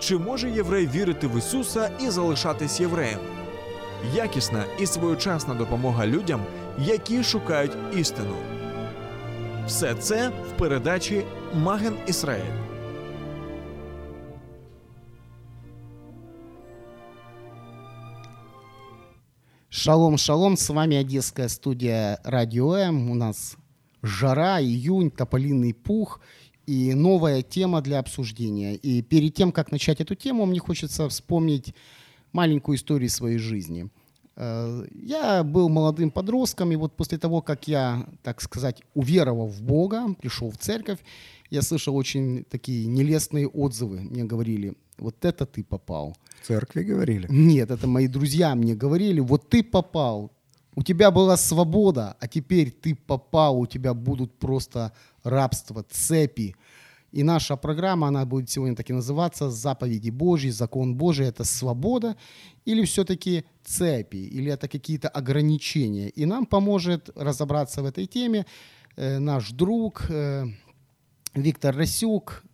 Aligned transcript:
Чи 0.00 0.18
може 0.18 0.50
єврей 0.50 0.86
вірити 0.86 1.26
в 1.26 1.38
Ісуса 1.38 1.90
і 2.00 2.10
залишатись 2.10 2.80
євреєм? 2.80 3.18
Якісна 4.14 4.64
і 4.78 4.86
своєчасна 4.86 5.54
допомога 5.54 6.06
людям, 6.06 6.42
які 6.78 7.24
шукають 7.24 7.76
істину. 7.96 8.36
Все 9.66 9.94
це 9.94 10.28
в 10.28 10.58
передачі 10.58 11.24
Маген 11.54 11.94
Ісраїль. 12.06 12.44
Шалом, 19.68 20.18
шалом, 20.18 20.56
с 20.56 20.68
вами 20.70 21.00
Одесская 21.00 21.48
студия 21.48 22.18
Радио 22.24 22.74
М. 22.74 23.10
У 23.10 23.14
нас 23.14 23.56
жара, 24.02 24.60
июнь, 24.60 25.10
тополиный 25.10 25.72
пух 25.72 26.20
и 26.70 26.94
новая 26.94 27.42
тема 27.42 27.80
для 27.80 27.98
обсуждения. 27.98 28.76
И 28.76 29.02
перед 29.02 29.34
тем, 29.34 29.50
как 29.50 29.72
начать 29.72 30.00
эту 30.00 30.14
тему, 30.14 30.46
мне 30.46 30.60
хочется 30.60 31.08
вспомнить 31.08 31.74
маленькую 32.32 32.76
историю 32.76 33.10
своей 33.10 33.38
жизни. 33.38 33.88
Э, 34.36 34.86
Я 34.94 35.42
был 35.42 35.68
молодым 35.68 36.10
подростком, 36.12 36.70
и 36.70 36.76
вот 36.76 36.96
после 36.96 37.18
того, 37.18 37.42
как 37.42 37.66
я, 37.68 38.06
так 38.22 38.40
сказать, 38.40 38.82
уверовал 38.94 39.48
в 39.48 39.62
Бога, 39.62 40.14
пришел 40.20 40.50
в 40.50 40.58
церковь, 40.58 40.98
я 41.50 41.62
слышал 41.62 41.96
очень 41.96 42.44
такие 42.44 42.86
нелестные 42.86 43.48
отзывы. 43.48 44.00
Мне 44.00 44.22
говорили, 44.22 44.74
вот 44.98 45.24
это 45.24 45.46
ты 45.46 45.64
попал. 45.64 46.16
В 46.42 46.46
церкви 46.46 46.84
говорили. 46.84 47.26
Нет, 47.30 47.72
это 47.72 47.88
мои 47.88 48.06
друзья 48.06 48.54
мне 48.54 48.76
говорили, 48.76 49.18
вот 49.18 49.48
ты 49.48 49.64
попал, 49.64 50.30
у 50.74 50.82
тебя 50.82 51.10
была 51.10 51.36
свобода, 51.36 52.16
а 52.20 52.28
теперь 52.28 52.70
ты 52.70 52.94
попал, 52.94 53.58
у 53.58 53.66
тебя 53.66 53.94
будут 53.94 54.38
просто 54.38 54.92
рабство, 55.22 55.84
цепи. 55.90 56.54
И 57.12 57.24
наша 57.24 57.56
программа, 57.56 58.06
она 58.08 58.24
будет 58.24 58.50
сегодня 58.50 58.76
так 58.76 58.88
и 58.88 58.92
называться 58.92 59.50
«Заповеди 59.50 60.10
Божьи», 60.10 60.50
«Закон 60.50 60.94
Божий»— 60.94 61.26
это 61.28 61.42
свобода 61.42 62.16
или 62.64 62.84
все-таки 62.84 63.44
цепи, 63.64 64.16
или 64.16 64.52
это 64.52 64.68
какие-то 64.68 65.08
ограничения. 65.08 66.08
И 66.08 66.24
нам 66.24 66.46
поможет 66.46 67.10
разобраться 67.16 67.82
в 67.82 67.86
этой 67.86 68.06
теме 68.06 68.46
э, 68.96 69.18
наш 69.18 69.50
друг 69.50 70.06
э, 70.08 70.46
Виктор 71.34 71.76
Расюк, 71.76 72.44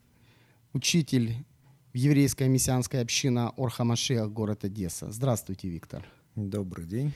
учитель 0.73 1.45
еврейская 1.93 2.49
мессианская 2.49 3.03
община 3.03 3.53
Орха 3.57 3.85
Машех, 3.85 4.33
город 4.33 4.65
Одесса. 4.65 5.13
Здравствуйте, 5.13 5.69
Виктор. 5.69 6.07
Добрый 6.35 6.87
день. 6.87 7.13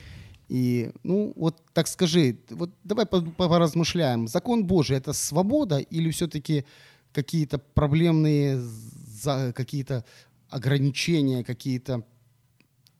И, 0.51 0.91
ну, 1.03 1.31
вот 1.37 1.63
так 1.71 1.87
скажи, 1.87 2.37
вот 2.49 2.71
давай 2.83 3.05
по- 3.05 3.21
по- 3.21 3.47
поразмышляем. 3.47 4.27
Закон 4.27 4.65
Божий– 4.65 4.97
это 4.97 5.13
свобода 5.13 5.77
или 5.77 6.11
все-таки 6.11 6.65
какие-то 7.13 7.57
проблемные, 7.57 8.61
какие-то 9.55 10.03
ограничения, 10.49 11.45
какие-то 11.45 12.03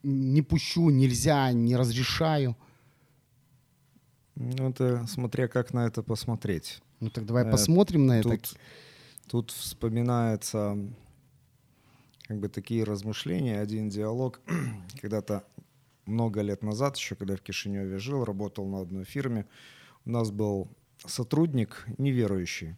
не 0.02 0.42
пущу, 0.42 0.90
нельзя, 0.92 1.52
не 1.52 1.76
разрешаю? 1.76 2.56
Ну, 4.36 4.70
это 4.70 5.06
смотря 5.08 5.50
как 5.50 5.74
на 5.74 5.88
это 5.88 6.04
посмотреть. 6.04 6.82
Ну 7.02 7.10
так 7.10 7.26
давай 7.26 7.44
Э, 7.44 7.52
посмотрим 7.52 8.06
на 8.06 8.20
это. 8.20 8.30
Тут, 8.30 8.56
тут 9.28 9.52
вспоминается 9.52 10.78
как 12.28 12.40
бы 12.40 12.48
такие 12.48 12.86
размышления, 12.86 13.60
один 13.60 13.90
диалог. 13.90 14.40
Когда-то 15.02 15.44
много 16.06 16.42
лет 16.42 16.64
назад, 16.64 16.98
еще 16.98 17.16
когда 17.16 17.36
в 17.36 17.42
Кишиневе 17.42 18.00
жил, 18.00 18.24
работал 18.26 18.68
на 18.68 18.82
одной 18.82 19.06
фирме, 19.06 19.46
у 20.06 20.12
нас 20.12 20.32
был 20.32 20.70
сотрудник 21.06 21.86
неверующий. 21.98 22.76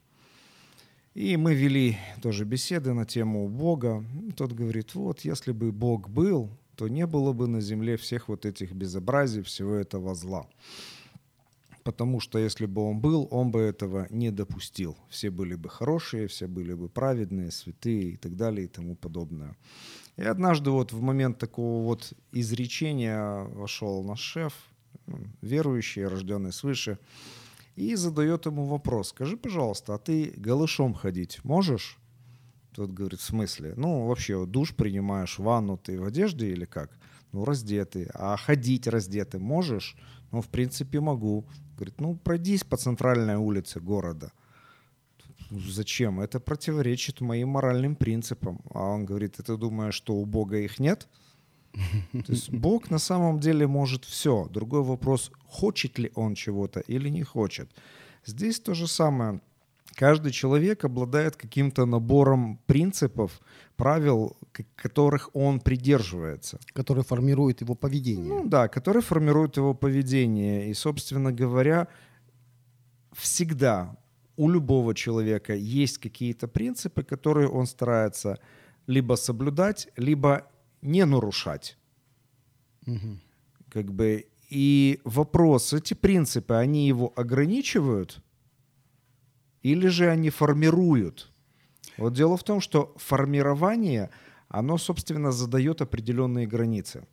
И 1.13 1.37
мы 1.37 1.53
вели 1.53 1.97
тоже 2.21 2.43
беседы 2.43 2.93
на 2.93 3.05
тему 3.05 3.47
Бога. 3.47 4.03
Тот 4.35 4.53
говорит, 4.53 4.95
вот, 4.95 5.21
если 5.21 5.51
бы 5.51 5.71
Бог 5.71 6.09
был, 6.09 6.49
то 6.75 6.87
не 6.87 7.05
было 7.05 7.33
бы 7.33 7.47
на 7.47 7.61
земле 7.61 7.97
всех 7.97 8.29
вот 8.29 8.45
этих 8.45 8.71
безобразий, 8.71 9.43
всего 9.43 9.75
этого 9.75 10.15
зла. 10.15 10.47
Потому 11.83 12.19
что 12.19 12.39
если 12.39 12.65
бы 12.65 12.81
он 12.81 12.99
был, 12.99 13.27
он 13.29 13.51
бы 13.51 13.59
этого 13.59 14.07
не 14.09 14.31
допустил. 14.31 14.97
Все 15.09 15.29
были 15.29 15.55
бы 15.55 15.69
хорошие, 15.69 16.27
все 16.27 16.47
были 16.47 16.73
бы 16.73 16.89
праведные, 16.89 17.51
святые 17.51 18.11
и 18.11 18.15
так 18.15 18.35
далее 18.35 18.65
и 18.65 18.69
тому 18.69 18.95
подобное. 18.95 19.55
И 20.17 20.23
однажды 20.23 20.69
вот 20.69 20.93
в 20.93 21.01
момент 21.01 21.39
такого 21.39 21.83
вот 21.83 22.13
изречения 22.31 23.43
вошел 23.45 24.03
наш 24.03 24.19
шеф, 24.19 24.53
ну, 25.07 25.19
верующий, 25.41 26.05
рожденный 26.05 26.53
свыше, 26.53 26.99
и 27.75 27.95
задает 27.95 28.45
ему 28.45 28.65
вопрос. 28.65 29.09
Скажи, 29.09 29.37
пожалуйста, 29.37 29.95
а 29.95 29.97
ты 29.97 30.33
голышом 30.37 30.93
ходить 30.93 31.43
можешь? 31.43 31.97
Тот 32.73 32.91
говорит, 32.91 33.19
в 33.19 33.23
смысле? 33.23 33.73
Ну, 33.75 34.07
вообще, 34.07 34.45
душ 34.45 34.75
принимаешь, 34.75 35.39
ванну 35.39 35.77
ты 35.77 35.99
в 35.99 36.05
одежде 36.05 36.51
или 36.51 36.65
как? 36.65 36.91
Ну, 37.31 37.45
раздетый. 37.45 38.07
А 38.13 38.37
ходить 38.37 38.87
раздетый 38.87 39.39
можешь? 39.39 39.95
Ну, 40.31 40.41
в 40.41 40.47
принципе, 40.47 40.99
могу. 40.99 41.45
Говорит, 41.75 41.99
ну, 41.99 42.15
пройдись 42.15 42.63
по 42.63 42.77
центральной 42.77 43.35
улице 43.35 43.79
города. 43.79 44.31
«Ну, 45.53 45.59
Зачем? 45.59 46.19
Это 46.19 46.39
противоречит 46.39 47.21
моим 47.21 47.49
моральным 47.49 47.95
принципам. 47.95 48.59
А 48.73 48.79
он 48.79 49.05
говорит, 49.05 49.35
ты 49.35 49.57
думаешь, 49.57 49.93
что 49.93 50.15
у 50.15 50.25
Бога 50.25 50.57
их 50.57 50.79
нет? 50.79 51.07
То 52.11 52.33
есть 52.33 52.51
Бог 52.51 52.91
на 52.91 52.99
самом 52.99 53.39
деле 53.39 53.67
может 53.67 54.05
все. 54.05 54.47
Другой 54.49 54.81
вопрос, 54.81 55.31
хочет 55.47 55.99
ли 55.99 56.11
он 56.15 56.35
чего-то 56.35 56.79
или 56.81 57.09
не 57.09 57.23
хочет. 57.23 57.69
Здесь 58.25 58.59
то 58.59 58.73
же 58.73 58.87
самое. 58.87 59.41
Каждый 59.95 60.31
человек 60.31 60.85
обладает 60.85 61.35
каким-то 61.35 61.85
набором 61.85 62.59
принципов, 62.65 63.39
правил, 63.75 64.35
которых 64.75 65.29
он 65.33 65.59
придерживается. 65.59 66.59
который 66.73 67.03
формирует 67.03 67.61
его 67.61 67.75
поведение. 67.75 68.33
Ну 68.33 68.49
да, 68.49 68.67
которые 68.67 69.03
формируют 69.03 69.57
его 69.57 69.75
поведение. 69.75 70.69
И, 70.71 70.73
собственно 70.73 71.31
говоря, 71.31 71.87
всегда 73.11 73.95
у 74.37 74.49
любого 74.49 74.95
человека 74.95 75.53
есть 75.53 75.97
какие-то 75.97 76.47
принципы, 76.47 77.03
которые 77.03 77.47
он 77.47 77.67
старается 77.67 78.39
либо 78.87 79.15
соблюдать, 79.15 79.87
либо 79.95 80.47
не 80.81 81.05
нарушать. 81.05 81.77
Мгм. 82.85 83.21
Как 83.69 83.93
бы 83.93 84.27
и 84.49 84.99
вопрос, 85.03 85.73
эти 85.73 85.93
принципы, 85.93 86.53
они 86.55 86.87
его 86.87 87.11
ограничивают 87.15 88.21
или 89.63 89.87
же 89.87 90.09
они 90.09 90.29
формируют? 90.29 91.31
Вот 91.97 92.13
дело 92.13 92.37
в 92.37 92.43
том, 92.43 92.61
что 92.61 92.93
формирование, 92.97 94.09
оно, 94.49 94.77
собственно, 94.77 95.31
задает 95.31 95.81
определенные 95.81 96.47
границы. 96.47 97.07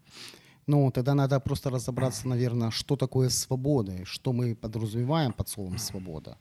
Ну, 0.66 0.90
тогда 0.90 1.14
надо 1.14 1.40
просто 1.40 1.70
разобраться, 1.70 2.28
наверное, 2.28 2.70
что 2.70 2.96
такое 2.96 3.28
свобода, 3.28 4.04
что 4.04 4.32
мы 4.32 4.54
подразумеваем 4.54 5.32
под 5.32 5.48
словом 5.48 5.78
свобода, 5.78 6.36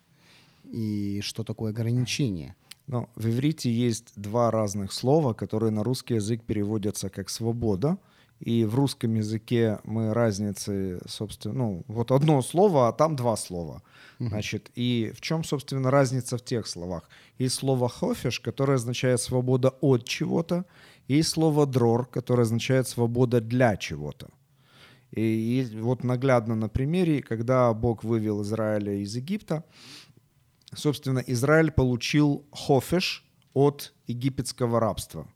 и 0.72 1.22
что 1.22 1.44
такое 1.44 1.72
ограничение. 1.72 2.56
Но 2.88 3.10
в 3.16 3.28
иврите 3.28 3.72
есть 3.72 4.14
два 4.16 4.52
разных 4.52 4.92
слова, 4.92 5.34
которые 5.34 5.72
на 5.72 5.84
русский 5.84 6.16
язык 6.16 6.44
переводятся 6.44 7.10
как 7.10 7.30
«свобода», 7.30 7.98
и 8.40 8.64
в 8.64 8.74
русском 8.76 9.16
языке 9.16 9.80
мы 9.84 10.14
разницы, 10.14 11.00
собственно, 11.06 11.56
ну, 11.56 11.84
вот 11.88 12.12
одно 12.12 12.42
слово, 12.42 12.88
а 12.88 12.94
там 12.94 13.16
два 13.16 13.36
слова. 13.36 13.84
Значит, 14.18 14.72
и 14.76 15.12
в 15.16 15.22
чем, 15.22 15.44
собственно, 15.44 15.92
разница 15.92 16.38
в 16.38 16.44
тех 16.44 16.68
словах? 16.68 17.10
Есть 17.38 17.56
слово 17.56 17.90
«хофиш», 17.90 18.40
которое 18.40 18.76
означает 18.76 19.20
«свобода 19.22 19.70
от 19.82 20.06
чего-то», 20.06 20.66
и 21.08 21.22
слово 21.22 21.66
«дрор», 21.66 22.06
которое 22.06 22.44
означает 22.44 22.88
«свобода 22.88 23.42
для 23.42 23.76
чего-то». 23.76 24.30
И, 25.12 25.22
и 25.22 25.80
вот 25.80 26.04
наглядно 26.04 26.56
на 26.56 26.70
примере, 26.70 27.22
когда 27.22 27.74
Бог 27.74 28.04
вывел 28.04 28.42
Израиля 28.44 28.94
из 28.94 29.16
Египта, 29.16 29.64
собственно, 30.76 31.24
Израиль 31.28 31.72
получил 31.72 32.46
хофеш 32.52 33.26
от 33.54 33.94
египетского 34.08 34.80
рабства. 34.80 35.28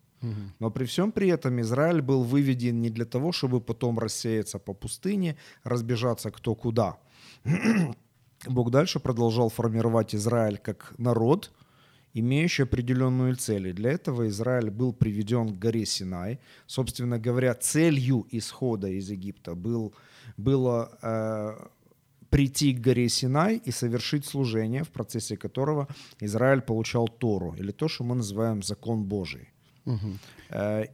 Но 0.59 0.71
при 0.71 0.85
всем 0.85 1.11
при 1.11 1.27
этом 1.27 1.59
Израиль 1.59 2.01
был 2.01 2.23
выведен 2.23 2.81
не 2.81 2.89
для 2.89 3.05
того, 3.05 3.31
чтобы 3.31 3.59
потом 3.59 3.99
рассеяться 3.99 4.57
по 4.57 4.73
пустыне, 4.73 5.35
разбежаться 5.63 6.31
кто 6.31 6.55
куда. 6.55 6.97
Бог 8.47 8.71
дальше 8.71 8.99
продолжал 8.99 9.49
формировать 9.49 10.15
Израиль 10.15 10.57
как 10.57 10.93
народ, 10.97 11.51
имеющий 12.13 12.63
определенную 12.63 13.35
цель. 13.35 13.67
И 13.67 13.73
для 13.73 13.91
этого 13.91 14.27
Израиль 14.27 14.69
был 14.69 14.93
приведен 14.93 15.49
к 15.49 15.59
горе 15.59 15.85
Синай. 15.85 16.39
Собственно 16.67 17.19
говоря, 17.19 17.53
целью 17.53 18.25
исхода 18.31 18.87
из 18.87 19.09
Египта 19.09 19.55
был, 19.55 19.93
было 20.37 20.97
э, 21.01 21.67
прийти 22.33 22.73
к 22.73 22.81
горе 22.81 23.09
Синай 23.09 23.61
и 23.67 23.71
совершить 23.71 24.25
служение, 24.25 24.83
в 24.83 24.89
процессе 24.89 25.37
которого 25.37 25.87
Израиль 26.19 26.61
получал 26.61 27.07
Тору, 27.07 27.55
или 27.59 27.71
то, 27.71 27.87
что 27.87 28.03
мы 28.03 28.15
называем 28.15 28.63
закон 28.63 29.03
Божий. 29.03 29.49
Угу. 29.85 30.17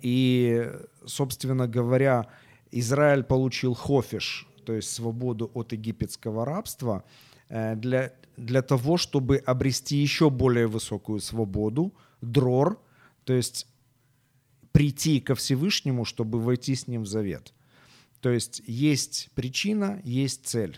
И, 0.01 0.69
собственно 1.05 1.65
говоря, 1.67 2.27
Израиль 2.71 3.23
получил 3.23 3.73
хофиш, 3.73 4.47
то 4.65 4.73
есть 4.73 4.91
свободу 4.91 5.49
от 5.53 5.71
египетского 5.71 6.45
рабства, 6.45 7.03
э, 7.47 7.75
для, 7.77 8.11
для 8.35 8.61
того, 8.61 8.97
чтобы 8.97 9.37
обрести 9.37 9.95
еще 9.95 10.29
более 10.29 10.67
высокую 10.67 11.21
свободу, 11.21 11.93
дрор, 12.21 12.81
то 13.23 13.31
есть 13.31 13.65
прийти 14.73 15.21
ко 15.21 15.35
Всевышнему, 15.35 16.03
чтобы 16.03 16.41
войти 16.41 16.75
с 16.75 16.87
ним 16.87 17.03
в 17.03 17.07
завет. 17.07 17.53
То 18.19 18.29
есть 18.29 18.61
есть 18.67 19.29
причина, 19.35 20.01
есть 20.03 20.45
цель. 20.45 20.77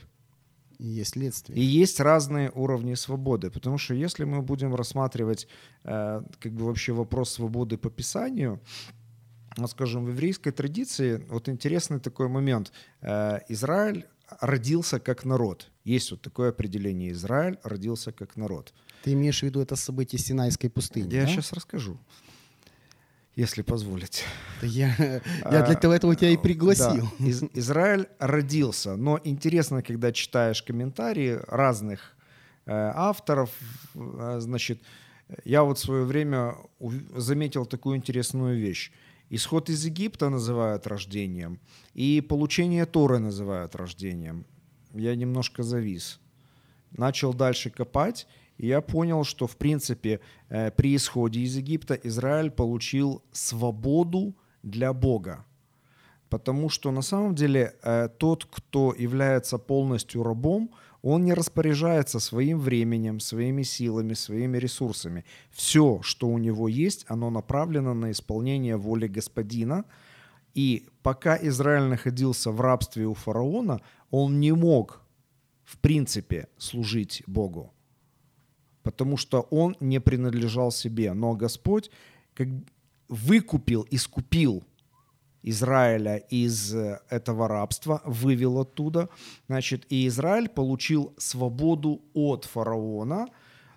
И 0.81 0.87
есть 0.87 1.11
следствие. 1.11 1.59
И 1.59 1.61
есть 1.61 1.99
разные 1.99 2.49
уровни 2.55 2.95
свободы. 2.95 3.51
Потому 3.51 3.77
что 3.77 3.93
если 3.93 4.25
мы 4.25 4.41
будем 4.41 4.73
рассматривать 4.73 5.47
э, 5.83 6.23
как 6.39 6.51
бы 6.53 6.65
вообще 6.65 6.91
вопрос 6.91 7.29
свободы 7.29 7.77
по 7.77 7.91
Писанию, 7.91 8.59
вот 9.57 9.69
скажем, 9.69 10.05
в 10.05 10.09
еврейской 10.09 10.51
традиции, 10.51 11.23
вот 11.29 11.49
интересный 11.49 11.99
такой 11.99 12.29
момент. 12.29 12.71
Э, 13.01 13.39
Израиль 13.49 14.05
родился 14.41 14.99
как 14.99 15.23
народ. 15.23 15.69
Есть 15.83 16.11
вот 16.11 16.21
такое 16.21 16.49
определение. 16.49 17.11
Израиль 17.11 17.59
родился 17.63 18.11
как 18.11 18.35
народ. 18.35 18.73
Ты 19.03 19.13
имеешь 19.13 19.41
в 19.41 19.43
виду 19.43 19.61
это 19.61 19.75
событие 19.75 20.19
Синайской 20.19 20.69
пустыни, 20.69 21.13
Я 21.13 21.21
да? 21.21 21.27
сейчас 21.27 21.53
расскажу 21.53 21.99
если 23.41 23.63
позволите. 23.63 24.23
Я, 24.61 24.95
я 25.51 25.65
для 25.65 25.75
того 25.75 25.93
этого 25.93 26.15
тебя 26.15 26.29
и 26.29 26.37
пригласил. 26.37 27.07
Да. 27.19 27.25
Из, 27.25 27.43
Израиль 27.53 28.07
родился, 28.19 28.95
но 28.95 29.19
интересно, 29.23 29.81
когда 29.81 30.11
читаешь 30.11 30.61
комментарии 30.61 31.39
разных 31.47 31.99
э, 32.65 32.71
авторов, 32.95 33.49
э, 33.95 34.37
значит, 34.39 34.81
я 35.43 35.63
вот 35.63 35.77
в 35.77 35.81
свое 35.81 36.03
время 36.03 36.55
заметил 37.15 37.65
такую 37.65 37.97
интересную 37.97 38.57
вещь. 38.57 38.91
Исход 39.29 39.69
из 39.69 39.85
Египта 39.85 40.29
называют 40.29 40.87
рождением, 40.87 41.59
и 41.93 42.21
получение 42.21 42.85
Торы 42.85 43.19
называют 43.19 43.75
рождением. 43.75 44.45
Я 44.93 45.15
немножко 45.15 45.63
завис. 45.63 46.19
Начал 46.91 47.33
дальше 47.33 47.69
копать, 47.69 48.27
и 48.61 48.67
я 48.67 48.81
понял, 48.81 49.23
что, 49.23 49.47
в 49.47 49.55
принципе, 49.55 50.19
э, 50.49 50.69
при 50.71 50.95
исходе 50.95 51.39
из 51.39 51.57
Египта 51.57 51.95
Израиль 52.03 52.51
получил 52.51 53.23
свободу 53.31 54.35
для 54.63 54.93
Бога. 54.93 55.45
Потому 56.29 56.69
что 56.69 56.91
на 56.91 57.01
самом 57.01 57.33
деле 57.33 57.73
э, 57.83 58.09
тот, 58.19 58.45
кто 58.45 58.93
является 58.99 59.57
полностью 59.57 60.23
рабом, 60.23 60.69
он 61.01 61.25
не 61.25 61.33
распоряжается 61.33 62.19
своим 62.19 62.59
временем, 62.59 63.19
своими 63.19 63.63
силами, 63.63 64.13
своими 64.13 64.59
ресурсами. 64.59 65.25
Все, 65.49 65.99
что 66.03 66.27
у 66.27 66.37
него 66.37 66.67
есть, 66.67 67.05
оно 67.09 67.31
направлено 67.31 67.95
на 67.95 68.11
исполнение 68.11 68.77
воли 68.77 69.07
господина. 69.07 69.85
И 70.53 70.85
пока 71.01 71.35
Израиль 71.35 71.89
находился 71.89 72.51
в 72.51 72.61
рабстве 72.61 73.07
у 73.07 73.15
фараона, 73.15 73.79
он 74.11 74.39
не 74.39 74.51
мог, 74.51 75.01
в 75.63 75.79
принципе, 75.79 76.47
служить 76.57 77.23
Богу 77.25 77.73
потому 78.83 79.17
что 79.17 79.41
он 79.51 79.75
не 79.79 79.99
принадлежал 79.99 80.71
себе. 80.71 81.13
Но 81.13 81.33
Господь 81.33 81.91
как 82.33 82.47
выкупил, 83.07 83.85
искупил 83.91 84.63
Израиля 85.43 86.17
из 86.17 86.73
э, 86.73 86.99
этого 87.09 87.47
рабства, 87.47 88.01
вывел 88.05 88.59
оттуда. 88.59 89.09
Значит, 89.47 89.85
и 89.89 90.07
Израиль 90.07 90.49
получил 90.49 91.13
свободу 91.17 92.01
от 92.13 92.45
фараона, 92.45 93.27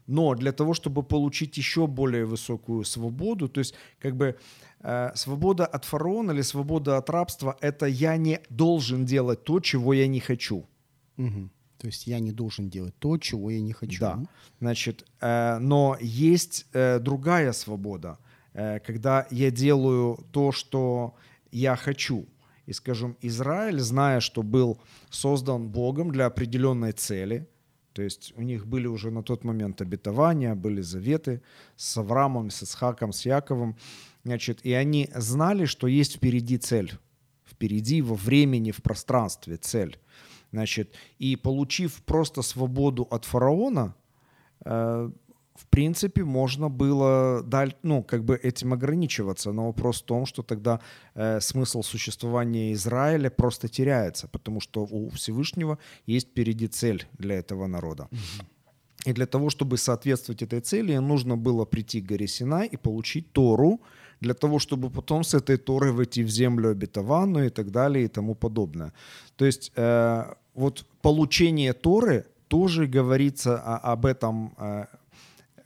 но 0.07 0.35
для 0.35 0.53
того, 0.53 0.75
чтобы 0.75 1.03
получить 1.03 1.57
еще 1.57 1.87
более 1.87 2.27
высокую 2.27 2.85
свободу, 2.85 3.49
то 3.49 3.61
есть 3.61 3.75
как 3.99 4.15
бы 4.15 4.37
э, 4.81 5.11
свобода 5.15 5.65
от 5.65 5.85
фараона 5.85 6.33
или 6.33 6.43
свобода 6.43 6.99
от 6.99 7.11
рабства, 7.11 7.57
это 7.61 7.87
я 7.87 8.17
не 8.17 8.41
должен 8.51 9.07
делать 9.07 9.45
то, 9.45 9.61
чего 9.61 9.95
я 9.95 10.07
не 10.07 10.21
хочу. 10.21 10.67
Угу. 11.17 11.49
То 11.85 11.89
есть 11.89 12.07
я 12.07 12.19
не 12.19 12.33
должен 12.33 12.71
делать 12.71 12.95
то, 12.99 13.19
чего 13.19 13.51
я 13.51 13.61
не 13.61 13.75
хочу. 13.75 14.01
Да. 14.01 14.19
Значит, 14.59 15.05
э, 15.21 15.59
но 15.59 15.99
есть 16.01 16.67
э, 16.73 16.99
другая 16.99 17.53
свобода, 17.53 18.19
э, 18.55 18.79
когда 18.79 19.27
я 19.31 19.51
делаю 19.51 20.19
то, 20.31 20.51
что 20.51 21.15
я 21.53 21.77
хочу. 21.77 22.27
И, 22.65 22.73
скажем, 22.73 23.19
Израиль, 23.21 23.81
зная, 23.81 24.21
что 24.21 24.43
был 24.43 24.79
создан 25.11 25.69
Богом 25.69 26.11
для 26.11 26.25
определенной 26.25 26.93
цели, 26.93 27.47
то 27.93 28.01
есть 28.01 28.33
у 28.35 28.41
них 28.41 28.67
были 28.67 28.87
уже 28.87 29.11
на 29.11 29.23
тот 29.23 29.45
момент 29.45 29.83
обетования, 29.83 30.55
были 30.55 30.81
заветы 30.81 31.43
с 31.77 31.99
Авраамом, 31.99 32.49
с 32.49 32.63
Исхаком, 32.63 33.13
с 33.13 33.27
Яковом, 33.27 33.77
значит, 34.25 34.61
и 34.65 34.73
они 34.73 35.11
знали, 35.15 35.67
что 35.67 35.87
есть 35.87 36.17
впереди 36.17 36.57
цель, 36.57 36.95
впереди 37.45 38.01
во 38.01 38.15
времени, 38.15 38.71
в 38.71 38.83
пространстве 38.83 39.59
цель. 39.59 39.99
Значит, 40.55 40.95
и 41.19 41.37
получив 41.37 42.03
просто 42.05 42.43
свободу 42.43 43.09
от 43.11 43.25
фараона, 43.25 43.95
э, 44.65 45.11
в 45.57 45.67
принципе, 45.67 46.25
можно 46.25 46.69
было 46.69 47.43
даль, 47.43 47.75
ну, 47.83 48.05
как 48.05 48.25
бы 48.25 48.37
этим 48.37 48.73
ограничиваться. 48.73 49.53
Но 49.53 49.67
вопрос 49.67 50.03
в 50.03 50.05
том, 50.05 50.27
что 50.27 50.43
тогда 50.43 50.79
э, 51.17 51.41
смысл 51.41 51.83
существования 51.83 52.73
Израиля 52.73 53.31
просто 53.31 53.69
теряется, 53.69 54.29
потому 54.29 54.61
что 54.61 54.87
у 54.91 55.09
Всевышнего 55.09 55.79
есть 56.07 56.29
впереди 56.29 56.69
цель 56.69 57.05
для 57.19 57.35
этого 57.35 57.67
народа. 57.67 58.09
И 59.07 59.13
для 59.13 59.27
того, 59.27 59.51
чтобы 59.51 59.77
соответствовать 59.77 60.43
этой 60.43 60.61
цели, 60.61 60.99
нужно 60.99 61.37
было 61.37 61.65
прийти 61.65 62.01
к 62.01 62.07
горе 62.07 62.29
Синай 62.29 62.69
и 62.69 62.77
получить 62.77 63.33
Тору, 63.33 63.81
для 64.21 64.35
того, 64.35 64.59
чтобы 64.59 64.91
потом 64.91 65.23
с 65.23 65.35
этой 65.35 65.57
Торой 65.57 65.93
войти 65.93 66.25
в 66.25 66.29
землю 66.29 66.71
обетованную 66.71 67.47
и 67.47 67.51
так 67.51 67.71
далее 67.71 68.05
и 68.05 68.09
тому 68.09 68.35
подобное. 68.35 68.93
То 69.37 69.45
есть 69.45 69.73
э, 69.77 70.35
вот 70.55 70.87
получение 71.03 71.73
Торы 71.73 72.27
тоже 72.49 72.87
говорится 72.87 73.59
об 73.59 74.07
этом, 74.07 74.55
э, 74.59 74.87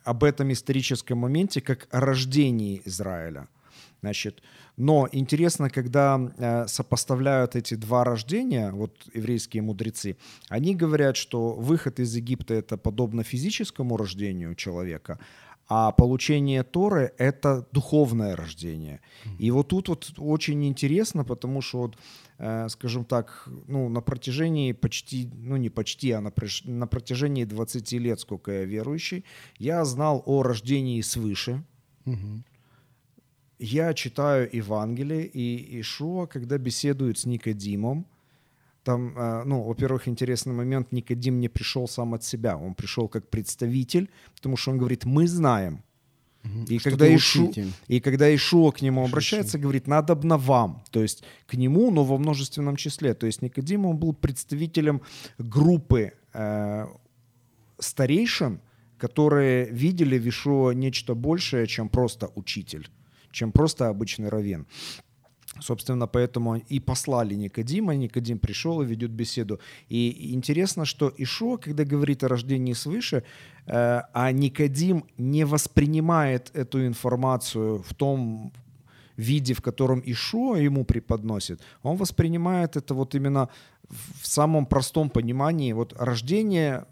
об 0.04 0.24
этом 0.24 0.52
историческом 0.52 1.18
моменте, 1.18 1.60
как 1.60 1.88
о 1.90 2.00
рождении 2.00 2.80
Израиля. 2.84 3.48
Значит, 4.00 4.42
но 4.76 5.08
интересно, 5.10 5.70
когда 5.70 6.20
э, 6.38 6.66
сопоставляют 6.68 7.56
эти 7.56 7.74
два 7.74 8.04
рождения, 8.04 8.70
вот 8.70 8.92
еврейские 9.12 9.62
мудрецы, 9.62 10.16
они 10.48 10.76
говорят, 10.76 11.16
что 11.16 11.52
выход 11.54 11.98
из 11.98 12.14
Египта 12.14 12.54
это 12.54 12.76
подобно 12.76 13.24
физическому 13.24 13.96
рождению 13.96 14.54
человека, 14.54 15.18
а 15.68 15.92
получение 15.92 16.62
Торы— 16.62 17.12
это 17.18 17.66
духовное 17.72 18.34
рождение. 18.36 19.00
И 19.38 19.50
вот 19.50 19.68
тут 19.68 19.88
вот 19.88 20.14
очень 20.16 20.66
интересно, 20.66 21.24
потому 21.24 21.60
что, 21.60 21.78
вот, 21.78 21.98
э, 22.38 22.68
скажем 22.70 23.04
так, 23.04 23.48
ну, 23.66 23.88
на 23.90 24.00
протяжении 24.00 24.72
почти, 24.72 25.28
ну 25.34 25.56
не 25.56 25.68
почти, 25.68 26.12
а 26.12 26.20
на, 26.22 26.32
на 26.64 26.86
протяжении 26.86 27.44
20 27.44 27.92
лет, 27.92 28.20
сколько 28.20 28.50
я 28.50 28.64
верующий, 28.64 29.24
я 29.58 29.84
знал 29.84 30.22
о 30.24 30.42
рождении 30.42 31.02
свыше. 31.02 31.62
Угу. 32.06 32.44
Я 33.58 33.92
читаю 33.92 34.48
Евангелие, 34.50 35.26
и 35.26 35.80
Ишуа, 35.80 36.26
когда 36.26 36.56
беседует 36.56 37.18
с 37.18 37.26
Никодимом, 37.26 38.06
там, 38.84 39.14
э, 39.16 39.44
ну, 39.44 39.62
во-первых, 39.62 40.08
интересный 40.08 40.54
момент, 40.54 40.92
Никодим 40.92 41.40
не 41.40 41.48
пришел 41.48 41.88
сам 41.88 42.14
от 42.14 42.24
себя, 42.24 42.56
он 42.56 42.74
пришел 42.74 43.08
как 43.08 43.28
представитель, 43.28 44.08
потому 44.34 44.56
что 44.56 44.70
он 44.70 44.78
говорит, 44.78 45.04
мы 45.04 45.26
знаем. 45.26 45.82
И, 46.68 46.78
когда 46.78 47.14
Ишу, 47.14 47.52
и 47.88 48.00
когда 48.00 48.34
Ишуа 48.34 48.70
к 48.70 48.80
нему 48.80 49.04
обращается, 49.04 49.58
говорит, 49.58 49.86
надо 49.86 50.14
бы 50.14 50.26
на 50.26 50.38
вам. 50.38 50.82
То 50.90 51.02
есть 51.02 51.24
к 51.46 51.54
нему, 51.54 51.90
но 51.90 52.04
во 52.04 52.16
множественном 52.16 52.76
числе. 52.76 53.14
То 53.14 53.26
есть 53.26 53.42
Никодим, 53.42 53.86
он 53.86 53.98
был 53.98 54.14
представителем 54.14 55.02
группы 55.38 56.12
э, 56.32 56.86
старейшин, 57.78 58.60
которые 58.96 59.66
видели 59.66 60.18
в 60.18 60.28
Ишуа 60.28 60.70
нечто 60.72 61.14
большее, 61.14 61.66
чем 61.66 61.88
просто 61.88 62.30
учитель, 62.34 62.88
чем 63.30 63.52
просто 63.52 63.88
обычный 63.88 64.28
равен. 64.28 64.66
Собственно, 65.60 66.06
поэтому 66.06 66.56
и 66.56 66.80
послали 66.80 67.34
Никодима, 67.34 67.94
Никодим 67.94 68.38
пришел 68.38 68.82
и 68.82 68.86
ведет 68.86 69.10
беседу. 69.10 69.58
И 69.88 70.34
интересно, 70.34 70.84
что 70.84 71.12
Ишо, 71.18 71.58
когда 71.58 71.84
говорит 71.84 72.22
о 72.24 72.28
рождении 72.28 72.74
свыше, 72.74 73.22
э, 73.66 74.02
а 74.12 74.32
Никодим 74.32 75.04
не 75.18 75.44
воспринимает 75.44 76.50
эту 76.54 76.86
информацию 76.86 77.82
в 77.82 77.94
том 77.94 78.52
виде, 79.16 79.54
в 79.54 79.60
котором 79.60 80.02
Ишо 80.06 80.56
ему 80.56 80.84
преподносит, 80.84 81.60
он 81.82 81.96
воспринимает 81.96 82.76
это 82.76 82.94
вот 82.94 83.14
именно 83.14 83.48
в 84.22 84.26
самом 84.26 84.66
простом 84.66 85.10
понимании. 85.10 85.72
Вот 85.72 85.94
рождение 85.98 86.84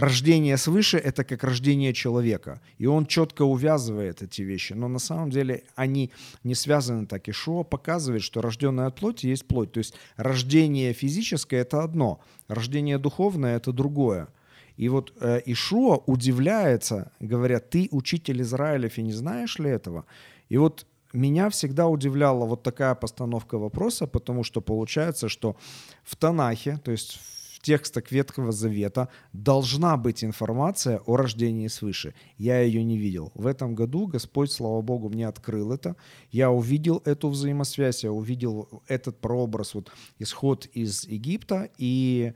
рождение 0.00 0.56
свыше— 0.56 0.98
это 1.04 1.24
как 1.24 1.44
рождение 1.44 1.92
человека. 1.92 2.60
И 2.78 2.86
он 2.86 3.06
четко 3.06 3.42
увязывает 3.42 4.22
эти 4.22 4.42
вещи. 4.42 4.72
Но 4.72 4.88
на 4.88 4.98
самом 4.98 5.30
деле 5.30 5.62
они 5.76 6.10
не 6.44 6.54
связаны 6.54 7.06
так. 7.06 7.28
И 7.28 7.32
Шо 7.32 7.64
показывает, 7.64 8.22
что 8.22 8.40
рожденное 8.40 8.86
от 8.86 8.96
плоти 8.96 9.26
есть 9.26 9.46
плоть. 9.46 9.72
То 9.72 9.78
есть 9.78 9.94
рождение 10.16 10.92
физическое— 10.92 11.60
это 11.62 11.82
одно, 11.82 12.20
рождение 12.48 12.98
духовное— 12.98 13.56
это 13.58 13.72
другое. 13.72 14.28
И 14.76 14.88
вот 14.88 15.12
э, 15.20 15.42
Ишуа 15.44 16.02
удивляется, 16.06 17.12
говорят, 17.20 17.70
ты 17.70 17.88
учитель 17.90 18.40
Израилев 18.40 18.98
и 18.98 19.02
не 19.02 19.12
знаешь 19.12 19.58
ли 19.58 19.68
этого? 19.68 20.04
И 20.48 20.56
вот 20.56 20.86
меня 21.12 21.48
всегда 21.50 21.86
удивляла 21.86 22.46
вот 22.46 22.62
такая 22.62 22.94
постановка 22.94 23.58
вопроса, 23.58 24.06
потому 24.06 24.44
что 24.44 24.60
получается, 24.62 25.28
что 25.28 25.56
в 26.02 26.16
Танахе, 26.16 26.78
то 26.82 26.92
есть 26.92 27.18
в 27.18 27.39
текстах 27.62 28.10
Ветхого 28.10 28.52
Завета, 28.52 29.08
должна 29.32 29.96
быть 29.96 30.24
информация 30.24 30.98
о 31.06 31.16
рождении 31.16 31.68
свыше. 31.68 32.14
Я 32.38 32.60
ее 32.60 32.82
не 32.84 32.98
видел. 32.98 33.32
В 33.34 33.46
этом 33.46 33.74
году 33.74 34.06
Господь, 34.06 34.50
слава 34.50 34.80
Богу, 34.82 35.08
мне 35.08 35.28
открыл 35.28 35.72
это. 35.72 35.96
Я 36.30 36.50
увидел 36.50 37.02
эту 37.04 37.28
взаимосвязь, 37.28 38.04
я 38.04 38.12
увидел 38.12 38.82
этот 38.88 39.20
прообраз, 39.20 39.74
вот 39.74 39.92
исход 40.18 40.66
из 40.72 41.04
Египта 41.04 41.68
и 41.78 42.32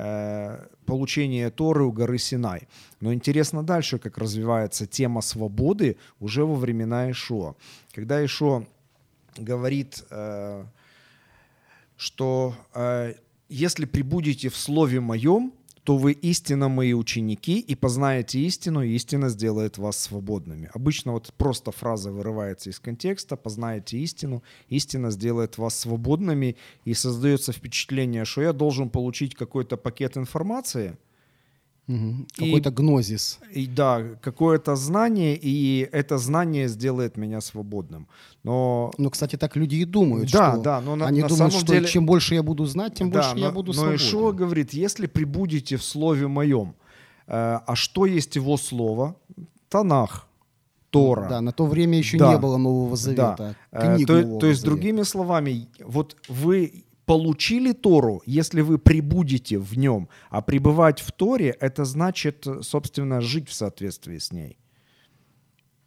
Э, 0.00 0.66
получение 0.86 1.50
Торы 1.50 1.84
у 1.84 1.92
горы 1.92 2.18
Синай. 2.18 2.68
Но 3.00 3.12
интересно 3.12 3.64
дальше, 3.64 3.98
как 3.98 4.16
развивается 4.18 4.86
тема 4.86 5.22
свободы 5.22 5.96
уже 6.20 6.44
во 6.44 6.54
времена 6.54 7.10
Ишуа. 7.10 7.56
Когда 7.92 8.24
Ишуа 8.24 8.64
говорит, 9.36 10.04
э, 10.10 10.64
что 11.96 12.54
э, 12.74 13.14
если 13.48 13.84
прибудете 13.84 14.48
в 14.48 14.56
Слове 14.56 15.00
Моем, 15.00 15.52
то 15.84 15.96
вы 15.96 16.12
истинно 16.12 16.68
мои 16.68 16.92
ученики 16.92 17.60
и 17.60 17.74
познаете 17.74 18.40
истину, 18.40 18.82
и 18.82 18.94
истина 18.94 19.30
сделает 19.30 19.78
вас 19.78 19.98
свободными. 19.98 20.70
Обычно 20.74 21.12
вот 21.12 21.32
просто 21.38 21.72
фраза 21.72 22.12
вырывается 22.12 22.68
из 22.68 22.78
контекста, 22.78 23.36
познаете 23.36 23.96
истину, 23.98 24.42
истина 24.68 25.10
сделает 25.10 25.56
вас 25.56 25.78
свободными, 25.78 26.56
и 26.84 26.92
создается 26.92 27.52
впечатление, 27.52 28.26
что 28.26 28.42
я 28.42 28.52
должен 28.52 28.90
получить 28.90 29.34
какой-то 29.34 29.78
пакет 29.78 30.18
информации– 30.18 30.98
Угу. 31.88 32.26
Какой-то 32.36 32.70
гнозис. 32.70 33.38
И, 33.50 33.66
да, 33.66 34.02
какое-то 34.20 34.76
знание, 34.76 35.38
и 35.40 35.88
это 35.90 36.18
знание 36.18 36.68
сделает 36.68 37.16
меня 37.16 37.40
свободным. 37.40 38.08
Но, 38.44 38.92
ну, 38.98 39.10
кстати, 39.10 39.36
так 39.36 39.56
люди 39.56 39.76
и 39.76 39.84
думают. 39.86 40.30
Да, 40.30 40.52
что 40.52 40.62
да, 40.62 40.80
но 40.82 40.96
на, 40.96 41.06
они 41.06 41.22
на 41.22 41.28
думают, 41.28 41.52
самом 41.52 41.64
что 41.64 41.72
деле... 41.72 41.88
чем 41.88 42.04
больше 42.04 42.34
я 42.34 42.42
буду 42.42 42.66
знать, 42.66 42.94
тем 42.94 43.10
да, 43.10 43.20
больше 43.20 43.34
но, 43.36 43.46
я 43.46 43.50
буду 43.50 43.68
но 43.68 43.72
свободен. 43.72 43.98
Но 43.98 44.04
Ишуа 44.04 44.32
говорит, 44.32 44.74
если 44.74 45.06
прибудете 45.06 45.78
в 45.78 45.82
слове 45.82 46.28
моем, 46.28 46.74
э, 47.26 47.58
а 47.66 47.74
что 47.74 48.04
есть 48.04 48.36
его 48.36 48.58
слово? 48.58 49.16
Танах. 49.70 50.26
Тора. 50.90 51.26
Да, 51.28 51.40
на 51.40 51.52
то 51.52 51.66
время 51.66 51.98
еще 51.98 52.18
да. 52.18 52.32
не 52.32 52.38
было 52.38 52.56
Нового 52.56 52.96
Завета. 52.96 53.36
Да. 53.38 53.54
Э, 53.72 53.94
Книг 53.94 54.06
то, 54.06 54.20
Нового 54.20 54.40
то 54.40 54.46
есть, 54.46 54.60
Завета. 54.60 54.76
другими 54.76 55.02
словами, 55.02 55.68
вот 55.84 56.16
вы 56.28 56.84
получили 57.08 57.72
Тору, 57.72 58.22
если 58.26 58.60
вы 58.60 58.76
прибудете 58.78 59.58
в 59.58 59.78
нем. 59.78 60.08
А 60.30 60.42
пребывать 60.42 61.00
в 61.00 61.10
Торе— 61.10 61.56
это 61.60 61.86
значит, 61.86 62.46
собственно, 62.60 63.22
жить 63.22 63.48
в 63.48 63.54
соответствии 63.54 64.18
с 64.18 64.30
ней. 64.30 64.58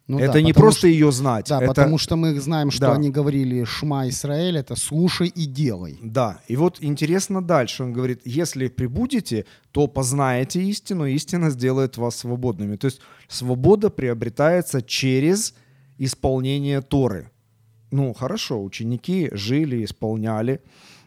Ну 0.08 0.18
это 0.18 0.32
да, 0.32 0.42
не 0.42 0.52
просто 0.52 0.80
что, 0.80 0.86
ее 0.88 1.12
знать. 1.12 1.46
Да, 1.48 1.58
это... 1.58 1.66
потому 1.66 1.98
что 1.98 2.16
мы 2.16 2.40
знаем, 2.40 2.72
что 2.72 2.86
Да. 2.86 2.94
они 2.94 3.08
говорили 3.08 3.62
«Шма 3.64 4.08
Израиль»— 4.08 4.56
это 4.58 4.74
«слушай 4.74 5.28
и 5.28 5.46
делай». 5.46 5.96
Да, 6.02 6.40
и 6.48 6.56
вот 6.56 6.78
интересно 6.80 7.40
дальше. 7.40 7.84
Он 7.84 7.92
говорит, 7.92 8.20
если 8.24 8.66
прибудете, 8.66 9.44
то 9.70 9.86
познаете 9.86 10.60
истину, 10.60 11.06
истина 11.06 11.50
сделает 11.50 11.98
вас 11.98 12.16
свободными. 12.16 12.76
То 12.76 12.86
есть 12.86 13.00
свобода 13.28 13.90
приобретается 13.90 14.82
через 14.82 15.54
исполнение 15.98 16.80
Торы. 16.80 17.30
Ну, 17.92 18.12
хорошо, 18.12 18.60
ученики 18.60 19.28
жили, 19.32 19.84
исполняли. 19.84 20.60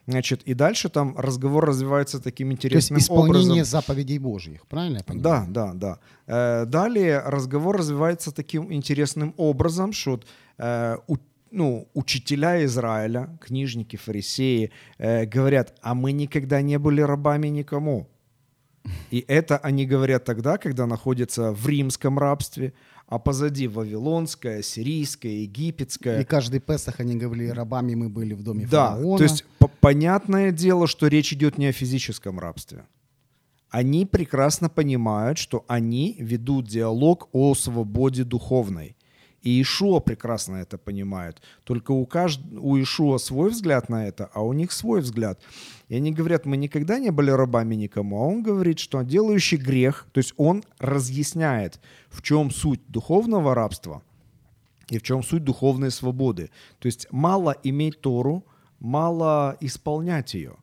Значит, 0.08 0.44
и 0.44 0.54
дальше 0.54 0.90
там 0.90 1.18
разговор 1.18 1.66
развивается 1.66 2.20
таким 2.22 2.50
То 2.50 2.52
есть 2.54 2.66
интересным 2.66 3.00
исполнение 3.00 3.62
образом. 3.62 3.66
заповедей 3.66 4.20
Божьих, 4.20 4.68
правильно 4.68 4.98
я 4.98 5.04
понимаю? 5.04 5.48
Да, 5.50 5.74
да, 5.74 5.74
да. 5.74 6.00
Э, 6.62 6.66
Далее 6.66 7.22
разговор 7.26 7.78
развивается 7.78 8.32
таким 8.32 8.72
интересным 8.72 9.34
образом, 9.38 9.94
что 9.94 10.20
э, 10.58 10.98
ну, 11.52 11.88
учителя 11.94 12.64
Израиля, 12.66 13.38
книжники, 13.42 13.96
фарисеи, 13.96 14.72
э, 14.98 15.26
говорят, 15.26 15.74
а 15.82 15.96
мы 15.96 16.12
никогда 16.12 16.62
не 16.62 16.78
были 16.78 17.02
рабами 17.02 17.48
никому. 17.48 18.08
И 19.12 19.24
это 19.28 19.58
они 19.58 19.86
говорят 19.86 20.26
тогда, 20.26 20.58
когда 20.58 20.86
находятся 20.86 21.52
в 21.52 21.68
римском 21.68 22.18
рабстве, 22.20 22.74
а 23.08 23.20
позади 23.20 23.68
вавилонское, 23.68 24.62
сирийское, 24.62 25.32
египетское. 25.32 26.22
И 26.22 26.26
каждый 26.26 26.60
Песах 26.60 27.00
они 27.00 27.16
говорили, 27.16 27.50
рабами 27.50 27.96
мы 27.96 28.10
были 28.10 28.34
в 28.34 28.42
доме 28.44 28.68
Да, 28.70 28.96
фараона. 28.96 29.18
то 29.18 29.24
есть 29.24 29.46
по- 29.60 29.68
понятное 29.68 30.52
дело, 30.52 30.88
что 30.88 31.08
речь 31.08 31.32
идет 31.34 31.58
не 31.58 31.68
о 31.68 31.72
физическом 31.72 32.40
рабстве. 32.40 32.86
Они 33.70 34.06
прекрасно 34.06 34.70
понимают, 34.70 35.38
что 35.38 35.66
они 35.68 36.16
ведут 36.20 36.68
диалог 36.68 37.28
о 37.34 37.54
свободе 37.56 38.24
духовной. 38.24 38.96
И 39.42 39.62
Ишуа 39.62 40.00
прекрасно 40.00 40.56
это 40.56 40.78
понимает. 40.80 41.42
Только 41.64 41.92
у, 41.92 42.06
кажд... 42.08 42.42
у 42.60 42.82
Ишуа 42.82 43.20
свой 43.20 43.52
взгляд 43.52 43.90
на 43.90 44.08
это, 44.08 44.30
а 44.34 44.42
у 44.42 44.54
них 44.54 44.72
свой 44.72 45.02
взгляд. 45.02 45.40
И 45.88 45.96
они 45.96 46.12
говорят, 46.12 46.46
мы 46.46 46.58
никогда 46.58 46.98
не 47.00 47.12
были 47.12 47.30
рабами 47.30 47.76
никому. 47.76 48.18
А 48.18 48.26
он 48.26 48.42
говорит, 48.42 48.80
что 48.80 49.02
делающий 49.04 49.58
грех, 49.58 50.08
то 50.12 50.20
есть 50.20 50.34
он 50.38 50.64
разъясняет, 50.80 51.80
в 52.10 52.22
чем 52.22 52.50
суть 52.50 52.82
духовного 52.88 53.54
рабства 53.54 54.02
и 54.90 54.98
в 54.98 55.04
чем 55.04 55.22
суть 55.24 55.44
духовной 55.44 55.92
свободы. 55.92 56.50
То 56.80 56.88
есть 56.88 57.08
мало 57.12 57.56
иметь 57.64 58.02
Тору, 58.02 58.46
мало 58.80 59.58
исполнять 59.60 60.34
ее. 60.34 60.56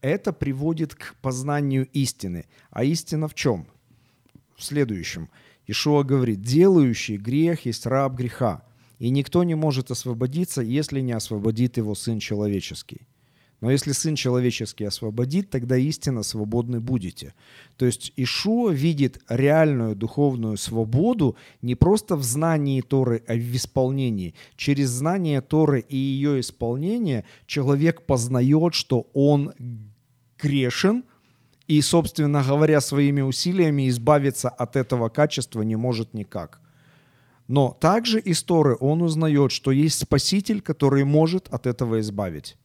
Это 0.00 0.32
приводит 0.32 0.94
к 0.94 1.14
познанию 1.20 1.86
истины. 1.92 2.46
А 2.70 2.84
истина 2.84 3.28
в 3.28 3.34
чем? 3.34 3.66
В 4.56 4.62
следующем. 4.62 5.28
Ишуа 5.66 6.02
говорит, 6.02 6.42
делающий 6.42 7.16
грех 7.16 7.64
есть 7.64 7.86
раб 7.86 8.14
греха, 8.14 8.62
и 8.98 9.08
никто 9.10 9.44
не 9.44 9.54
может 9.54 9.90
освободиться, 9.90 10.60
если 10.60 11.00
не 11.00 11.12
освободит 11.12 11.78
его 11.78 11.94
Сын 11.94 12.18
Человеческий. 12.18 13.06
Но 13.64 13.70
если 13.70 13.92
Сын 13.92 14.14
Человеческий 14.14 14.84
освободит, 14.84 15.48
тогда 15.48 15.78
истинно 15.78 16.22
свободны 16.22 16.80
будете. 16.80 17.32
То 17.78 17.86
есть 17.86 18.12
Ишуа 18.14 18.72
видит 18.72 19.22
реальную 19.26 19.96
духовную 19.96 20.58
свободу 20.58 21.34
не 21.62 21.74
просто 21.74 22.16
в 22.16 22.22
знании 22.22 22.82
Торы, 22.82 23.22
а 23.26 23.32
в 23.32 23.56
исполнении. 23.56 24.34
Через 24.56 24.90
знание 24.90 25.40
Торы 25.40 25.80
и 25.80 25.96
ее 25.96 26.40
исполнение 26.40 27.24
человек 27.46 28.02
познает, 28.02 28.74
что 28.74 29.06
он 29.14 29.54
грешен, 30.38 31.04
и, 31.66 31.80
собственно 31.80 32.44
говоря, 32.46 32.82
своими 32.82 33.22
усилиями 33.22 33.88
избавиться 33.88 34.50
от 34.50 34.76
этого 34.76 35.08
качества 35.08 35.62
не 35.62 35.76
может 35.76 36.12
никак. 36.12 36.60
Но 37.48 37.74
также 37.80 38.20
из 38.20 38.42
Торы 38.42 38.76
он 38.78 39.00
узнает, 39.00 39.52
что 39.52 39.70
есть 39.70 40.00
Спаситель, 40.00 40.60
который 40.60 41.04
может 41.04 41.48
от 41.48 41.66
этого 41.66 42.00
избавить. 42.00 42.58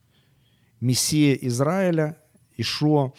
Мессия 0.81 1.33
Израиля, 1.41 2.17
Ишуа. 2.57 3.12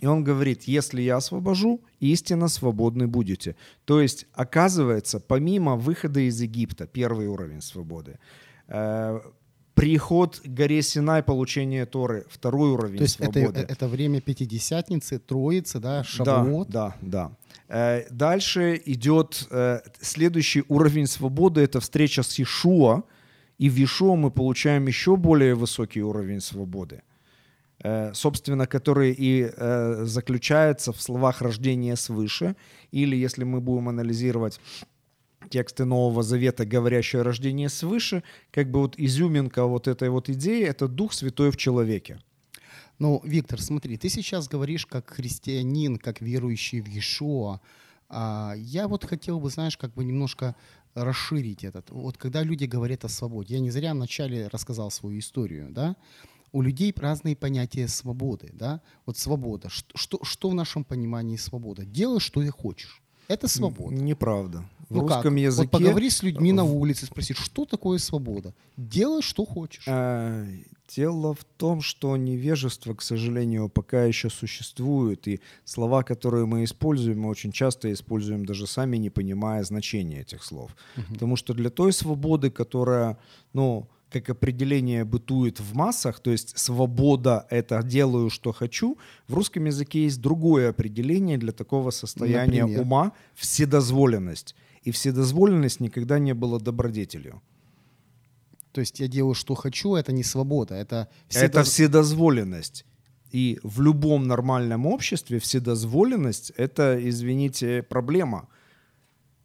И 0.00 0.06
он 0.06 0.24
говорит, 0.24 0.64
если 0.64 1.02
я 1.02 1.16
освобожу, 1.16 1.80
истинно 2.00 2.48
свободны 2.48 3.06
будете. 3.06 3.54
То 3.84 4.00
есть, 4.00 4.26
оказывается, 4.32 5.20
помимо 5.20 5.76
выхода 5.76 6.20
из 6.20 6.40
Египта, 6.40 6.86
первый 6.86 7.26
уровень 7.28 7.60
свободы, 7.60 8.18
э, 8.68 9.20
приход 9.74 10.40
к 10.40 10.48
горе 10.48 10.82
Синай, 10.82 11.22
получение 11.22 11.86
Торы, 11.86 12.26
второй 12.30 12.70
уровень 12.70 12.98
То 12.98 13.04
есть 13.04 13.20
это, 13.20 13.32
свободы. 13.32 13.60
это 13.68 13.88
время 13.88 14.20
Пятидесятницы, 14.20 15.18
Троицы, 15.18 15.78
да, 15.78 16.02
Шавуот. 16.02 16.68
Да, 16.68 16.96
да, 17.00 17.32
да. 17.68 18.00
Э, 18.00 18.06
Дальше 18.10 18.80
идет 18.84 19.46
э, 19.50 19.80
следующий 20.00 20.64
уровень 20.68 21.06
свободы, 21.06 21.60
это 21.60 21.80
встреча 21.80 22.22
с 22.22 22.40
Ишуа, 22.40 23.02
и 23.58 23.70
в 23.70 23.82
Ишуа 23.82 24.16
мы 24.16 24.30
получаем 24.30 24.86
еще 24.86 25.16
более 25.16 25.54
высокий 25.54 26.02
уровень 26.02 26.40
свободы, 26.40 27.02
э, 27.82 28.12
собственно, 28.14 28.66
который 28.66 29.12
и 29.12 29.50
э, 29.54 30.04
заключается 30.04 30.92
в 30.92 31.00
словах 31.00 31.42
рождения 31.42 31.96
свыше, 31.96 32.56
или 32.90 33.16
если 33.16 33.44
мы 33.44 33.60
будем 33.60 33.88
анализировать 33.88 34.60
тексты 35.50 35.84
Нового 35.84 36.22
Завета, 36.22 36.64
говорящие 36.64 37.20
о 37.20 37.24
рождении 37.24 37.68
свыше, 37.68 38.22
как 38.50 38.70
бы 38.70 38.80
вот 38.80 38.94
изюминка 38.98 39.66
вот 39.66 39.88
этой 39.88 40.08
вот 40.08 40.28
идеи— 40.28 40.64
это 40.66 40.88
Дух 40.88 41.12
Святой 41.12 41.50
в 41.50 41.56
человеке. 41.56 42.18
Ну, 42.98 43.20
Виктор, 43.24 43.60
смотри, 43.60 43.96
ты 43.96 44.08
сейчас 44.08 44.48
говоришь 44.48 44.86
как 44.86 45.10
христианин, 45.10 45.96
как 45.96 46.20
верующий 46.20 46.80
в 46.80 46.86
Иешуа. 46.86 47.60
А, 48.08 48.54
я 48.56 48.86
вот 48.86 49.04
хотел 49.04 49.40
бы, 49.40 49.50
знаешь, 49.50 49.76
как 49.76 49.92
бы 49.94 50.04
немножко 50.04 50.54
расширить 50.94 51.64
этот. 51.64 51.90
Вот 51.90 52.16
когда 52.18 52.42
люди 52.42 52.64
говорят 52.64 53.04
о 53.04 53.08
свободе, 53.08 53.54
я 53.54 53.60
не 53.60 53.70
зря 53.70 53.94
вначале 53.94 54.48
рассказал 54.48 54.90
свою 54.90 55.18
историю, 55.18 55.68
да? 55.70 55.96
у 56.52 56.60
людей 56.60 56.94
разные 56.96 57.34
понятия 57.34 57.88
свободы, 57.88 58.50
да? 58.52 58.80
Вот 59.06 59.16
свобода. 59.16 59.68
Что, 59.70 60.22
что, 60.22 60.50
в 60.50 60.54
нашем 60.54 60.84
понимании 60.84 61.36
свобода? 61.36 61.84
Делай, 61.84 62.20
что 62.20 62.42
ты 62.42 62.50
хочешь. 62.50 63.02
Это 63.28 63.48
свобода. 63.48 63.94
Неправда. 63.94 64.64
В 64.88 64.96
ну 64.96 65.00
русском 65.02 65.34
как? 65.34 65.40
языке... 65.40 65.62
Вот 65.62 65.70
поговори 65.70 66.10
с 66.10 66.22
людьми 66.22 66.52
на 66.52 66.64
улице, 66.64 67.06
спроси, 67.06 67.32
что 67.32 67.64
такое 67.64 67.98
свобода? 67.98 68.54
Делай, 68.76 69.22
что 69.22 69.46
хочешь. 69.46 69.84
А, 69.88 70.46
дело 70.96 71.34
в 71.34 71.44
том, 71.56 71.80
что 71.80 72.16
невежество, 72.16 72.94
к 72.94 73.02
сожалению, 73.02 73.68
пока 73.68 74.04
еще 74.04 74.30
существует, 74.30 75.28
и 75.28 75.40
слова, 75.64 76.02
которые 76.02 76.46
мы 76.46 76.64
используем, 76.64 77.20
мы 77.20 77.28
очень 77.28 77.52
часто 77.52 77.92
используем 77.92 78.44
даже 78.44 78.66
сами, 78.66 78.98
не 78.98 79.10
понимая 79.10 79.64
значения 79.64 80.20
этих 80.20 80.44
слов. 80.44 80.70
Мгм. 80.96 81.14
Потому 81.14 81.36
что 81.36 81.54
для 81.54 81.70
той 81.70 81.92
свободы, 81.92 82.50
которая, 82.50 83.16
ну, 83.52 83.88
как 84.10 84.30
определение 84.30 85.04
бытует 85.04 85.60
в 85.60 85.74
массах, 85.74 86.20
то 86.20 86.30
есть 86.30 86.58
свобода— 86.58 87.46
это 87.50 87.82
делаю, 87.82 88.30
что 88.30 88.52
хочу, 88.52 88.98
в 89.28 89.34
русском 89.34 89.64
языке 89.64 90.04
есть 90.04 90.20
другое 90.20 90.68
определение 90.70 91.38
для 91.38 91.52
такого 91.52 91.90
состояния 91.90 92.62
Например? 92.62 92.82
ума— 92.82 93.12
вседозволенность. 93.34 94.54
И 94.86 94.90
вседозволенность 94.90 95.80
никогда 95.80 96.18
не 96.18 96.34
была 96.34 96.58
добродетелью. 96.58 97.40
То 98.72 98.80
есть 98.80 99.00
я 99.00 99.08
делаю, 99.08 99.34
что 99.34 99.54
хочу, 99.54 99.94
это 99.94 100.12
не 100.12 100.24
свобода, 100.24 100.74
это 100.74 101.08
Это 101.30 101.60
вседоз- 101.60 101.64
вседозволенность. 101.64 102.84
И 103.30 103.58
в 103.62 103.80
любом 103.80 104.26
нормальном 104.26 104.86
обществе 104.86 105.38
вседозволенность— 105.38 106.52
это, 106.56 106.98
извините, 107.08 107.82
проблема. 107.82 108.48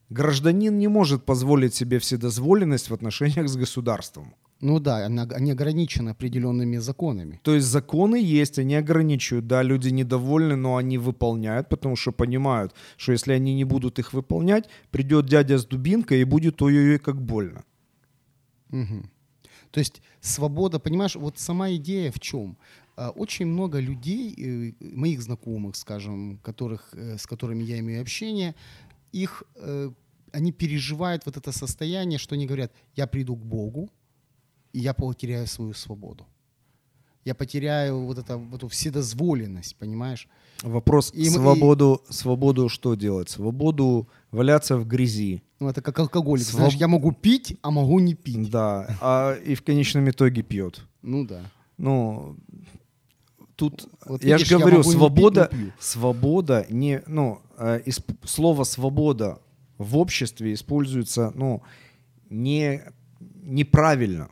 Гражданин 0.09 0.77
не 0.77 0.87
может 0.87 1.25
позволить 1.25 1.73
себе 1.73 1.97
вседозволенность 1.99 2.89
в 2.89 2.93
отношениях 2.93 3.47
с 3.47 3.55
государством. 3.55 4.33
Ну 4.61 4.79
да, 4.79 5.05
она, 5.05 5.27
они 5.35 5.51
ограничены 5.51 6.09
определенными 6.09 6.77
законами. 6.77 7.39
То 7.43 7.53
есть 7.55 7.67
законы 7.67 8.15
есть, 8.15 8.59
они 8.59 8.75
ограничивают. 8.75 9.47
Да, 9.47 9.63
люди 9.63 9.89
недовольны, 9.89 10.55
но 10.55 10.77
они 10.77 10.97
выполняют, 10.97 11.69
потому 11.69 11.95
что 11.95 12.11
понимают, 12.11 12.73
что 12.97 13.11
если 13.11 13.33
они 13.33 13.53
не 13.53 13.65
будут 13.65 13.99
их 13.99 14.13
выполнять, 14.13 14.69
придет 14.89 15.25
дядя 15.25 15.57
с 15.57 15.65
дубинкой 15.65 16.21
и 16.21 16.25
будет 16.25 16.61
ой-ой-ой 16.61 16.97
как 16.97 17.21
больно. 17.21 17.63
Мгм. 18.69 19.09
То 19.71 19.79
есть 19.79 20.01
свобода, 20.21 20.79
понимаешь, 20.79 21.15
вот 21.15 21.39
сама 21.39 21.71
идея 21.71 22.11
в 22.11 22.19
чем? 22.19 22.57
А, 22.95 23.11
Очень 23.11 23.45
много 23.45 23.79
людей, 23.79 24.33
э, 24.37 24.85
моих 24.95 25.21
знакомых, 25.21 25.75
скажем, 25.75 26.39
которых, 26.43 26.93
э, 26.93 27.17
с 27.17 27.25
которыми 27.27 27.63
я 27.63 27.79
имею 27.79 28.01
общение, 28.01 28.55
их, 29.11 29.43
э, 29.55 29.91
они 30.31 30.51
переживают 30.51 31.25
вот 31.25 31.37
это 31.37 31.51
состояние, 31.51 32.19
что 32.19 32.35
они 32.35 32.45
говорят, 32.45 32.71
я 32.95 33.07
приду 33.07 33.35
к 33.35 33.45
Богу, 33.45 33.89
и 34.73 34.79
я 34.79 34.93
потеряю 34.93 35.47
свою 35.47 35.73
свободу. 35.73 36.25
Я 37.25 37.35
потеряю 37.35 38.05
вот, 38.05 38.17
это, 38.17 38.37
вот 38.37 38.57
эту 38.57 38.67
вседозволенность, 38.67 39.75
понимаешь? 39.75 40.27
Вопрос 40.63 41.11
И 41.13 41.29
свободу, 41.29 42.01
свободу 42.09 42.69
что 42.69 42.95
делать? 42.95 43.29
Свободу 43.29 44.07
валяться 44.31 44.77
в 44.77 44.87
грязи. 44.87 45.43
Ну, 45.59 45.69
это 45.69 45.81
как 45.81 45.97
алкоголик. 45.99 46.43
Своб- 46.45 46.57
Знаешь, 46.57 46.73
я 46.75 46.87
могу 46.87 47.11
пить, 47.11 47.57
а 47.61 47.71
могу 47.71 47.99
не 47.99 48.13
пить. 48.13 48.49
Да, 48.51 48.95
а 49.01 49.33
и 49.33 49.55
в 49.55 49.63
конечном 49.63 50.09
итоге 50.09 50.43
пьет. 50.43 50.81
Ну 51.01 51.25
да. 51.25 51.41
Ну, 51.77 52.35
тут 53.55 53.87
Вот 54.05 54.23
я 54.23 54.35
видишь, 54.35 54.49
же 54.49 54.59
говорю, 54.59 54.77
не 54.77 54.83
свобода, 54.83 55.45
пить, 55.45 55.59
но 55.59 55.65
пью. 55.65 55.73
свобода 55.79 56.65
не, 56.69 57.01
ну, 57.07 57.41
э, 57.57 57.81
исп- 57.85 58.15
слово 58.25 58.63
свобода 58.65 59.39
в 59.77 59.97
обществе 59.97 60.53
используется, 60.53 61.31
ну, 61.35 61.61
не 62.29 62.81
неправильно. 63.43 64.29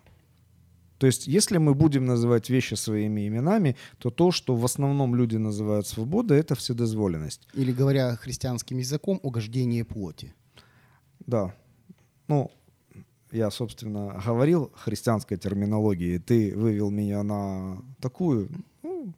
То 0.97 1.07
есть, 1.07 1.27
если 1.27 1.57
мы 1.57 1.73
будем 1.73 2.05
называть 2.05 2.49
вещи 2.49 2.75
своими 2.75 3.27
именами, 3.27 3.75
то 3.97 4.09
то, 4.09 4.31
что 4.31 4.55
в 4.55 4.63
основном 4.63 5.15
люди 5.15 5.37
называют 5.37 5.87
свободой, 5.87 6.39
это 6.39 6.55
вседозволенность. 6.55 7.47
Или 7.53 7.71
говоря 7.73 8.15
христианским 8.15 8.77
языком, 8.77 9.19
угождение 9.23 9.83
плоти. 9.83 10.33
Да. 11.27 11.53
Ну, 12.27 12.51
я, 13.31 13.51
собственно, 13.51 14.21
говорил 14.25 14.71
христианской 14.75 15.37
терминологии, 15.37 16.17
ты 16.17 16.55
вывел 16.55 16.89
меня 16.89 17.23
на 17.23 17.77
такую. 17.99 18.49
Ну, 18.83 19.13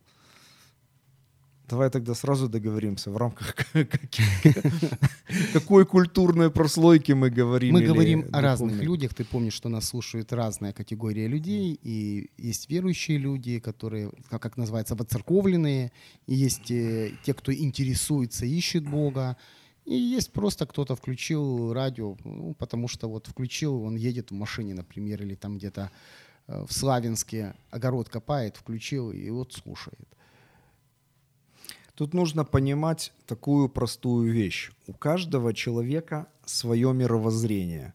давай 1.68 1.90
тогда 1.90 2.14
сразу 2.16 2.48
договоримся, 2.48 3.12
в 3.12 3.18
рамках 3.18 3.56
какой 5.54 5.86
культурной 5.86 6.50
прослойки 6.50 7.12
мы 7.12 7.30
говорим. 7.30 7.74
Мы 7.74 7.84
говорим 7.84 8.26
о 8.32 8.42
разных 8.42 8.82
людях. 8.82 9.14
Ты 9.14 9.24
помнишь, 9.24 9.54
что 9.54 9.70
нас 9.70 9.86
слушают 9.86 10.34
разная 10.34 10.74
категория 10.74 11.28
людей. 11.28 11.80
И 11.84 12.32
есть 12.38 12.70
верующие 12.70 13.18
люди, 13.18 13.60
которые, 13.60 14.12
как, 14.30 14.42
как 14.42 14.58
называется, 14.58 14.96
воцерковленные. 14.96 15.92
И 16.26 16.36
есть 16.36 16.72
э, 16.72 17.12
те, 17.24 17.34
кто 17.34 17.54
интересуется, 17.54 18.46
ищет 18.46 18.88
Бога. 18.88 19.38
И 19.88 19.96
есть 19.96 20.34
просто 20.34 20.66
кто-то 20.66 20.96
включил 20.96 21.72
радио, 21.72 22.18
ну, 22.26 22.54
потому 22.54 22.90
что 22.90 23.08
вот 23.08 23.28
включил, 23.28 23.84
он 23.84 23.96
едет 23.96 24.32
в 24.32 24.34
машине, 24.34 24.74
например, 24.74 25.24
или 25.24 25.36
там 25.36 25.58
где-то 25.58 25.92
э, 26.48 26.66
в 26.68 26.74
Славянске 26.74 27.54
огород 27.72 28.10
копает, 28.10 28.58
включил 28.58 29.12
и 29.12 29.30
вот 29.30 29.54
слушает. 29.54 30.10
Тут 31.96 32.14
нужно 32.14 32.44
понимать 32.44 33.14
такую 33.26 33.70
простую 33.70 34.34
вещь. 34.34 34.72
У 34.88 34.94
каждого 34.94 35.54
человека 35.54 36.28
свое 36.46 36.94
мировоззрение. 36.94 37.94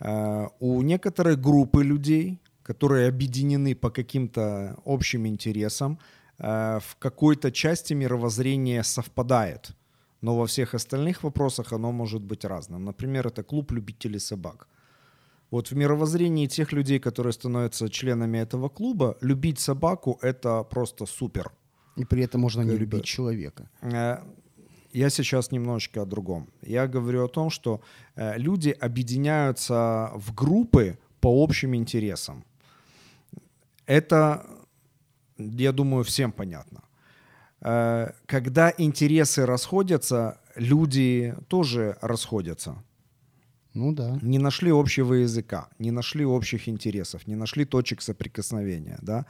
Э, 0.00 0.48
У 0.60 0.82
некоторой 0.82 1.36
группы 1.36 1.82
людей, 1.82 2.40
которые 2.62 3.08
объединены 3.08 3.74
по 3.74 3.88
каким-то 3.88 4.76
общим 4.84 5.26
интересам, 5.26 5.98
э, 6.38 6.78
в 6.78 6.96
какой-то 6.98 7.50
части 7.50 7.94
мировоззрение 7.94 8.82
совпадает. 8.84 9.74
Но 10.22 10.36
во 10.36 10.46
всех 10.46 10.74
остальных 10.74 11.22
вопросах 11.24 11.72
оно 11.72 11.92
может 11.92 12.22
быть 12.22 12.44
разным. 12.44 12.84
Например, 12.84 13.26
это 13.26 13.42
клуб 13.42 13.72
любителей 13.72 14.18
собак. 14.20 14.68
Вот 15.50 15.70
в 15.70 15.76
мировоззрении 15.76 16.46
тех 16.46 16.72
людей, 16.72 16.98
которые 16.98 17.32
становятся 17.32 17.88
членами 17.88 18.38
этого 18.38 18.68
клуба, 18.68 19.16
любить 19.20 19.58
собаку— 19.60 20.18
это 20.22 20.64
просто 20.64 21.06
супер. 21.06 21.52
И 21.98 22.04
при 22.04 22.22
этом 22.22 22.40
можно 22.40 22.62
не 22.62 22.70
Как 22.70 22.78
бы- 22.78 22.80
любить 22.84 23.04
человека. 23.04 23.68
Э, 23.82 24.18
Я 24.92 25.10
сейчас 25.10 25.52
немножечко 25.52 26.02
о 26.02 26.06
другом. 26.06 26.48
Я 26.62 26.86
говорю 26.86 27.24
о 27.24 27.28
том, 27.28 27.50
что 27.50 27.80
э, 28.16 28.38
люди 28.38 28.70
объединяются 28.70 30.10
в 30.14 30.32
группы 30.34 30.98
по 31.20 31.28
общим 31.44 31.74
интересам. 31.74 32.44
Это, 33.86 34.46
я 35.38 35.72
думаю, 35.72 36.02
всем 36.02 36.32
понятно. 36.32 36.80
Э, 37.60 38.12
Когда 38.26 38.72
интересы 38.76 39.46
расходятся, 39.46 40.40
люди 40.56 41.34
тоже 41.48 41.96
расходятся. 42.00 42.82
Ну 43.74 43.92
да. 43.92 44.18
Не 44.22 44.38
нашли 44.38 44.70
общего 44.70 45.14
языка, 45.14 45.68
не 45.78 45.90
нашли 45.90 46.24
общих 46.24 46.68
интересов, 46.68 47.26
не 47.26 47.36
нашли 47.36 47.66
точек 47.66 48.00
соприкосновения. 48.00 48.98
Да? 49.02 49.26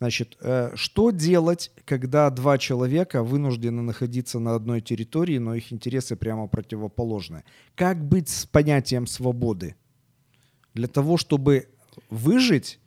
Значит, 0.00 0.36
э, 0.40 0.72
что 0.74 1.12
делать, 1.12 1.70
когда 1.84 2.28
два 2.30 2.58
человека 2.58 3.22
вынуждены 3.22 3.82
находиться 3.82 4.40
на 4.40 4.56
одной 4.56 4.80
территории, 4.80 5.38
но 5.38 5.54
их 5.54 5.72
интересы 5.72 6.16
прямо 6.16 6.48
противоположны? 6.48 7.44
Как 7.76 8.04
быть 8.04 8.28
с 8.28 8.46
понятием 8.46 9.06
свободы? 9.06 9.76
Для 10.74 10.88
того, 10.88 11.16
чтобы 11.16 11.68
выжить, 12.10 12.80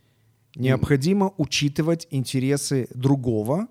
необходимо 0.56 1.34
учитывать 1.38 2.08
интересы 2.12 2.90
другого 2.94 3.68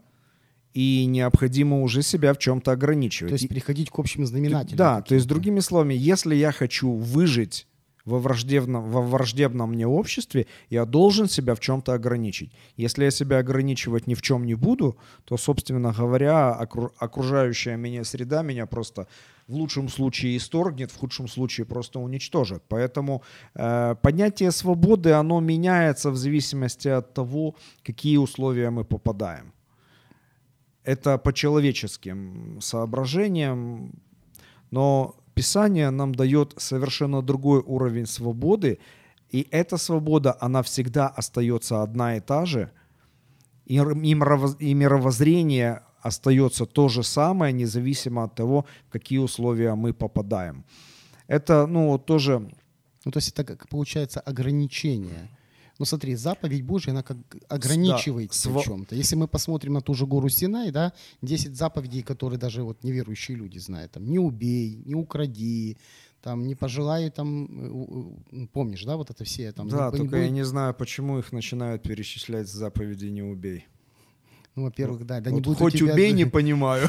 и 0.77 1.07
необходимо 1.07 1.81
уже 1.81 2.03
себя 2.03 2.35
в 2.35 2.39
чем-то 2.39 2.71
ограничивать. 2.71 3.31
То 3.31 3.35
есть 3.35 3.49
приходить 3.49 3.89
к 3.89 3.99
общим 3.99 4.27
знаменателям. 4.27 4.77
да, 4.77 5.01
то 5.01 5.15
есть 5.15 5.27
другими 5.27 5.61
словами, 5.61 5.95
если 5.95 6.35
я 6.35 6.53
хочу 6.53 6.93
выжить 6.93 7.67
во 8.05 8.19
враждебном, 8.19 8.91
во 8.91 9.01
враждебном 9.01 9.71
мне 9.71 9.87
обществе, 9.87 10.47
я 10.69 10.85
должен 10.85 11.29
себя 11.31 11.55
в 11.55 11.61
чем-то 11.61 11.95
ограничить. 11.95 12.53
Если 12.77 13.05
я 13.05 13.11
себя 13.11 13.39
ограничивать 13.39 14.07
ни 14.07 14.15
в 14.15 14.21
чем 14.21 14.45
не 14.45 14.55
буду, 14.55 14.99
то, 15.25 15.39
собственно 15.39 15.95
говоря, 15.97 16.55
окру- 16.61 16.93
окружающая 16.99 17.77
меня 17.77 18.05
среда 18.05 18.43
меня 18.43 18.67
просто 18.67 19.07
в 19.49 19.55
лучшем 19.55 19.89
случае 19.89 20.37
исторгнет, 20.37 20.91
в 20.91 20.99
худшем 20.99 21.27
случае 21.27 21.65
просто 21.65 22.01
уничтожит. 22.01 22.63
Поэтому 22.69 23.23
э, 23.55 23.95
понятие 24.03 24.51
свободы, 24.51 25.13
оно 25.13 25.41
меняется 25.41 26.11
в 26.11 26.17
зависимости 26.17 26.89
от 26.89 27.15
того, 27.15 27.55
какие 27.83 28.19
условия 28.19 28.69
мы 28.69 28.85
попадаем. 28.85 29.56
Это 30.87 31.19
по 31.19 31.33
человеческим 31.33 32.61
соображениям, 32.61 33.91
но 34.71 35.17
Писание 35.35 35.91
нам 35.91 36.15
дает 36.15 36.55
совершенно 36.57 37.23
другой 37.23 37.61
уровень 37.61 38.07
свободы, 38.07 38.79
и 39.29 39.47
эта 39.51 39.77
свобода, 39.79 40.37
она 40.41 40.63
всегда 40.63 41.09
остается 41.09 41.83
одна 41.83 42.17
и 42.17 42.21
та 42.21 42.47
же, 42.47 42.71
и 43.67 43.75
мировоззрение 44.75 45.83
остается 46.01 46.67
то 46.67 46.89
же 46.89 47.03
самое, 47.03 47.53
независимо 47.53 48.23
от 48.25 48.35
того, 48.37 48.65
в 48.89 48.93
какие 48.93 49.19
условия 49.19 49.75
мы 49.75 49.93
попадаем. 49.93 50.65
Это, 51.27 51.67
ну, 51.67 51.99
тоже 51.99 52.49
Ну, 53.05 53.13
то 53.13 53.19
есть 53.19 53.29
это 53.33 53.45
как 53.45 53.69
получается 53.69 54.21
ограничение. 54.21 55.29
Ну 55.79 55.85
смотри, 55.85 56.15
заповедь 56.17 56.63
Божья, 56.65 56.93
она 56.93 57.03
как 57.03 57.19
ограничивает 57.49 58.31
Да, 58.31 58.35
тебя 58.37 58.55
сва- 58.55 58.61
в 58.61 58.65
чем-то. 58.65 58.95
Если 58.95 59.15
мы 59.17 59.29
посмотрим 59.29 59.75
на 59.75 59.81
ту 59.81 59.95
же 59.95 60.07
гору 60.07 60.29
Синай, 60.29 60.71
да, 60.71 60.93
10 61.23 61.55
заповедей, 61.55 62.03
которые 62.03 62.39
даже 62.39 62.63
вот 62.63 62.83
неверующие 62.85 63.37
люди 63.37 63.59
знают. 63.59 63.93
Там, 63.93 64.05
не 64.11 64.19
убей, 64.19 64.81
не 64.87 64.95
укради, 64.95 65.77
там, 66.23 66.47
не 66.47 66.55
пожелай, 66.55 67.11
там, 67.11 67.47
э, 68.33 68.47
помнишь, 68.53 68.85
да, 68.85 68.97
вот 68.97 69.11
это 69.11 69.23
все 69.25 69.53
там. 69.53 69.69
Да, 69.69 69.87
не- 69.87 69.93
не 69.93 69.99
только 69.99 70.17
я 70.17 70.31
не 70.31 70.45
знаю, 70.45 70.75
почему 70.75 71.19
их 71.19 71.31
начинают 71.33 71.83
перечислять 71.83 72.49
с 72.49 72.53
заповеди 72.53 73.07
«не 73.07 73.23
убей». 73.23 73.67
Ну, 74.57 74.63
во-первых, 74.63 75.05
да, 75.05 75.21
да 75.21 75.31
не 75.31 75.37
Вот 75.37 75.45
будет 75.45 75.59
хоть 75.59 75.75
у 75.75 75.79
тебя... 75.79 75.93
убей, 75.93 76.13
не 76.13 76.25
понимаю. 76.31 76.89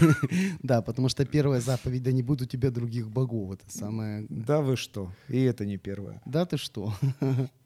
Да, 0.64 0.82
потому 0.82 1.10
что 1.10 1.26
первая 1.26 1.60
заповедь, 1.60 2.02
да 2.04 2.14
не 2.14 2.24
будет 2.24 2.44
у 2.44 2.46
тебя 2.46 2.72
других 2.72 3.10
богов, 3.10 3.52
это 3.52 3.66
самое... 3.70 4.26
Да 4.30 4.62
вы 4.62 4.78
что? 4.78 5.12
И 5.28 5.42
это 5.42 5.66
не 5.66 5.76
первое. 5.78 6.22
Да 6.26 6.46
ты 6.46 6.56
что? 6.56 6.94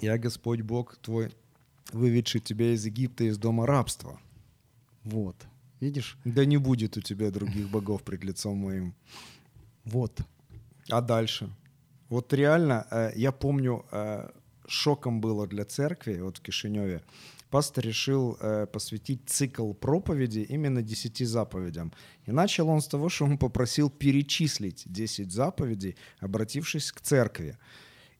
Я 0.00 0.18
Господь 0.18 0.60
Бог 0.60 0.96
твой, 0.96 1.32
выведший 1.92 2.40
тебя 2.40 2.72
из 2.72 2.84
Египта, 2.86 3.24
из 3.24 3.38
дома 3.38 3.66
рабства. 3.66 4.20
Вот, 5.02 5.36
видишь? 5.80 6.18
Да 6.24 6.44
не 6.44 6.56
будет 6.56 6.96
у 6.96 7.00
тебя 7.00 7.30
других 7.30 7.70
богов 7.70 8.02
пред 8.02 8.24
лицом 8.24 8.58
моим. 8.58 8.94
Вот. 9.84 10.20
А 10.88 11.00
дальше? 11.00 11.50
Вот 12.08 12.32
реально, 12.32 12.86
э, 12.90 13.12
я 13.16 13.32
помню, 13.32 13.84
э, 13.90 14.30
шоком 14.66 15.20
было 15.20 15.46
для 15.46 15.64
церкви, 15.64 16.20
вот 16.20 16.38
в 16.38 16.40
Кишиневе, 16.40 17.02
пастор 17.50 17.84
решил 17.84 18.36
э, 18.40 18.66
посвятить 18.66 19.20
цикл 19.26 19.72
проповеди 19.72 20.40
именно 20.40 20.82
десяти 20.82 21.24
заповедям. 21.24 21.92
И 22.26 22.32
начал 22.32 22.68
он 22.68 22.80
с 22.80 22.88
того, 22.88 23.08
что 23.08 23.24
он 23.24 23.38
попросил 23.38 23.90
перечислить 23.90 24.82
10 24.86 25.30
заповедей, 25.32 25.96
обратившись 26.20 26.92
к 26.92 27.00
церкви. 27.00 27.56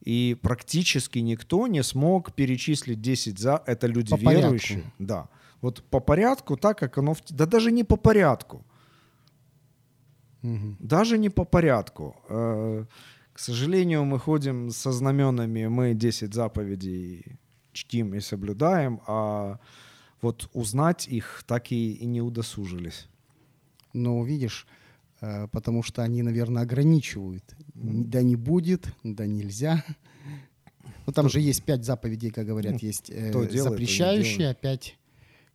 И 0.04 0.36
практически 0.42 1.18
никто 1.20 1.66
не 1.66 1.82
смог 1.82 2.32
перечислить 2.32 3.00
10 3.00 3.38
за... 3.38 3.62
Это 3.66 3.86
люди 3.86 4.10
По 4.10 4.16
порядку. 4.18 4.42
верующие. 4.42 4.82
Да. 4.98 5.28
Вот 5.62 5.82
по 5.82 6.00
порядку, 6.00 6.56
так 6.56 6.78
как 6.78 6.98
оно... 6.98 7.14
В... 7.14 7.22
Да 7.30 7.46
даже 7.46 7.72
не 7.72 7.84
по 7.84 7.96
порядку. 7.96 8.64
Мгм. 10.42 10.76
Даже 10.78 11.18
не 11.18 11.30
по 11.30 11.44
порядку. 11.44 12.16
Э, 12.28 12.84
К 13.32 13.38
сожалению, 13.38 14.04
мы 14.04 14.18
ходим 14.18 14.70
со 14.70 14.92
знаменами, 14.92 15.68
мы 15.68 15.94
10 15.94 16.34
заповедей 16.34 17.38
чтим 17.72 18.14
и 18.14 18.20
соблюдаем, 18.20 19.00
а 19.06 19.58
вот 20.22 20.48
узнать 20.52 21.08
их 21.08 21.42
так 21.46 21.72
и, 21.72 21.92
и 21.94 22.06
не 22.06 22.20
удосужились. 22.22 23.08
Но 23.94 24.22
видишь, 24.24 24.66
потому 25.52 25.82
что 25.82 26.02
они, 26.02 26.22
наверное, 26.22 26.62
ограничивают. 26.62 27.44
Да 27.74 28.22
не 28.22 28.36
будет, 28.36 28.88
да 29.02 29.26
нельзя. 29.26 29.84
Ну 31.06 31.12
там 31.12 31.28
же 31.28 31.40
есть 31.40 31.62
пять 31.64 31.84
заповедей, 31.84 32.30
как 32.30 32.46
говорят, 32.46 32.72
Ну, 32.74 32.78
есть 32.80 33.10
э, 33.10 33.32
запрещающие, 33.32 34.38
делает. 34.38 34.56
а 34.58 34.60
пять, 34.62 34.98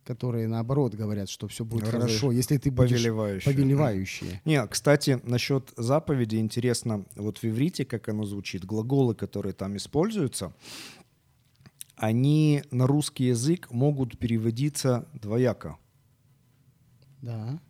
которые 0.04 0.46
наоборот 0.46 0.94
говорят, 0.94 1.28
что 1.28 1.48
все 1.48 1.64
будет 1.64 1.84
Разве 1.84 2.00
хорошо, 2.00 2.30
если 2.32 2.56
ты 2.56 2.70
будешь 2.70 2.90
Повелевающие. 2.90 3.52
повелевающие. 3.54 4.40
Не, 4.44 4.64
кстати, 4.68 5.20
насчет 5.24 5.72
заповеди 5.76 6.36
интересно, 6.36 7.04
вот 7.16 7.38
в 7.38 7.44
иврите, 7.44 7.84
как 7.84 8.08
оно 8.08 8.24
звучит, 8.24 8.64
глаголы, 8.64 9.14
которые 9.14 9.52
там 9.52 9.76
используются, 9.76 10.52
они 11.96 12.62
на 12.70 12.86
русский 12.86 13.24
язык 13.24 13.70
могут 13.72 14.18
переводиться 14.18 15.06
двояко. 15.14 15.76
Да. 17.22 17.60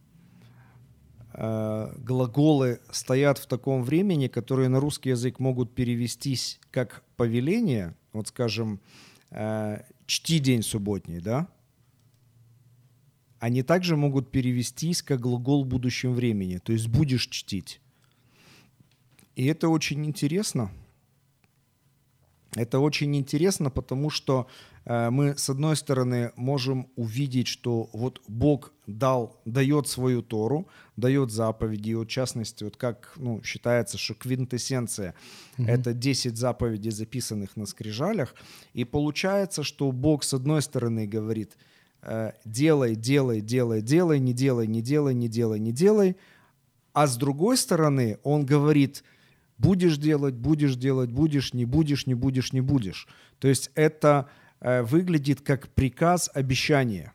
Э, 1.33 1.93
глаголы 1.99 2.81
стоят 2.91 3.39
в 3.39 3.47
таком 3.47 3.83
времени, 3.83 4.29
которые 4.29 4.69
на 4.69 4.81
русский 4.81 5.11
язык 5.11 5.39
могут 5.39 5.75
перевестись 5.75 6.61
как 6.71 7.05
повеление, 7.17 7.95
вот 8.13 8.29
скажем, 8.29 8.81
э, 9.31 9.83
чти 10.07 10.39
день 10.39 10.63
субботний, 10.63 11.21
да? 11.21 11.49
Они 13.39 13.63
также 13.63 13.97
могут 13.97 14.31
перевестись 14.31 15.03
как 15.03 15.21
глагол 15.21 15.65
в 15.65 15.69
будущем 15.69 16.13
времени, 16.13 16.59
то 16.59 16.73
есть 16.73 16.89
будешь 16.89 17.27
чтить. 17.27 17.81
И 19.35 19.47
это 19.47 19.69
очень 19.69 20.05
интересно. 20.05 20.71
Это 22.55 22.81
очень 22.81 23.17
интересно, 23.17 23.71
потому 23.71 24.11
что 24.11 24.49
э, 24.85 25.11
мы, 25.11 25.37
с 25.37 25.49
одной 25.49 25.77
стороны, 25.77 26.33
можем 26.37 26.89
увидеть, 26.97 27.47
что 27.47 27.89
вот 27.93 28.21
Бог 28.27 28.73
дал, 28.91 29.41
дает 29.45 29.89
свою 29.89 30.23
Тору, 30.23 30.69
дает 30.97 31.31
заповеди, 31.31 31.91
и 31.91 31.95
вот 31.95 32.09
в 32.09 32.11
частности, 32.11 32.65
вот 32.65 32.77
как 32.77 33.13
ну, 33.17 33.43
считается, 33.43 33.99
что 33.99 34.15
квинтэссенция— 34.15 35.15
это 35.59 35.93
10 35.93 36.37
заповедей, 36.37 36.91
записанных 36.91 37.57
на 37.57 37.67
скрижалях, 37.67 38.35
и 38.75 38.85
получается, 38.85 39.63
что 39.63 39.91
Бог, 39.93 40.25
с 40.25 40.35
одной 40.35 40.63
стороны, 40.63 41.07
говорит, 41.07 41.57
э, 42.03 42.33
делай, 42.45 42.95
делай, 42.95 43.41
делай, 43.41 43.83
делай, 43.83 44.19
не 44.19 44.33
делай, 44.33 44.67
не 44.67 44.83
делай, 44.83 45.15
не 45.15 45.29
делай, 45.29 45.59
не 45.59 45.73
делай, 45.73 46.17
а 46.93 47.07
с 47.07 47.17
другой 47.17 47.57
стороны, 47.57 48.19
он 48.23 48.45
говорит, 48.45 49.05
будешь 49.59 49.97
делать, 49.97 50.35
будешь 50.35 50.77
делать, 50.77 51.11
будешь, 51.11 51.55
не 51.55 51.65
будешь, 51.65 52.07
не 52.07 52.15
будешь, 52.15 52.53
не 52.53 52.61
будешь. 52.61 53.07
То 53.39 53.49
есть 53.49 53.71
это 53.75 54.29
э, 54.61 54.83
выглядит 54.83 55.41
как 55.43 55.69
приказ 55.69 56.31
обещания. 56.35 57.13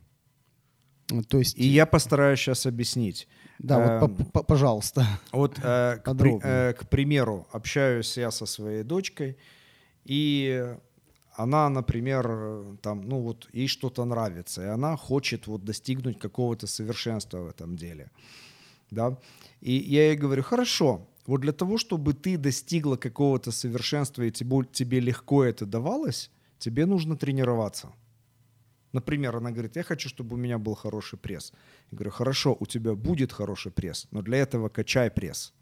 Ну, 1.12 1.24
То 1.24 1.38
есть, 1.38 1.58
И 1.58 1.68
я 1.68 1.86
постараюсь 1.86 2.40
сейчас 2.40 2.66
объяснить. 2.66 3.28
да, 3.60 3.80
вот, 4.00 4.10
эм, 4.12 4.16
по- 4.16 4.24
по- 4.32 4.44
пожалуйста. 4.44 5.06
Вот, 5.32 5.60
э, 5.64 5.98
к, 6.04 6.16
при- 6.18 6.40
э, 6.44 6.74
к 6.74 6.90
примеру, 6.90 7.48
общаюсь 7.52 8.18
я 8.18 8.32
со 8.32 8.46
своей 8.46 8.84
дочкой, 8.84 9.38
и 10.04 10.76
она, 11.36 11.70
например, 11.70 12.28
э, 12.30 12.76
там, 12.82 13.02
ну 13.02 13.22
вот, 13.22 13.48
ей 13.54 13.68
что-то 13.68 14.06
нравится, 14.06 14.64
и 14.64 14.68
она 14.68 14.96
хочет 14.98 15.48
вот 15.48 15.64
достигнуть 15.64 16.20
какого-то 16.20 16.68
совершенства 16.68 17.40
в 17.40 17.48
этом 17.50 17.76
деле, 17.76 18.10
да. 18.92 19.18
И 19.62 19.74
я 19.74 20.08
ей 20.08 20.16
говорю, 20.16 20.44
хорошо, 20.44 21.08
вот 21.28 21.42
для 21.42 21.52
того, 21.52 21.78
чтобы 21.78 22.14
ты 22.14 22.38
достигла 22.38 22.98
какого-то 22.98 23.52
совершенства 23.52 24.24
и 24.24 24.32
тебе, 24.32 24.66
тебе 24.72 25.00
легко 25.00 25.44
это 25.44 25.66
давалось, 25.66 26.32
тебе 26.60 26.86
нужно 26.86 27.16
тренироваться. 27.16 27.90
Например, 28.96 29.36
она 29.36 29.52
говорит, 29.52 29.76
я 29.76 29.84
хочу, 29.84 30.10
чтобы 30.10 30.36
у 30.36 30.38
меня 30.38 30.58
был 30.58 30.76
хороший 30.76 31.20
пресс. 31.20 31.54
Я 31.92 31.98
говорю, 31.98 32.12
хорошо, 32.12 32.56
у 32.60 32.66
тебя 32.66 32.94
будет 32.96 33.34
хороший 33.34 33.72
пресс, 33.72 34.08
но 34.12 34.22
для 34.22 34.38
этого 34.38 34.70
качай 34.70 35.10
пресс. 35.10 35.54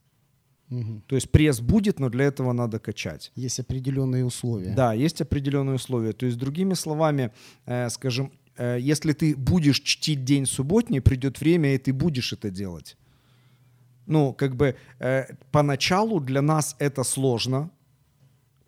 Мгм. 0.69 1.01
То 1.07 1.15
есть 1.15 1.31
пресс 1.31 1.59
будет, 1.59 1.99
но 1.99 2.09
для 2.09 2.25
этого 2.25 2.53
надо 2.53 2.79
качать. 2.79 3.31
Есть 3.35 3.59
определенные 3.59 4.23
условия. 4.23 4.75
Да, 4.75 4.93
есть 4.93 5.21
определенные 5.21 5.75
условия. 5.75 6.13
То 6.13 6.25
есть, 6.25 6.37
другими 6.37 6.75
словами, 6.75 7.31
э, 7.65 7.89
скажем, 7.89 8.31
э, 8.57 8.77
если 8.79 9.13
ты 9.13 9.35
будешь 9.35 9.81
чтить 9.81 10.23
день 10.23 10.45
субботний, 10.45 11.01
придет 11.01 11.41
время, 11.41 11.73
и 11.73 11.77
ты 11.77 11.91
будешь 11.91 12.33
это 12.33 12.51
делать. 12.51 12.97
Ну, 14.05 14.33
как 14.33 14.55
бы 14.55 14.75
э, 14.99 15.35
поначалу 15.51 16.19
для 16.19 16.41
нас 16.41 16.75
это 16.79 17.03
сложно, 17.03 17.69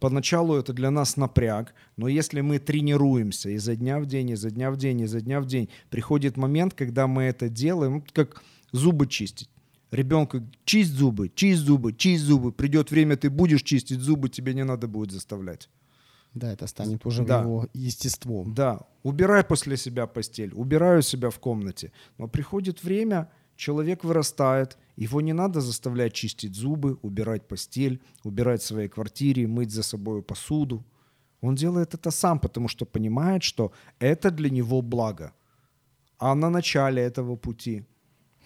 поначалу 0.05 0.53
это 0.53 0.71
для 0.71 0.91
нас 0.91 1.17
напряг, 1.17 1.73
но 1.97 2.07
если 2.07 2.41
мы 2.41 2.59
тренируемся 2.59 3.49
изо 3.49 3.75
дня 3.75 3.99
в 3.99 4.05
день, 4.05 4.29
изо 4.29 4.51
дня 4.51 4.69
в 4.69 4.77
день, 4.77 5.01
изо 5.01 5.19
дня 5.19 5.41
в 5.41 5.47
день, 5.47 5.67
приходит 5.89 6.37
момент, 6.37 6.75
когда 6.75 7.07
мы 7.07 7.23
это 7.23 7.49
делаем, 7.49 8.03
как 8.13 8.43
зубы 8.71 9.07
чистить. 9.07 9.49
Ребенку 9.89 10.41
чисть 10.63 10.91
зубы, 10.91 11.31
чисть 11.33 11.61
зубы, 11.61 11.91
чисть 11.93 12.23
зубы. 12.23 12.51
Придет 12.51 12.91
время, 12.91 13.15
ты 13.15 13.31
будешь 13.31 13.63
чистить 13.63 13.99
зубы, 13.99 14.29
тебе 14.29 14.53
не 14.53 14.63
надо 14.63 14.87
будет 14.87 15.11
заставлять. 15.11 15.69
Да, 16.35 16.53
это 16.53 16.67
станет 16.67 17.03
уже 17.05 17.25
Да. 17.25 17.41
его 17.41 17.67
естеством. 17.73 18.53
Да, 18.53 18.81
убирай 19.01 19.43
после 19.43 19.75
себя 19.75 20.05
постель, 20.05 20.51
убираю 20.53 21.01
себя 21.01 21.29
в 21.29 21.39
комнате. 21.39 21.91
Но 22.19 22.27
приходит 22.27 22.83
время, 22.83 23.27
человек 23.55 24.03
вырастает, 24.03 24.77
его 24.97 25.21
не 25.21 25.33
надо 25.33 25.61
заставлять 25.61 26.13
чистить 26.13 26.55
зубы, 26.55 26.97
убирать 27.01 27.47
постель, 27.47 27.99
убирать 28.23 28.61
в 28.61 28.65
своей 28.65 28.87
квартире, 28.89 29.47
мыть 29.47 29.71
за 29.71 29.83
собой 29.83 30.21
посуду. 30.21 30.83
Он 31.41 31.55
делает 31.55 31.93
это 31.93 32.11
сам, 32.11 32.39
потому 32.39 32.67
что 32.69 32.85
понимает, 32.85 33.43
что 33.43 33.71
это 33.99 34.31
для 34.31 34.49
него 34.49 34.81
благо. 34.81 35.31
А 36.17 36.33
на 36.35 36.49
начале 36.49 37.01
этого 37.03 37.35
пути 37.35 37.83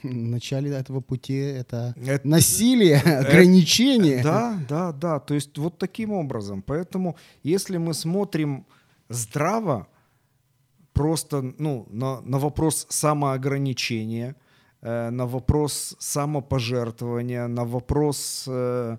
В 0.03 0.13
начале 0.13 0.71
этого 0.71 1.01
пути 1.01 1.33
это 1.33 1.93
Это- 2.07 2.27
насилие, 2.27 2.97
ограничение. 3.19 4.23
Да, 4.23 4.57
да, 4.69 4.91
да. 4.91 5.19
То 5.19 5.33
есть 5.35 5.57
вот 5.57 5.77
таким 5.77 6.12
образом. 6.12 6.62
Поэтому, 6.62 7.15
если 7.43 7.77
мы 7.77 7.93
смотрим 7.93 8.65
здраво, 9.09 9.88
просто 10.93 11.41
ну, 11.59 11.85
на, 11.91 12.21
на 12.21 12.39
вопрос 12.39 12.85
самоограничения, 12.89 14.29
э, 14.31 14.48
на 14.81 15.25
вопрос 15.25 15.95
самопожертвования, 15.99 17.47
на 17.47 17.65
вопрос 17.65 18.45
э, 18.47 18.97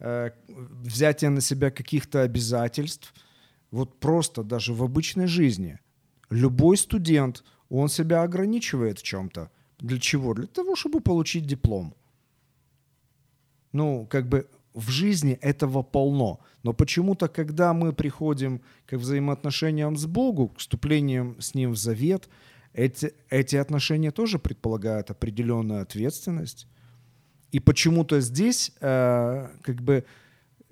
э, 0.00 0.30
взятия 0.48 1.30
на 1.30 1.40
себя 1.40 1.70
каких-то 1.70 2.22
обязательств, 2.22 3.14
вот 3.70 4.00
просто 4.00 4.42
даже 4.42 4.74
в 4.74 4.82
обычной 4.82 5.26
жизни, 5.26 5.78
любой 6.30 6.76
студент, 6.76 7.44
он 7.68 7.88
себя 7.88 8.22
ограничивает 8.22 8.98
в 8.98 9.02
чем-то. 9.02 9.50
Для 9.78 9.98
чего? 9.98 10.34
Для 10.34 10.46
того, 10.46 10.74
чтобы 10.74 11.00
получить 11.00 11.46
диплом. 11.46 11.94
Ну, 13.72 14.06
как 14.10 14.28
бы 14.28 14.48
в 14.74 14.90
жизни 14.90 15.34
этого 15.34 15.82
полно. 15.82 16.40
Но 16.62 16.72
почему-то, 16.72 17.28
когда 17.28 17.72
мы 17.72 17.92
приходим 17.92 18.60
к 18.86 18.96
взаимоотношениям 18.96 19.96
с 19.96 20.06
Богом, 20.06 20.48
к 20.48 20.58
вступлениям 20.58 21.40
с 21.40 21.54
Ним 21.54 21.72
в 21.72 21.76
завет, 21.76 22.28
эти, 22.72 23.12
эти 23.30 23.56
отношения 23.56 24.10
тоже 24.10 24.38
предполагают 24.38 25.10
определенную 25.10 25.82
ответственность. 25.82 26.66
И 27.52 27.60
почему-то 27.60 28.20
здесь 28.20 28.72
э, 28.80 29.48
как 29.62 29.82
бы 29.82 30.04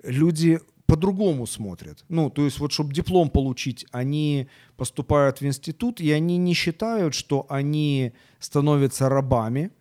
люди 0.03 0.59
по-другому 0.85 1.45
смотрят. 1.45 2.03
Ну, 2.09 2.29
то 2.29 2.45
есть 2.45 2.59
вот, 2.59 2.71
чтобы 2.71 2.93
диплом 2.93 3.29
получить, 3.29 3.85
они 3.91 4.47
поступают 4.75 5.41
в 5.41 5.45
институт, 5.45 6.01
и 6.01 6.11
они 6.11 6.37
не 6.37 6.53
считают, 6.53 7.13
что 7.13 7.45
они 7.49 8.13
становятся 8.39 9.07
рабами, 9.09 9.71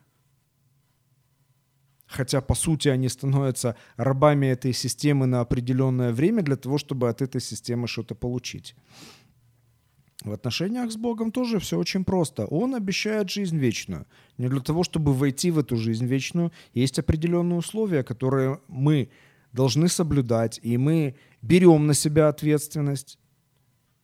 хотя, 2.07 2.41
по 2.41 2.55
сути, 2.55 2.89
они 2.89 3.09
становятся 3.09 3.75
рабами 3.97 4.47
этой 4.49 4.73
системы 4.75 5.27
на 5.27 5.41
определенное 5.41 6.13
время 6.13 6.43
для 6.43 6.57
того, 6.57 6.77
чтобы 6.77 7.09
от 7.09 7.23
этой 7.23 7.41
системы 7.41 7.87
что-то 7.87 8.15
получить. 8.15 8.75
В 10.25 10.33
отношениях 10.33 10.91
с 10.91 10.97
Богом 10.97 11.31
тоже 11.31 11.61
все 11.61 11.79
очень 11.79 12.05
просто. 12.05 12.45
Он 12.47 12.75
обещает 12.75 13.31
жизнь 13.31 13.57
вечную. 13.57 14.07
Не 14.37 14.49
для 14.49 14.61
того, 14.61 14.83
чтобы 14.83 15.13
войти 15.13 15.51
в 15.53 15.59
эту 15.59 15.77
жизнь 15.77 16.07
вечную, 16.07 16.53
есть 16.75 16.99
определенные 16.99 17.59
условия, 17.59 18.03
которые 18.03 18.61
мы 18.67 19.11
должны 19.53 19.89
соблюдать, 19.89 20.59
и 20.63 20.77
мы 20.77 21.15
берем 21.41 21.87
на 21.87 21.95
себя 21.95 22.29
ответственность. 22.29 23.19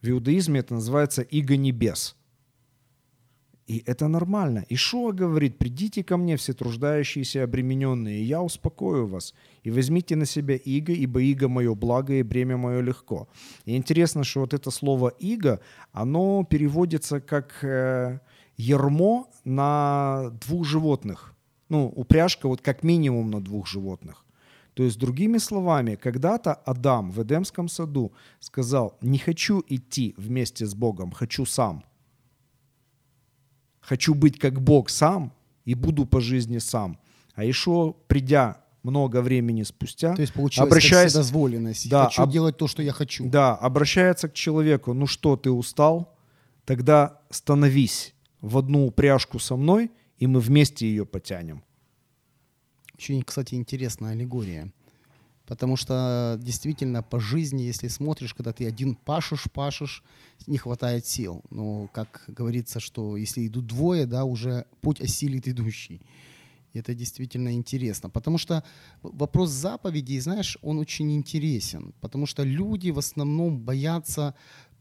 В 0.02 0.08
иудаизме 0.08 0.60
это 0.60 0.74
называется 0.74 1.22
иго 1.22 1.56
небес. 1.56 2.16
И 3.66 3.82
это 3.86 4.08
нормально. 4.08 4.64
Ишуа 4.68 5.12
говорит, 5.12 5.58
придите 5.58 6.04
ко 6.04 6.18
мне, 6.18 6.36
все 6.36 6.52
труждающиеся 6.52 7.38
и 7.38 7.42
обремененные, 7.42 8.20
и 8.20 8.24
я 8.24 8.42
успокою 8.42 9.06
вас. 9.06 9.34
И 9.62 9.70
возьмите 9.70 10.16
на 10.16 10.26
себя 10.26 10.56
иго, 10.56 10.92
ибо 10.92 11.20
иго 11.22 11.48
мое 11.48 11.74
благо, 11.74 12.12
и 12.12 12.22
бремя 12.22 12.58
мое 12.58 12.82
легко. 12.82 13.26
И 13.64 13.74
интересно, 13.76 14.22
что 14.22 14.40
вот 14.40 14.52
это 14.52 14.70
слово 14.70 15.08
иго, 15.18 15.60
оно 15.92 16.44
переводится 16.44 17.20
как 17.20 17.64
э, 17.64 18.20
ермо 18.58 19.30
на 19.44 20.30
двух 20.46 20.66
животных. 20.66 21.34
Ну, 21.70 21.86
упряжка 21.96 22.48
вот 22.48 22.60
как 22.60 22.82
минимум 22.82 23.30
на 23.30 23.40
двух 23.40 23.66
животных. 23.66 24.26
То 24.74 24.82
есть, 24.82 24.98
другими 24.98 25.38
словами, 25.38 25.94
когда-то 25.94 26.52
Адам 26.52 27.10
в 27.10 27.22
Эдемском 27.22 27.68
саду 27.68 28.12
сказал, 28.40 28.98
не 29.00 29.18
хочу 29.18 29.62
идти 29.68 30.14
вместе 30.18 30.66
с 30.66 30.74
Богом, 30.74 31.12
хочу 31.12 31.46
сам– 31.46 31.82
хочу 33.84 34.14
быть 34.14 34.38
как 34.38 34.60
Бог 34.60 34.90
сам 34.90 35.32
и 35.64 35.74
буду 35.74 36.06
по 36.06 36.20
жизни 36.20 36.58
сам. 36.58 36.98
А 37.34 37.44
еще 37.44 37.94
придя 38.06 38.60
много 38.82 39.22
времени 39.22 39.62
спустя, 39.62 40.14
то 40.14 40.20
есть 40.20 40.34
получилось 40.34 40.68
обращаясь, 40.68 41.12
как 41.12 41.22
дозволенность. 41.22 41.88
Да, 41.88 42.04
хочу 42.04 42.22
об, 42.22 42.30
делать 42.30 42.56
то, 42.56 42.66
что 42.68 42.82
я 42.82 42.92
хочу. 42.92 43.28
Да, 43.28 43.54
обращается 43.54 44.28
к 44.28 44.34
человеку, 44.34 44.92
ну 44.92 45.06
что, 45.06 45.36
ты 45.36 45.50
устал? 45.50 46.14
Тогда 46.64 47.20
становись 47.30 48.14
в 48.40 48.58
одну 48.58 48.86
упряжку 48.86 49.38
со 49.38 49.56
мной, 49.56 49.90
и 50.18 50.26
мы 50.26 50.40
вместе 50.40 50.86
ее 50.86 51.06
потянем. 51.06 51.62
Очень, 52.94 53.22
кстати, 53.22 53.54
интересная 53.54 54.12
аллегория. 54.12 54.70
Потому 55.46 55.76
что 55.76 56.38
действительно 56.40 57.02
по 57.02 57.20
жизни, 57.20 57.62
если 57.62 57.88
смотришь, 57.88 58.32
когда 58.32 58.52
ты 58.52 58.66
один 58.66 58.94
пашешь, 58.94 59.44
пашешь, 59.52 60.02
не 60.46 60.56
хватает 60.56 61.06
сил. 61.06 61.42
Но, 61.50 61.88
как 61.92 62.24
говорится, 62.28 62.80
что 62.80 63.16
если 63.16 63.46
идут 63.46 63.66
двое, 63.66 64.06
да, 64.06 64.24
уже 64.24 64.64
путь 64.80 65.00
осилит 65.00 65.46
идущий. 65.46 66.00
И 66.72 66.78
это 66.78 66.94
действительно 66.94 67.52
интересно. 67.52 68.10
Потому 68.10 68.38
что 68.38 68.64
вопрос 69.02 69.50
заповедей, 69.50 70.18
знаешь, 70.18 70.58
он 70.62 70.78
очень 70.78 71.12
интересен. 71.12 71.94
Потому 72.00 72.26
что 72.26 72.42
люди 72.42 72.90
в 72.90 72.98
основном 72.98 73.60
боятся 73.60 74.34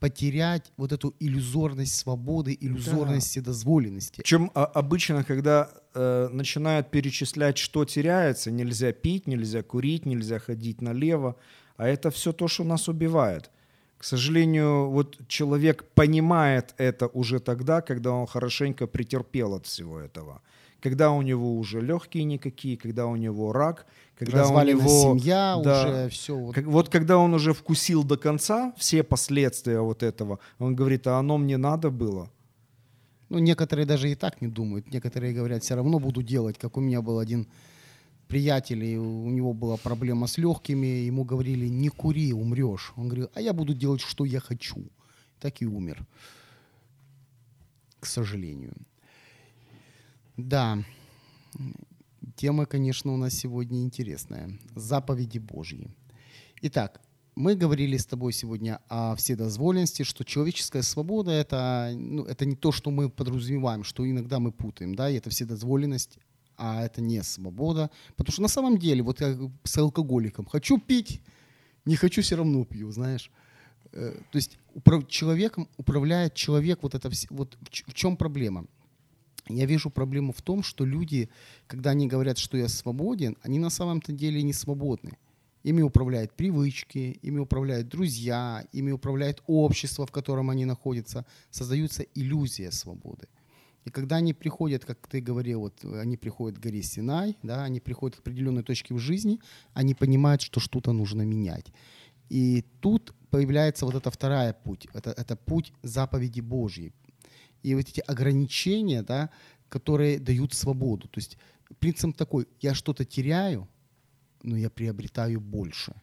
потерять 0.03 0.73
вот 0.75 0.91
эту 0.91 1.15
иллюзорность 1.21 1.95
свободы, 1.95 2.57
иллюзорность 2.59 3.35
да. 3.37 3.41
дозволенности. 3.41 4.21
Чем 4.25 4.51
а, 4.53 4.65
обычно, 4.65 5.23
когда 5.23 5.69
э, 5.93 6.27
начинают 6.29 6.91
перечислять, 6.91 7.57
что 7.57 7.85
теряется, 7.85 8.51
нельзя 8.51 8.91
пить, 8.91 9.27
нельзя 9.27 9.63
курить, 9.63 10.05
нельзя 10.05 10.39
ходить 10.39 10.81
налево, 10.81 11.37
а 11.77 11.87
это 11.87 12.11
все 12.11 12.33
то, 12.33 12.49
что 12.49 12.65
нас 12.65 12.89
убивает. 12.89 13.49
К 13.97 14.03
сожалению, 14.03 14.89
вот 14.89 15.25
человек 15.29 15.85
понимает 15.95 16.75
это 16.77 17.07
уже 17.07 17.39
тогда, 17.39 17.79
когда 17.79 18.11
он 18.11 18.27
хорошенько 18.27 18.87
претерпел 18.87 19.53
от 19.53 19.67
всего 19.67 19.99
этого 19.99 20.41
когда 20.83 21.11
у 21.11 21.21
него 21.21 21.57
уже 21.57 21.79
легкие 21.79 22.25
никакие, 22.25 22.75
когда 22.75 23.05
у 23.05 23.15
него 23.15 23.53
рак, 23.53 23.85
когда 24.19 24.41
Развалена 24.41 24.79
у 24.79 24.81
него 24.81 25.17
семья, 25.17 25.61
да, 25.63 25.81
уже 25.81 26.09
все. 26.09 26.35
Вот. 26.35 26.55
Как, 26.55 26.65
вот 26.65 26.89
когда 26.89 27.17
он 27.17 27.33
уже 27.33 27.53
вкусил 27.53 28.03
до 28.03 28.17
конца 28.17 28.73
все 28.77 29.01
последствия 29.01 29.79
вот 29.79 30.03
этого, 30.03 30.39
он 30.59 30.75
говорит, 30.75 31.07
а 31.07 31.19
оно 31.19 31.37
мне 31.37 31.55
надо 31.55 31.89
было. 31.89 32.29
Ну, 33.29 33.39
некоторые 33.39 33.85
даже 33.85 34.11
и 34.11 34.15
так 34.15 34.41
не 34.41 34.49
думают. 34.49 34.93
Некоторые 34.93 35.33
говорят, 35.33 35.63
все 35.63 35.75
равно 35.75 35.99
буду 35.99 36.21
делать, 36.21 36.57
как 36.57 36.75
у 36.75 36.81
меня 36.81 37.01
был 37.01 37.19
один 37.19 37.47
приятель, 38.27 38.83
и 38.83 38.97
у 38.97 39.29
него 39.29 39.53
была 39.53 39.77
проблема 39.77 40.27
с 40.27 40.37
легкими, 40.37 41.07
ему 41.07 41.23
говорили, 41.23 41.69
не 41.69 41.87
кури, 41.87 42.33
умрешь. 42.33 42.91
Он 42.97 43.07
говорил, 43.07 43.29
а 43.33 43.39
я 43.39 43.53
буду 43.53 43.73
делать, 43.73 44.01
что 44.01 44.25
я 44.25 44.41
хочу. 44.41 44.83
Так 45.39 45.61
и 45.61 45.65
умер, 45.65 46.05
к 48.01 48.05
сожалению. 48.05 48.73
Да, 50.37 50.83
тема, 52.35 52.65
конечно, 52.65 53.13
у 53.13 53.17
нас 53.17 53.35
сегодня 53.35 53.83
интересная. 53.83 54.57
Заповеди 54.73 55.37
Божьи. 55.37 55.91
Итак, 56.63 57.01
мы 57.35 57.55
говорили 57.55 57.97
с 57.97 58.07
тобой 58.07 58.33
сегодня 58.33 58.79
о 58.89 59.15
вседозволенности, 59.15 60.01
что 60.01 60.23
человеческая 60.23 60.81
свобода 60.81 61.29
это, 61.29 61.91
ну, 61.95 62.23
это 62.23 62.45
не 62.45 62.55
то, 62.55 62.71
что 62.71 62.89
мы 62.89 63.11
подразумеваем, 63.11 63.83
что 63.83 64.09
иногда 64.09 64.39
мы 64.39 64.51
путаем, 64.51 64.95
да, 64.95 65.07
и 65.07 65.17
это 65.17 65.29
вседозволенность, 65.29 66.17
а 66.57 66.83
это 66.83 66.99
не 66.99 67.21
свобода. 67.21 67.91
Потому 68.15 68.33
что 68.33 68.41
на 68.41 68.47
самом 68.47 68.79
деле, 68.79 69.03
вот 69.03 69.21
я 69.21 69.37
с 69.63 69.77
алкоголиком, 69.77 70.45
хочу 70.45 70.79
пить, 70.79 71.21
не 71.85 71.95
хочу, 71.95 72.23
все 72.23 72.37
равно 72.37 72.65
пью, 72.65 72.91
знаешь. 72.91 73.29
Э, 73.91 74.15
то 74.31 74.35
есть 74.35 74.57
управ- 74.73 75.07
человеком 75.07 75.69
управляет 75.77 76.33
человек, 76.33 76.79
вот 76.81 76.95
это, 76.95 77.11
вот 77.29 77.55
в 77.61 77.93
чем 77.93 78.17
проблема? 78.17 78.65
Я 79.47 79.65
вижу 79.65 79.89
проблему 79.89 80.31
в 80.31 80.41
том, 80.41 80.63
что 80.63 80.85
люди, 80.85 81.29
когда 81.67 81.91
они 81.91 82.07
говорят, 82.07 82.37
что 82.37 82.57
я 82.57 82.67
свободен, 82.67 83.37
они 83.41 83.59
на 83.59 83.69
самом-то 83.69 84.11
деле 84.11 84.41
не 84.41 84.53
свободны. 84.53 85.17
Ими 85.63 85.81
управляют 85.81 86.33
привычки, 86.33 87.19
ими 87.21 87.39
управляют 87.39 87.87
друзья, 87.87 88.65
ими 88.73 88.91
управляет 88.91 89.41
общество, 89.47 90.05
в 90.05 90.11
котором 90.11 90.49
они 90.49 90.65
находятся. 90.65 91.25
Создаются 91.51 92.03
иллюзия 92.15 92.71
свободы. 92.71 93.27
И 93.85 93.89
когда 93.89 94.17
они 94.17 94.33
приходят, 94.33 94.85
как 94.85 95.07
ты 95.07 95.19
говорил, 95.19 95.61
вот 95.61 95.83
они 95.83 96.17
приходят 96.17 96.57
к 96.57 96.61
горе 96.61 96.81
Синай, 96.83 97.37
да, 97.43 97.63
они 97.63 97.79
приходят 97.79 98.17
к 98.17 98.19
определенной 98.19 98.63
точке 98.63 98.93
в 98.93 98.99
жизни, 98.99 99.39
они 99.73 99.93
понимают, 99.93 100.41
что 100.41 100.59
что-то 100.59 100.93
нужно 100.93 101.23
менять. 101.23 101.71
И 102.29 102.63
тут 102.79 103.13
появляется 103.29 103.85
вот 103.85 103.95
эта 103.95 104.09
вторая 104.09 104.53
путь. 104.53 104.87
Это, 104.93 105.11
это 105.11 105.35
путь 105.35 105.73
заповеди 105.83 106.41
Божьей, 106.41 106.93
и 107.63 107.73
вот 107.75 107.87
эти 107.87 108.01
ограничения, 108.01 109.01
да, 109.01 109.29
которые 109.69 110.19
дают 110.19 110.53
свободу. 110.53 111.07
То 111.07 111.19
есть 111.19 111.37
принцип 111.79 112.15
такой, 112.15 112.47
я 112.61 112.75
что-то 112.75 113.05
теряю, 113.05 113.67
но 114.43 114.57
я 114.57 114.69
приобретаю 114.69 115.39
больше. 115.39 115.95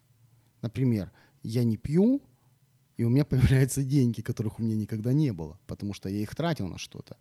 Например, 0.62 1.12
я 1.42 1.62
не 1.64 1.76
пью, 1.76 2.22
и 2.96 3.04
у 3.04 3.08
меня 3.08 3.24
появляются 3.26 3.84
деньги, 3.84 4.22
которых 4.22 4.58
у 4.58 4.62
меня 4.62 4.76
никогда 4.76 5.12
не 5.12 5.32
было, 5.32 5.58
потому 5.66 5.94
что 5.94 6.08
я 6.08 6.18
их 6.18 6.34
тратил 6.34 6.66
на 6.66 6.78
что-то. 6.78 7.16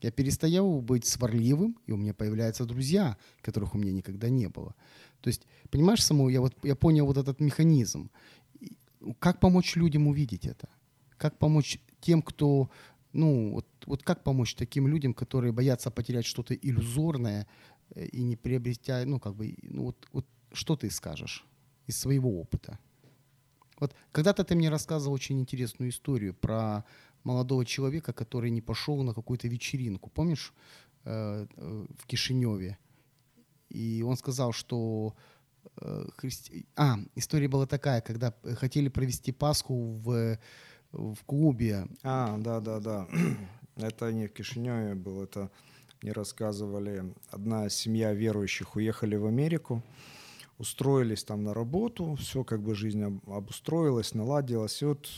Я 0.00 0.10
перестаю 0.10 0.80
быть 0.80 1.06
сварливым, 1.06 1.78
и 1.86 1.92
у 1.92 1.96
меня 1.96 2.12
появляются 2.12 2.66
друзья, 2.66 3.16
которых 3.40 3.74
у 3.74 3.78
меня 3.78 3.92
никогда 3.92 4.28
не 4.28 4.48
было. 4.48 4.74
То 5.20 5.28
есть, 5.28 5.46
понимаешь, 5.70 6.04
саму, 6.04 6.28
я, 6.28 6.40
вот, 6.40 6.54
я 6.64 6.74
понял 6.74 7.06
вот 7.06 7.16
этот 7.16 7.40
механизм. 7.40 8.10
Как 9.18 9.40
помочь 9.40 9.76
людям 9.76 10.08
увидеть 10.08 10.44
это? 10.44 10.68
Как 11.16 11.38
помочь 11.38 11.78
тем, 12.00 12.20
кто 12.20 12.68
ну, 13.14 13.52
вот, 13.52 13.66
вот 13.86 14.02
как 14.02 14.22
помочь 14.22 14.54
таким 14.54 14.88
людям, 14.88 15.14
которые 15.14 15.52
боятся 15.52 15.90
потерять 15.90 16.26
что-то 16.26 16.54
иллюзорное 16.54 17.46
э, 17.94 18.06
и 18.06 18.22
не 18.22 18.36
приобретя, 18.36 19.04
ну, 19.06 19.20
как 19.20 19.34
бы, 19.34 19.56
ну, 19.62 19.84
вот, 19.84 20.08
вот 20.12 20.26
что 20.52 20.76
ты 20.76 20.90
скажешь 20.90 21.44
из 21.86 21.98
своего 21.98 22.40
опыта? 22.40 22.78
Вот 23.80 23.94
когда-то 24.12 24.44
ты 24.44 24.54
мне 24.54 24.70
рассказывал 24.70 25.14
очень 25.14 25.40
интересную 25.40 25.90
историю 25.90 26.34
про 26.34 26.84
молодого 27.24 27.64
человека, 27.64 28.12
который 28.12 28.50
не 28.50 28.60
пошел 28.60 29.02
на 29.02 29.14
какую-то 29.14 29.48
вечеринку, 29.48 30.10
помнишь, 30.10 30.52
э, 31.04 31.46
э, 31.56 31.86
в 31.98 32.06
Кишиневе. 32.06 32.78
И 33.70 34.04
он 34.06 34.16
сказал, 34.16 34.52
что 34.52 35.14
христи... 36.18 36.66
А, 36.76 36.98
история 37.16 37.48
была 37.48 37.66
такая, 37.66 38.00
когда 38.02 38.34
хотели 38.54 38.88
провести 38.88 39.32
Пасху 39.32 39.74
в 39.74 40.38
в 40.94 41.24
клубе. 41.26 41.86
А, 42.02 42.36
да, 42.38 42.60
да, 42.60 42.80
да. 42.80 43.08
Это 43.76 44.12
не 44.12 44.26
в 44.26 44.32
Кишиневе 44.32 44.94
был, 44.94 45.22
это 45.22 45.50
мне 46.02 46.12
рассказывали. 46.12 47.12
Одна 47.30 47.68
семья 47.68 48.12
верующих 48.12 48.76
уехали 48.76 49.16
в 49.16 49.26
Америку. 49.26 49.82
устроились 50.58 51.24
там 51.24 51.42
на 51.42 51.54
работу, 51.54 52.14
все 52.14 52.44
как 52.44 52.62
бы 52.62 52.74
жизнь 52.74 53.20
обустроилась, 53.26 54.14
наладилась. 54.14 54.82
И 54.82 54.84
вот 54.84 55.08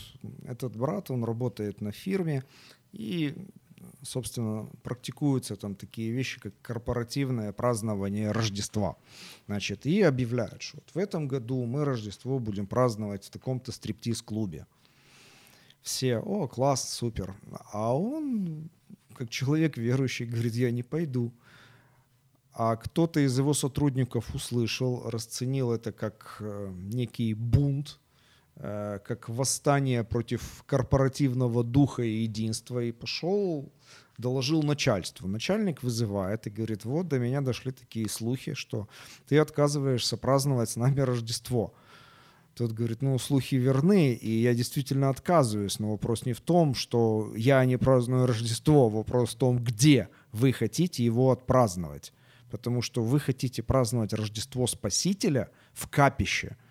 этот 0.45 0.75
брат, 0.75 1.11
он 1.11 1.23
работает 1.23 1.81
на 1.81 1.91
фирме, 1.91 2.43
и 2.91 3.35
собственно, 4.01 4.67
практикуются 4.83 5.55
там 5.55 5.75
такие 5.75 6.11
вещи, 6.11 6.39
как 6.39 6.53
корпоративное 6.61 7.51
празднование 7.51 8.31
Рождества. 8.31 8.95
Значит, 9.47 9.85
и 9.85 10.01
объявляют, 10.01 10.61
что 10.61 10.77
вот 10.77 10.89
в 10.93 10.97
этом 10.97 11.27
году 11.27 11.63
мы 11.65 11.85
Рождество 11.85 12.39
будем 12.39 12.67
праздновать 12.67 13.25
в 13.25 13.29
таком-то 13.29 13.71
стриптиз-клубе. 13.71 14.65
Все, 15.87 16.17
о, 16.17 16.49
класс, 16.49 16.93
супер. 16.93 17.33
А 17.71 17.97
он, 17.97 18.69
как 19.13 19.29
человек 19.29 19.77
верующий, 19.77 20.25
говорит, 20.25 20.53
я 20.53 20.69
не 20.69 20.83
пойду. 20.83 21.31
А 22.51 22.75
кто-то 22.75 23.21
из 23.21 23.37
его 23.39 23.53
сотрудников 23.53 24.35
услышал, 24.35 25.09
расценил 25.09 25.71
это 25.71 25.93
как 25.93 26.39
э, 26.41 26.73
некий 26.91 27.33
бунт, 27.33 27.99
Э, 28.59 28.99
как 29.05 29.29
восстание 29.29 30.03
против 30.03 30.63
корпоративного 30.65 31.63
духа 31.63 32.01
и 32.01 32.23
единства, 32.23 32.79
и 32.79 32.91
пошел, 32.91 33.71
доложил 34.17 34.63
начальству. 34.63 35.27
Начальник 35.27 35.83
вызывает 35.83 36.47
и 36.47 36.49
говорит, 36.49 36.83
вот 36.83 37.07
до 37.07 37.19
меня 37.19 37.41
дошли 37.41 37.71
такие 37.71 38.09
слухи, 38.09 38.55
что 38.55 38.87
ты 39.27 39.37
отказываешься 39.37 40.17
праздновать 40.17 40.71
с 40.71 40.75
нами 40.75 41.01
Рождество. 41.01 41.75
Тот 42.57 42.71
говорит, 42.71 43.03
ну, 43.03 43.19
слухи 43.19 43.53
верны, 43.53 44.13
и 44.13 44.41
я 44.41 44.55
действительно 44.55 45.09
отказываюсь, 45.09 45.77
но 45.77 45.91
вопрос 45.91 46.25
не 46.25 46.33
в 46.33 46.41
том, 46.41 46.73
что 46.73 47.31
я 47.35 47.63
не 47.65 47.77
праздную 47.77 48.25
Рождество, 48.25 48.89
вопрос 48.89 49.35
в 49.35 49.37
том, 49.37 49.59
где 49.63 50.09
вы 50.31 50.51
хотите 50.51 51.05
его 51.05 51.29
отпраздновать. 51.29 52.13
Потому 52.49 52.81
что 52.81 53.03
вы 53.03 53.19
хотите 53.19 53.61
праздновать 53.61 54.13
Рождество 54.13 54.65
Спасителя 54.65 55.51
в 55.73 55.87
капище– 55.87 56.57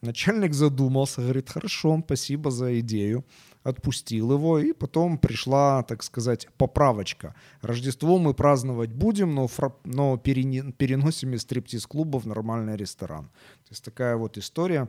Начальник 0.00 0.54
задумался, 0.54 1.22
говорит, 1.22 1.50
хорошо, 1.50 2.00
спасибо 2.04 2.50
за 2.50 2.78
идею. 2.80 3.24
Отпустил 3.64 4.32
его, 4.32 4.58
и 4.58 4.72
потом 4.72 5.18
пришла, 5.18 5.82
так 5.82 6.02
сказать, 6.02 6.48
поправочка. 6.56 7.34
Рождество 7.60 8.18
мы 8.18 8.32
праздновать 8.32 8.92
будем, 8.92 9.34
но, 9.34 9.48
фра... 9.48 9.74
но 9.84 10.16
переносим 10.16 11.34
из 11.34 11.42
стриптиз-клуба 11.42 12.18
в 12.18 12.26
нормальный 12.26 12.76
ресторан. 12.76 13.24
То 13.64 13.70
есть 13.70 13.84
такая 13.84 14.16
вот 14.16 14.38
история 14.38 14.88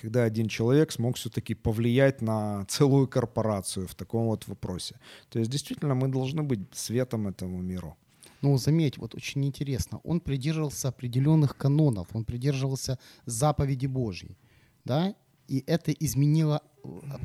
когда 0.00 0.24
один 0.24 0.48
человек 0.48 0.92
смог 0.92 1.16
все-таки 1.16 1.54
повлиять 1.54 2.22
на 2.22 2.64
целую 2.66 3.06
корпорацию 3.06 3.86
в 3.86 3.94
таком 3.94 4.26
вот 4.26 4.48
вопросе. 4.48 4.96
То 5.28 5.38
есть 5.38 5.50
действительно 5.50 5.94
мы 5.94 6.08
должны 6.08 6.42
быть 6.42 6.60
светом 6.72 7.28
этому 7.28 7.62
миру. 7.62 7.96
Но 8.44 8.58
заметь, 8.58 8.98
вот 8.98 9.14
очень 9.14 9.44
интересно, 9.46 10.00
он 10.04 10.20
придерживался 10.20 10.88
определенных 10.88 11.56
канонов, 11.56 12.08
он 12.12 12.24
придерживался 12.24 12.98
заповеди 13.26 13.86
Божьей, 13.86 14.36
да, 14.84 15.14
и 15.48 15.64
это 15.66 15.92
изменило 15.92 16.60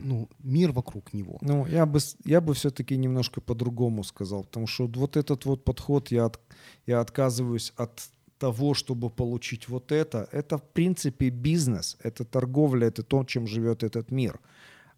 ну, 0.02 0.30
мир 0.40 0.72
вокруг 0.72 1.14
него. 1.14 1.38
Ну, 1.42 1.68
я 1.68 1.86
бы, 1.86 2.00
я 2.26 2.40
бы 2.40 2.54
все-таки 2.54 2.98
немножко 2.98 3.42
по-другому 3.42 4.04
сказал, 4.04 4.44
потому 4.44 4.68
что 4.68 4.88
вот 4.88 5.18
этот 5.18 5.46
вот 5.46 5.66
подход, 5.66 6.12
я, 6.12 6.26
от, 6.26 6.40
я 6.88 7.02
отказываюсь 7.02 7.74
от 7.76 8.10
того, 8.38 8.74
чтобы 8.74 9.10
получить 9.10 9.68
вот 9.68 9.92
это, 9.92 10.30
это 10.32 10.58
в 10.58 10.64
принципе 10.64 11.30
бизнес, 11.30 11.98
это 12.02 12.24
торговля, 12.24 12.88
это 12.88 13.04
то, 13.04 13.26
чем 13.26 13.46
живет 13.46 13.84
этот 13.84 14.12
мир. 14.12 14.40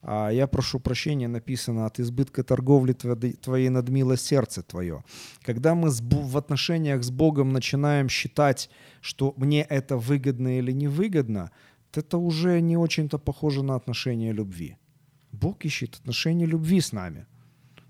А 0.03 0.29
я 0.31 0.47
прошу 0.47 0.79
прощения, 0.79 1.27
написано 1.27 1.85
от 1.85 1.99
избытка 1.99 2.43
торговли 2.43 2.93
твоей 2.93 3.69
надмило 3.69 4.17
сердце 4.17 4.63
твое. 4.63 5.03
Когда 5.43 5.75
мы 5.75 5.89
в 5.91 6.37
отношениях 6.37 7.03
с 7.03 7.11
Богом 7.11 7.53
начинаем 7.53 8.09
считать, 8.09 8.71
что 9.01 9.33
мне 9.37 9.61
это 9.61 9.97
выгодно 9.97 10.57
или 10.57 10.71
невыгодно, 10.71 11.51
это 11.93 12.17
уже 12.17 12.61
не 12.61 12.77
очень-то 12.77 13.19
похоже 13.19 13.63
на 13.63 13.75
отношения 13.75 14.31
любви. 14.31 14.77
Бог 15.31 15.65
ищет 15.65 15.95
отношения 15.95 16.45
любви 16.45 16.81
с 16.81 16.93
нами. 16.93 17.27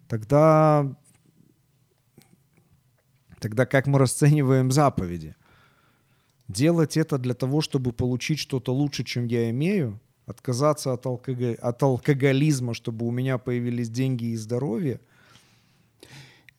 Тогда, 0.10 0.94
тогда 3.40 3.66
как 3.66 3.88
мы 3.88 4.00
расцениваем 4.00 4.72
заповеди? 4.72 5.36
Делать 6.50 6.98
это 6.98 7.18
для 7.18 7.36
того, 7.36 7.62
чтобы 7.62 7.94
получить 7.94 8.40
что-то 8.40 8.74
лучше, 8.74 9.06
чем 9.06 9.28
я 9.28 9.50
имею– 9.50 10.02
отказаться 10.32 10.94
от, 10.94 11.06
алког... 11.06 11.38
от 11.62 11.84
алкоголизма, 11.84 12.74
чтобы 12.74 13.06
у 13.06 13.12
меня 13.12 13.38
появились 13.38 13.90
деньги 13.90 14.26
и 14.26 14.36
здоровье? 14.36 15.00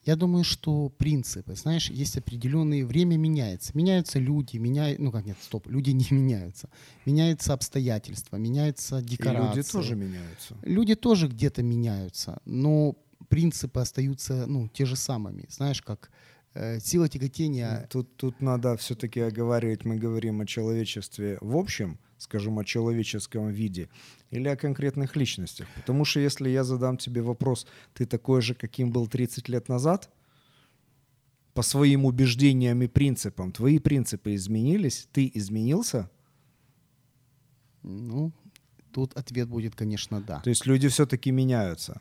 Я 0.05 0.17
думаю, 0.17 0.43
что 0.43 0.89
принципы, 0.89 1.55
знаешь, 1.55 1.89
есть 1.89 2.17
определенные, 2.17 2.85
время 2.85 3.17
меняется. 3.17 3.71
Меняются 3.75 4.19
люди, 4.19 4.57
меняют, 4.57 4.99
ну 4.99 5.13
как 5.13 5.25
нет, 5.25 5.37
стоп, 5.41 5.69
люди 5.69 5.91
не 5.91 6.07
меняются. 6.11 6.69
Меняются 7.07 7.53
обстоятельства, 7.53 8.37
меняются 8.37 9.01
декорации. 9.01 9.53
И 9.53 9.57
люди 9.57 9.71
тоже 9.71 9.95
меняются. 9.95 10.57
Люди 10.63 10.95
тоже 10.97 11.29
где-то 11.29 11.63
меняются, 11.63 12.41
но 12.45 12.97
принципы 13.29 13.81
остаются, 13.81 14.47
ну, 14.47 14.69
те 14.69 14.87
же 14.87 14.97
самыми. 14.97 15.47
Знаешь, 15.49 15.83
как 15.83 16.11
э, 16.55 16.81
сила 16.81 17.09
тяготения... 17.09 17.87
Тут, 17.89 18.17
тут 18.17 18.41
надо 18.41 18.77
все-таки 18.77 19.21
оговаривать, 19.21 19.85
мы 19.85 19.97
говорим 19.97 20.41
о 20.41 20.47
человечестве 20.47 21.39
в 21.41 21.57
общем, 21.57 21.99
скажем, 22.23 22.59
о 22.59 22.65
человеческом 22.65 23.49
виде, 23.49 23.89
или 24.31 24.49
о 24.49 24.57
конкретных 24.57 25.17
личностях. 25.17 25.67
Потому 25.75 26.05
что 26.05 26.21
если 26.21 26.49
я 26.49 26.63
задам 26.63 26.97
тебе 26.97 27.21
вопрос, 27.21 27.67
ты 27.95 28.07
такой 28.07 28.43
же, 28.43 28.55
каким 28.55 28.93
был 28.93 29.09
30 29.09 29.49
лет 29.49 29.69
назад, 29.69 30.09
по 31.53 31.63
своим 31.63 32.05
убеждениям 32.05 32.81
и 32.83 32.87
принципам, 32.87 33.51
твои 33.51 33.79
принципы 33.79 34.35
изменились, 34.35 35.09
ты 35.13 35.31
изменился? 35.35 36.09
Ну, 37.83 38.33
тут 38.93 39.15
ответ 39.15 39.49
будет, 39.49 39.75
конечно, 39.75 40.21
да. 40.21 40.41
То 40.41 40.51
есть 40.51 40.65
люди 40.67 40.89
все-таки 40.89 41.33
меняются. 41.33 42.01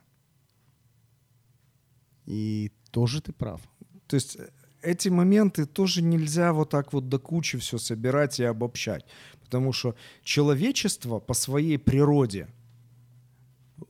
И 2.28 2.72
тоже 2.92 3.22
ты 3.22 3.34
прав. 3.34 3.62
То 4.06 4.16
есть 4.16 4.38
эти 4.82 5.10
моменты 5.10 5.66
тоже 5.66 6.02
нельзя 6.02 6.54
вот 6.54 6.70
так 6.70 6.94
вот 6.94 7.10
до 7.10 7.20
кучи 7.20 7.58
все 7.58 7.78
собирать 7.78 8.40
и 8.40 8.44
обобщать. 8.44 9.06
Потому 9.44 9.74
что 9.74 9.96
человечество 10.24 11.20
по 11.20 11.34
своей 11.34 11.78
природе, 11.78 12.48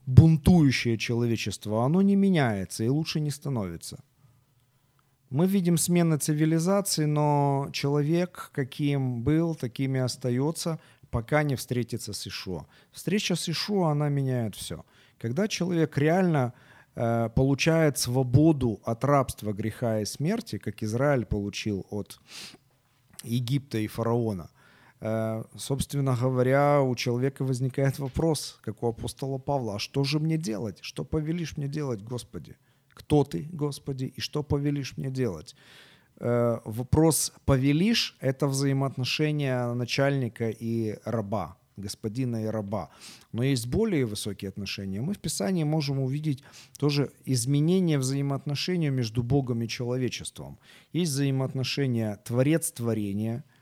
бунтующее 0.06 0.98
человечество, 0.98 1.86
оно 1.86 2.02
не 2.02 2.16
меняется 2.16 2.84
и 2.84 2.90
лучше 2.90 3.20
не 3.20 3.32
становится. 3.32 4.04
Мы 5.30 5.48
видим 5.48 5.78
смены 5.78 6.18
цивилизации, 6.18 7.06
но 7.06 7.70
человек, 7.72 8.52
каким 8.54 9.22
был, 9.22 9.56
таким 9.56 9.96
и 9.96 10.00
остается, 10.00 10.80
пока 11.10 11.44
не 11.44 11.56
встретится 11.56 12.12
с 12.12 12.28
Ишуа. 12.28 12.66
Встреча 12.92 13.36
с 13.36 13.48
Ишуа, 13.48 13.92
она 13.92 14.10
меняет 14.10 14.56
все. 14.56 14.84
Когда 15.18 15.48
человек 15.48 15.98
реально 15.98 16.54
получает 16.94 17.98
свободу 17.98 18.82
от 18.84 19.04
рабства, 19.06 19.54
греха 19.54 20.02
и 20.02 20.06
смерти, 20.06 20.58
как 20.58 20.84
Израиль 20.84 21.26
получил 21.26 21.86
от 21.90 22.20
Египта 23.24 23.78
и 23.78 23.88
фараона– 23.88 24.50
Э, 25.02 25.44
собственно 25.58 26.16
говоря, 26.16 26.82
у 26.82 26.96
человека 26.96 27.44
возникает 27.44 28.00
вопрос, 28.00 28.60
как 28.62 28.84
у 28.84 28.88
апостола 28.88 29.40
Павла, 29.40 29.76
а 29.76 29.80
что 29.80 30.04
же 30.04 30.20
мне 30.20 30.38
делать? 30.38 30.78
Что 30.82 31.04
повелишь 31.04 31.58
мне 31.58 31.68
делать, 31.68 32.04
Господи? 32.04 32.56
Кто 32.94 33.24
ты, 33.24 33.48
Господи, 33.52 34.14
и 34.16 34.22
что 34.22 34.44
повелишь 34.44 34.98
мне 34.98 35.10
делать? 35.10 35.56
Э, 36.20 36.60
вопрос 36.66 37.34
«повелишь»— 37.46 38.16
это 38.20 38.46
взаимоотношения 38.46 39.74
начальника 39.74 40.50
и 40.50 41.00
раба, 41.04 41.58
господина 41.78 42.44
и 42.44 42.48
раба. 42.48 42.90
Но 43.32 43.44
есть 43.44 43.68
более 43.68 44.06
высокие 44.06 44.50
отношения. 44.50 45.02
Мы 45.02 45.14
в 45.14 45.20
Писании 45.20 45.64
можем 45.64 46.00
увидеть 46.00 46.44
тоже 46.78 47.12
изменение 47.26 47.98
взаимоотношений 47.98 48.90
между 48.90 49.24
Богом 49.24 49.62
и 49.62 49.68
человечеством. 49.68 50.60
Есть 50.94 51.12
взаимоотношения 51.12 52.18
творец 52.26 52.72
творения— 52.72 53.44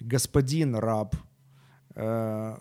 господин 0.00 0.74
раб, 0.76 1.16
э, 1.94 2.56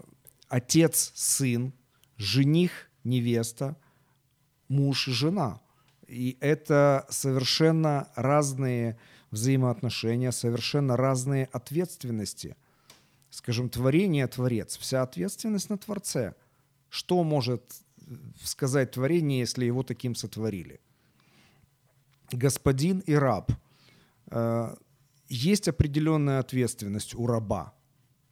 отец 0.48 1.12
сын, 1.16 1.74
жених 2.18 2.90
невеста, 3.04 3.76
муж 4.68 5.08
и 5.08 5.12
жена. 5.12 5.62
И 6.08 6.38
это 6.40 7.06
совершенно 7.10 8.10
разные 8.16 8.98
взаимоотношения, 9.32 10.32
совершенно 10.32 10.98
разные 10.98 11.46
ответственности. 11.46 12.56
Скажем, 13.38 13.70
творение 13.70 14.26
творец, 14.28 14.78
вся 14.78 15.04
ответственность 15.04 15.70
на 15.70 15.78
Творце. 15.78 16.34
Что 16.90 17.24
может 17.24 17.62
сказать 18.44 18.92
творение, 18.92 19.42
если 19.42 19.66
его 19.66 19.84
таким 19.84 20.16
сотворили? 20.16 20.80
Господин 22.32 23.04
и 23.06 23.14
раб. 23.14 23.52
Э, 24.32 24.76
есть 25.30 25.68
определенная 25.68 26.40
ответственность 26.40 27.14
у 27.14 27.28
раба, 27.28 27.74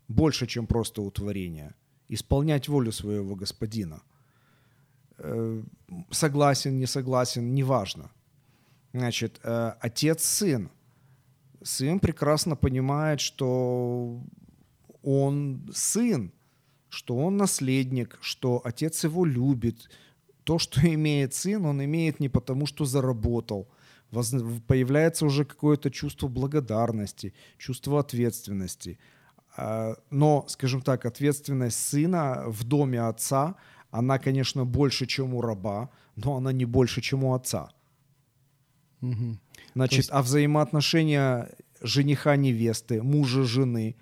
больше, 0.08 0.48
чем 0.48 0.66
просто 0.66 1.04
у 1.04 1.12
творения. 1.12 1.76
Исполнять 2.10 2.68
волю 2.68 2.92
своего 2.92 3.36
господина. 3.36 4.02
Э, 5.20 5.64
согласен, 6.10 6.80
не 6.80 6.88
согласен, 6.88 7.54
неважно. 7.54 8.10
Значит, 8.92 9.40
э, 9.44 9.74
отец-сын. 9.82 10.72
сын 11.62 12.00
прекрасно 12.00 12.56
понимает, 12.56 13.20
что 13.20 14.24
он 15.06 15.70
сын, 15.74 16.32
что 16.90 17.16
он 17.18 17.38
наследник, 17.38 18.18
что 18.22 18.62
отец 18.64 19.04
его 19.04 19.24
любит. 19.26 19.90
То, 20.44 20.60
что 20.60 20.82
имеет 20.94 21.34
сын, 21.34 21.66
он 21.66 21.84
имеет 21.84 22.20
не 22.20 22.30
потому, 22.30 22.66
что 22.66 22.86
заработал. 22.86 23.68
Появляется 24.68 25.26
уже 25.26 25.46
какое-то 25.46 25.90
чувство 25.92 26.28
благодарности, 26.28 27.34
чувство 27.58 28.00
ответственности. 28.00 28.98
А, 29.58 29.96
но, 30.10 30.46
скажем 30.48 30.82
так, 30.82 31.06
ответственность 31.06 31.80
сына 31.80 32.44
в 32.48 32.64
доме 32.64 33.02
отца, 33.02 33.56
она, 33.92 34.18
конечно, 34.18 34.66
больше, 34.66 35.06
чем 35.06 35.34
у 35.34 35.42
раба, 35.42 35.90
но 36.16 36.36
она 36.36 36.52
не 36.52 36.66
больше, 36.66 37.02
чем 37.02 37.24
у 37.24 37.34
отца. 37.34 37.70
Мгм. 39.02 39.40
Значит, 39.76 39.98
есть- 39.98 40.10
а 40.12 40.22
взаимоотношения 40.22 41.50
жениха-невесты, 41.82 43.02
мужа-жены, 43.04 43.96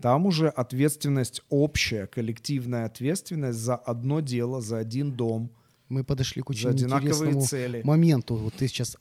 там 0.00 0.26
уже 0.26 0.48
ответственность 0.48 1.42
общая, 1.48 2.06
коллективная 2.06 2.86
ответственность 2.86 3.58
за 3.58 3.76
одно 3.76 4.20
дело, 4.20 4.60
за 4.60 4.78
один 4.78 5.12
дом, 5.12 5.50
Мы 5.88 6.02
подошли 6.04 6.42
к 6.42 6.50
очень 6.50 6.70
интересному 6.70 7.42
цели. 7.42 7.82
моменту. 7.84 8.34
Вот 8.34 8.54
ты 8.54 8.66
сейчас 8.68 8.96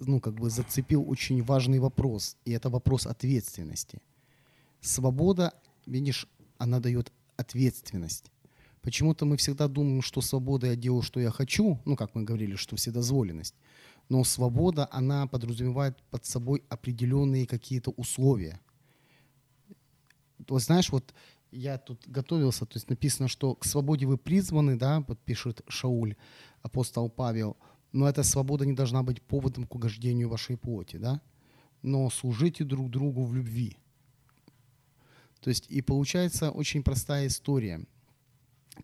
ну, 0.00 0.20
как 0.20 0.34
бы 0.34 0.50
зацепил 0.50 1.08
очень 1.08 1.42
важный 1.42 1.78
вопрос, 1.78 2.36
и 2.44 2.52
это 2.52 2.68
вопрос 2.68 3.06
ответственности. 3.06 3.98
Свобода, 4.80 5.52
видишь, 5.86 6.28
она 6.58 6.78
дает 6.78 7.12
ответственность. 7.36 8.30
Почему-то 8.82 9.24
мы 9.26 9.36
всегда 9.36 9.66
думаем, 9.66 10.02
что 10.02 10.20
свобода 10.20 10.68
я 10.68 10.76
делаю, 10.76 11.02
что 11.02 11.20
я 11.20 11.30
хочу, 11.30 11.80
ну, 11.84 11.96
как 11.96 12.14
мы 12.14 12.22
говорили, 12.22 12.54
что 12.54 12.76
вседозволенность. 12.76 13.54
Но 14.08 14.22
свобода, 14.22 14.88
она 14.92 15.26
подразумевает 15.26 15.96
под 16.10 16.24
собой 16.24 16.62
определенные 16.68 17.46
какие-то 17.46 17.90
условия. 17.90 18.60
Вот 20.48 20.62
знаешь, 20.62 20.90
вот 20.90 21.14
я 21.50 21.78
тут 21.78 22.06
готовился, 22.06 22.66
то 22.66 22.76
есть 22.76 22.90
написано, 22.90 23.28
что 23.28 23.54
к 23.54 23.64
свободе 23.64 24.06
вы 24.06 24.18
призваны, 24.18 24.76
да, 24.76 25.04
вот 25.06 25.18
пишет 25.20 25.62
Шауль, 25.68 26.16
апостол 26.62 27.08
Павел, 27.08 27.56
но 27.92 28.08
эта 28.08 28.22
свобода 28.22 28.66
не 28.66 28.74
должна 28.74 29.02
быть 29.02 29.22
поводом 29.22 29.66
к 29.66 29.74
угождению 29.74 30.28
вашей 30.28 30.56
плоти, 30.56 30.96
да, 30.96 31.20
но 31.82 32.10
служите 32.10 32.64
друг 32.64 32.90
другу 32.90 33.24
в 33.24 33.34
любви. 33.34 33.78
То 35.40 35.50
есть 35.50 35.66
и 35.70 35.80
получается 35.80 36.50
очень 36.50 36.82
простая 36.82 37.28
история. 37.28 37.86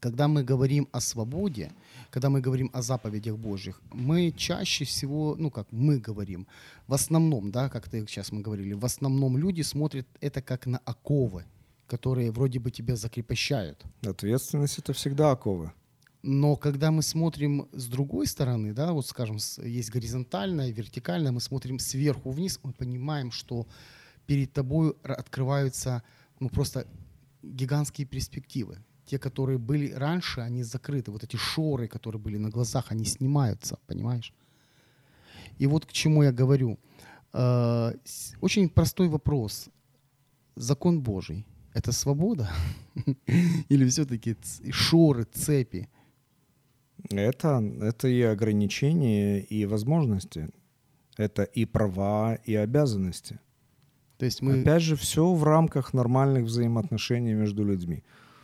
Когда 0.01 0.27
мы 0.27 0.43
говорим 0.43 0.89
о 0.93 1.01
свободе, 1.01 1.73
когда 2.11 2.31
мы 2.31 2.41
говорим 2.41 2.71
о 2.73 2.83
заповедях 2.83 3.37
Божьих, 3.37 3.81
мы 3.93 4.33
чаще 4.33 4.85
всего, 4.85 5.37
ну 5.39 5.51
как 5.51 5.67
мы 5.71 5.99
говорим, 5.99 6.47
в 6.87 6.95
основном, 6.95 7.51
да, 7.51 7.69
как 7.69 7.89
ты 7.89 8.05
сейчас 8.07 8.33
мы 8.33 8.41
говорили, 8.41 8.73
в 8.73 8.85
основном 8.85 9.37
люди 9.37 9.63
смотрят 9.63 10.07
это 10.21 10.43
как 10.43 10.67
на 10.67 10.79
оковы, 10.79 11.45
которые 11.87 12.31
вроде 12.31 12.59
бы 12.59 12.71
тебя 12.71 12.97
закрепощают. 12.97 13.85
Ответственность 14.03 14.79
это 14.79 14.93
всегда 14.93 15.31
оковы. 15.31 15.73
Но 16.23 16.55
когда 16.57 16.93
мы 16.93 17.03
смотрим 17.03 17.69
с 17.73 17.87
другой 17.87 18.27
стороны, 18.27 18.73
да, 18.73 18.93
вот 18.93 19.07
скажем, 19.07 19.39
есть 19.59 19.91
горизонтальная, 19.91 20.71
вертикальная, 20.71 21.33
мы 21.33 21.41
смотрим 21.41 21.81
сверху 21.81 22.31
вниз, 22.31 22.61
мы 22.63 22.73
понимаем, 22.73 23.33
что 23.33 23.67
перед 24.27 24.53
тобой 24.53 24.95
открываются 25.03 26.03
ну, 26.39 26.49
просто 26.49 26.87
гигантские 27.43 28.07
перспективы. 28.07 28.79
Те, 29.05 29.19
которые 29.19 29.59
были 29.59 29.93
раньше, 29.93 30.41
они 30.41 30.63
закрыты. 30.63 31.11
Вот 31.11 31.25
эти 31.25 31.37
шоры, 31.37 31.89
которые 31.89 32.21
были 32.21 32.39
на 32.39 32.51
глазах, 32.51 32.93
они 32.93 33.05
снимаются, 33.05 33.79
понимаешь? 33.87 34.33
И 35.59 35.67
вот 35.67 35.87
к 35.87 35.93
чему 35.93 36.23
я 36.23 36.33
говорю. 36.33 36.79
Э, 37.33 37.93
Очень 38.41 38.69
простой 38.69 39.09
вопрос. 39.09 39.69
Закон 40.57 41.01
Божий– 41.01 41.45
это 41.75 41.93
свобода? 41.93 42.51
Или 43.69 43.89
все-таки 43.89 44.37
шоры, 44.71 45.25
цепи? 45.25 45.89
Это, 47.11 47.63
это 47.81 48.09
и 48.09 48.23
ограничения, 48.23 49.41
и 49.41 49.67
возможности. 49.67 50.49
Это 51.17 51.43
и 51.43 51.65
права, 51.65 52.35
и 52.35 52.55
обязанности. 52.55 53.39
То 54.19 54.27
есть 54.27 54.43
мы, 54.43 54.61
Опять 54.61 54.83
же, 54.83 54.95
все 54.95 55.35
в 55.35 55.45
рамках 55.45 55.95
нормальных 55.95 56.45
взаимоотношений 56.45 57.35
между 57.35 57.65
людьми. 57.65 58.03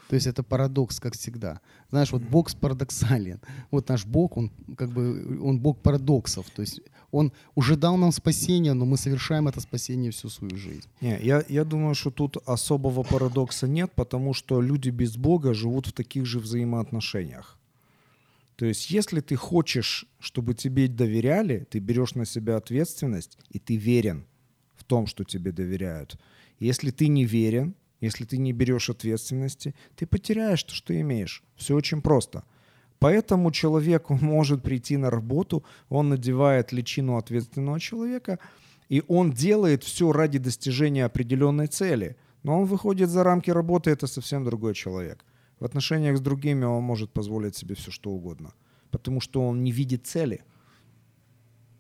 То 0.08 0.14
есть 0.14 0.26
это 0.26 0.42
парадокс, 0.42 1.00
как 1.00 1.14
всегда. 1.14 1.60
Знаешь, 1.90 2.12
вот 2.12 2.22
Бог 2.22 2.50
парадоксален. 2.54 3.40
Вот 3.70 3.88
наш 3.88 4.06
Бог, 4.06 4.38
он 4.38 4.50
как 4.76 4.90
бы, 4.90 5.38
он 5.42 5.58
Бог 5.60 5.82
парадоксов. 5.82 6.48
То 6.50 6.62
есть 6.62 6.80
он 7.10 7.30
уже 7.54 7.76
дал 7.76 7.98
нам 7.98 8.12
спасение, 8.12 8.72
но 8.72 8.86
мы 8.86 8.96
совершаем 8.96 9.48
это 9.48 9.60
спасение 9.60 10.10
всю 10.10 10.30
свою 10.30 10.56
жизнь. 10.56 10.88
Не, 11.02 11.18
я, 11.22 11.44
я 11.48 11.64
думаю, 11.64 11.94
что 11.94 12.10
тут 12.10 12.38
особого 12.46 13.02
парадокса 13.02 13.68
нет, 13.68 13.92
потому 13.94 14.32
что 14.32 14.62
люди 14.62 14.88
без 14.88 15.16
Бога 15.16 15.52
живут 15.52 15.86
в 15.86 15.92
таких 15.92 16.24
же 16.24 16.38
взаимоотношениях. 16.38 17.58
То 18.56 18.66
есть, 18.66 18.90
если 18.90 19.20
ты 19.20 19.36
хочешь, 19.36 20.06
чтобы 20.18 20.54
тебе 20.54 20.88
доверяли, 20.88 21.66
ты 21.70 21.80
берешь 21.80 22.14
на 22.14 22.24
себя 22.24 22.56
ответственность, 22.56 23.38
и 23.50 23.58
ты 23.58 23.76
верен 23.76 24.24
в 24.74 24.84
том, 24.84 25.06
что 25.06 25.24
тебе 25.24 25.52
доверяют. 25.52 26.16
Если 26.58 26.90
ты 26.90 27.08
не 27.08 27.24
верен, 27.26 27.74
если 28.00 28.24
ты 28.24 28.38
не 28.38 28.52
берешь 28.52 28.90
ответственности, 28.90 29.74
ты 29.96 30.06
потеряешь 30.06 30.62
то, 30.62 30.74
что 30.74 30.98
имеешь. 31.00 31.42
Все 31.56 31.74
очень 31.74 32.00
просто. 32.00 32.44
Поэтому 32.98 33.50
человек 33.50 34.10
может 34.22 34.62
прийти 34.62 34.96
на 34.96 35.10
работу, 35.10 35.64
он 35.88 36.08
надевает 36.08 36.72
личину 36.72 37.16
ответственного 37.16 37.80
человека, 37.80 38.38
и 38.88 39.02
он 39.08 39.32
делает 39.32 39.84
все 39.84 40.12
ради 40.12 40.38
достижения 40.38 41.04
определенной 41.04 41.66
цели. 41.66 42.16
Но 42.42 42.60
он 42.60 42.66
выходит 42.66 43.10
за 43.10 43.24
рамки 43.24 43.50
работы, 43.50 43.90
это 43.90 44.06
совсем 44.06 44.44
другой 44.44 44.74
человек. 44.74 45.24
В 45.60 45.64
отношениях 45.64 46.16
с 46.16 46.20
другими 46.20 46.64
он 46.64 46.82
может 46.84 47.10
позволить 47.10 47.56
себе 47.56 47.74
все, 47.74 47.90
что 47.90 48.10
угодно. 48.10 48.54
Потому 48.90 49.20
что 49.20 49.46
он 49.46 49.62
не 49.64 49.72
видит 49.72 50.06
цели. 50.06 50.42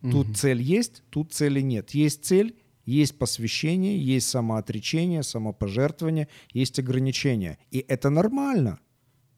Тут 0.02 0.36
цель 0.36 0.60
есть, 0.60 1.02
тут 1.10 1.32
цели 1.32 1.60
нет. 1.60 1.90
Есть 1.90 2.24
цель, 2.24 2.54
есть 2.94 3.18
посвящение, 3.18 3.98
есть 3.98 4.28
самоотречение, 4.28 5.22
самопожертвование, 5.22 6.28
есть 6.52 6.78
ограничения. 6.78 7.58
И 7.70 7.84
это 7.88 8.10
нормально 8.10 8.78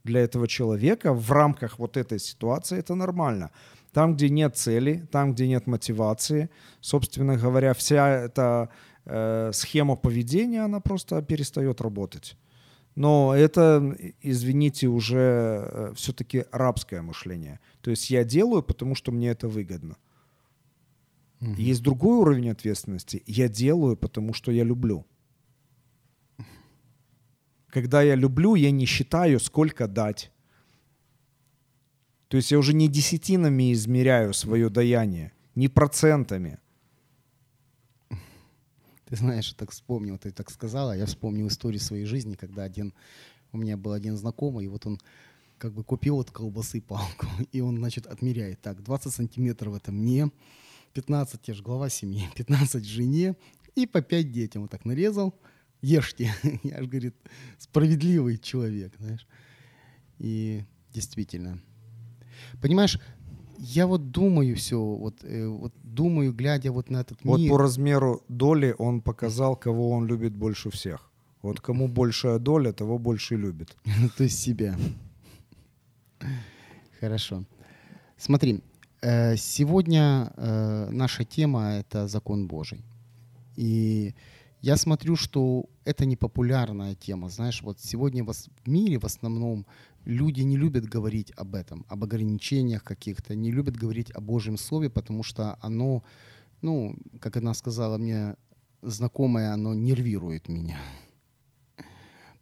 для 0.04 0.20
этого 0.20 0.46
человека 0.46 1.12
в 1.12 1.30
рамках 1.32 1.78
вот 1.78 1.96
этой 1.96 2.18
ситуации 2.18 2.78
это 2.78 2.94
нормально. 2.94 3.50
Там, 3.92 4.14
где 4.14 4.28
нет 4.28 4.56
цели, 4.56 5.06
там, 5.10 5.32
где 5.32 5.48
нет 5.48 5.66
мотивации, 5.66 6.48
собственно 6.80 7.36
говоря, 7.36 7.74
вся 7.74 8.08
эта 8.08 8.68
э, 9.04 9.50
схема 9.52 9.96
поведения, 9.96 10.64
она 10.64 10.80
просто 10.80 11.20
перестает 11.22 11.80
работать. 11.80 12.36
Но 12.94 13.34
это, 13.34 13.96
извините, 14.20 14.86
уже 14.86 15.92
все-таки 15.96 16.44
рабское 16.52 17.02
мышление. 17.02 17.58
То 17.80 17.90
есть 17.90 18.10
я 18.10 18.24
делаю, 18.24 18.62
потому 18.62 18.94
что 18.94 19.10
мне 19.10 19.30
это 19.30 19.48
выгодно. 19.48 19.96
Есть 21.40 21.82
другой 21.82 22.18
уровень 22.18 22.50
ответственности. 22.50 23.22
Я 23.26 23.48
делаю, 23.48 23.96
потому 23.96 24.34
что 24.34 24.52
я 24.52 24.62
люблю. 24.62 25.06
Когда 27.68 28.02
я 28.02 28.14
люблю, 28.14 28.56
я 28.56 28.70
не 28.70 28.84
считаю, 28.84 29.40
сколько 29.40 29.88
дать. 29.88 30.30
То 32.28 32.36
есть 32.36 32.50
я 32.50 32.58
уже 32.58 32.74
не 32.74 32.88
десятинами 32.88 33.72
измеряю 33.72 34.34
свое 34.34 34.68
даяние, 34.68 35.32
не 35.54 35.68
процентами. 35.68 36.58
Ты 38.08 39.16
знаешь, 39.16 39.48
я 39.48 39.56
так 39.56 39.70
вспомнил, 39.70 40.18
ты 40.18 40.30
так 40.30 40.50
сказала, 40.50 40.96
я 40.96 41.06
вспомнил 41.06 41.48
историю 41.48 41.80
своей 41.80 42.04
жизни, 42.04 42.34
когда 42.36 42.62
один, 42.62 42.92
у 43.50 43.58
меня 43.58 43.76
был 43.76 43.92
один 43.92 44.16
знакомый, 44.16 44.66
и 44.66 44.68
вот 44.68 44.86
он 44.86 45.00
как 45.58 45.72
бы 45.72 45.82
купил 45.82 46.20
от 46.20 46.30
колбасы 46.30 46.80
палку, 46.80 47.26
и 47.52 47.60
он, 47.60 47.78
значит, 47.78 48.06
отмеряет, 48.06 48.60
так, 48.60 48.82
20 48.82 49.12
сантиметров 49.12 49.74
это 49.74 49.90
мне, 49.90 50.30
15, 50.92 51.48
я 51.48 51.54
же 51.54 51.62
глава 51.62 51.88
семьи, 51.88 52.28
15 52.36 52.84
жене, 52.84 53.36
и 53.74 53.86
по 53.86 54.00
5 54.02 54.32
детям 54.32 54.62
вот 54.62 54.70
так 54.70 54.84
нарезал, 54.84 55.34
ешьте. 55.82 56.34
Я 56.62 56.82
же, 56.82 56.88
говорит, 56.88 57.14
справедливый 57.58 58.38
человек, 58.38 58.94
знаешь. 58.98 59.26
И 60.18 60.64
действительно. 60.92 61.58
Понимаешь, 62.60 62.98
я 63.58 63.86
вот 63.86 64.10
думаю 64.10 64.56
все, 64.56 64.76
вот, 64.76 65.24
э, 65.24 65.46
вот 65.46 65.72
думаю, 65.82 66.32
глядя 66.32 66.72
вот 66.72 66.90
на 66.90 67.00
этот 67.00 67.18
Вот 67.24 67.38
мир. 67.38 67.50
по 67.50 67.58
размеру 67.58 68.22
доли 68.28 68.74
он 68.78 69.00
показал, 69.02 69.56
кого 69.56 69.90
он 69.90 70.06
любит 70.06 70.34
больше 70.34 70.70
всех. 70.70 71.10
Вот 71.42 71.60
кому 71.60 71.88
большая 71.88 72.38
доля, 72.38 72.72
того 72.72 72.98
больше 72.98 73.36
любит. 73.36 73.76
То 74.16 74.24
есть 74.24 74.40
себя. 74.40 74.76
Хорошо. 77.00 77.44
Смотри, 78.16 78.62
сегодня 79.36 80.32
э, 80.36 80.88
наша 80.90 81.24
тема 81.24 81.72
это 81.72 82.08
закон 82.08 82.46
Божий. 82.46 82.84
И 83.56 84.14
я 84.60 84.76
смотрю, 84.76 85.16
что 85.16 85.64
это 85.84 86.04
не 86.04 86.16
популярная 86.16 86.94
тема. 86.94 87.30
Знаешь, 87.30 87.62
вот 87.62 87.80
сегодня 87.80 88.24
в 88.24 88.34
мире 88.66 88.98
в 88.98 89.04
основном 89.04 89.66
люди 90.04 90.42
не 90.42 90.56
любят 90.56 90.84
говорить 90.84 91.32
об 91.36 91.54
этом, 91.54 91.86
об 91.88 92.04
ограничениях 92.04 92.84
каких-то, 92.84 93.34
не 93.34 93.50
любят 93.50 93.76
говорить 93.76 94.10
о 94.10 94.20
Божьем 94.20 94.58
Слове, 94.58 94.90
потому 94.90 95.22
что 95.22 95.58
оно, 95.62 96.02
ну, 96.62 96.96
как 97.20 97.36
она 97.36 97.54
сказала 97.54 97.96
мне, 97.96 98.36
знакомое, 98.82 99.52
оно 99.52 99.74
нервирует 99.74 100.48
меня. 100.48 100.78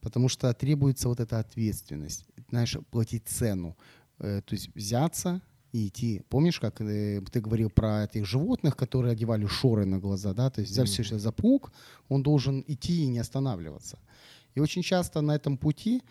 Потому 0.00 0.28
что 0.28 0.52
требуется 0.54 1.09
вот 1.09 1.20
эта 1.20 1.38
ответственность, 1.38 2.24
знаешь, 2.48 2.76
платить 2.90 3.26
цену. 3.26 3.76
Э, 4.18 4.40
то 4.44 4.54
есть 4.54 4.74
взяться 4.74 5.40
и 5.72 5.88
идти. 5.88 6.22
Помнишь, 6.28 6.60
как 6.60 6.80
э, 6.80 7.20
ты 7.30 7.40
говорил 7.40 7.70
про 7.70 8.04
этих 8.04 8.26
животных, 8.26 8.76
которые 8.76 9.12
одевали 9.12 9.46
шоры 9.46 9.84
на 9.84 9.98
глаза, 9.98 10.32
да? 10.32 10.50
То 10.50 10.60
есть 10.60 10.72
взявшийся 10.72 11.14
mm-hmm. 11.14 11.18
за 11.18 11.32
плуг, 11.32 11.72
он 12.08 12.22
должен 12.22 12.64
идти 12.66 13.04
и 13.04 13.08
не 13.08 13.18
останавливаться. 13.18 13.98
И 14.54 14.60
очень 14.60 14.82
часто 14.82 15.20
на 15.20 15.32
этом 15.32 15.58
пути 15.58 16.02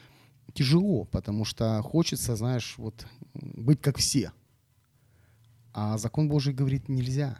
тяжело, 0.53 1.05
потому 1.05 1.45
что 1.45 1.81
хочется, 1.81 2.35
знаешь, 2.35 2.75
вот 2.77 3.05
быть 3.33 3.81
как 3.81 3.97
все. 3.97 4.31
А 5.73 5.97
закон 5.97 6.29
Божий 6.29 6.53
говорит 6.53 6.89
нельзя. 6.89 7.39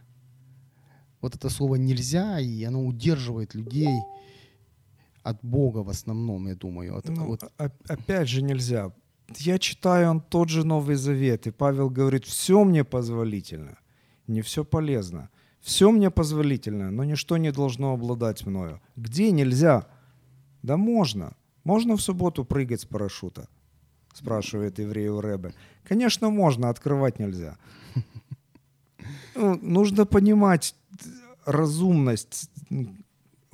Вот 1.22 1.36
это 1.36 1.49
слово 1.49 1.76
нельзя, 1.76 2.39
и 2.39 2.63
оно 2.63 2.86
удерживает 2.86 3.55
людей 3.55 3.99
от 5.24 5.43
Бога 5.43 5.80
в 5.80 5.89
основном, 5.89 6.47
я 6.47 6.55
думаю. 6.55 6.97
От, 6.97 7.09
ну, 7.09 7.26
вот. 7.26 7.43
Опять 7.57 8.30
же 8.30 8.41
нельзя. 8.41 8.91
Я 9.36 9.59
читаю 9.59 10.09
он 10.09 10.21
тот 10.21 10.49
же 10.49 10.65
Новый 10.65 10.95
Завет, 10.95 11.47
и 11.47 11.51
Павел 11.51 11.89
говорит, 11.89 12.25
все 12.25 12.63
мне 12.63 12.84
позволительно, 12.84 13.78
не 14.28 14.41
все 14.41 14.63
полезно. 14.63 15.30
Все 15.61 15.91
мне 15.91 16.09
позволительно, 16.09 16.91
но 16.91 17.03
ничто 17.03 17.38
не 17.38 17.51
должно 17.51 17.91
обладать 17.91 18.45
мною. 18.45 18.80
Где 18.95 19.32
нельзя? 19.32 19.86
Да 20.63 20.78
можно. 20.78 21.36
Можно 21.65 21.97
в 21.97 22.01
субботу 22.01 22.45
прыгать 22.45 22.82
с 22.82 22.86
парашюта? 22.86 23.49
Спрашивает 24.13 24.80
еврею 24.80 25.19
Рэбе. 25.19 25.53
Конечно, 25.84 26.30
можно, 26.30 26.69
открывать 26.69 27.19
нельзя. 27.19 27.57
Ну, 29.36 29.59
нужно 29.61 30.05
понимать 30.05 30.73
разумность 31.45 32.49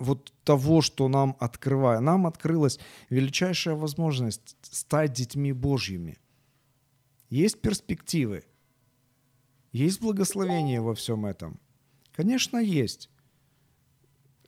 вот 0.03 0.33
того, 0.43 0.81
что 0.81 1.07
нам 1.07 1.35
открывает. 1.39 2.01
Нам 2.01 2.27
открылась 2.27 2.79
величайшая 3.09 3.75
возможность 3.75 4.55
стать 4.61 5.13
детьми 5.13 5.53
Божьими. 5.53 6.17
Есть 7.29 7.61
перспективы, 7.61 8.43
есть 9.71 10.01
благословение 10.01 10.81
во 10.81 10.93
всем 10.93 11.25
этом. 11.25 11.59
Конечно, 12.15 12.59
есть. 12.59 13.09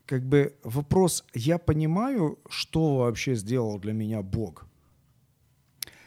Как 0.06 0.24
бы 0.24 0.56
вопрос, 0.64 1.26
я 1.34 1.58
понимаю, 1.58 2.38
что 2.48 2.98
вообще 2.98 3.34
сделал 3.34 3.80
для 3.80 3.94
меня 3.94 4.22
Бог. 4.22 4.68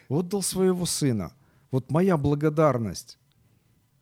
Вот 0.07 0.29
дал 0.29 0.41
своего 0.41 0.85
сына. 0.85 1.33
Вот 1.69 1.91
моя 1.91 2.17
благодарность. 2.17 3.19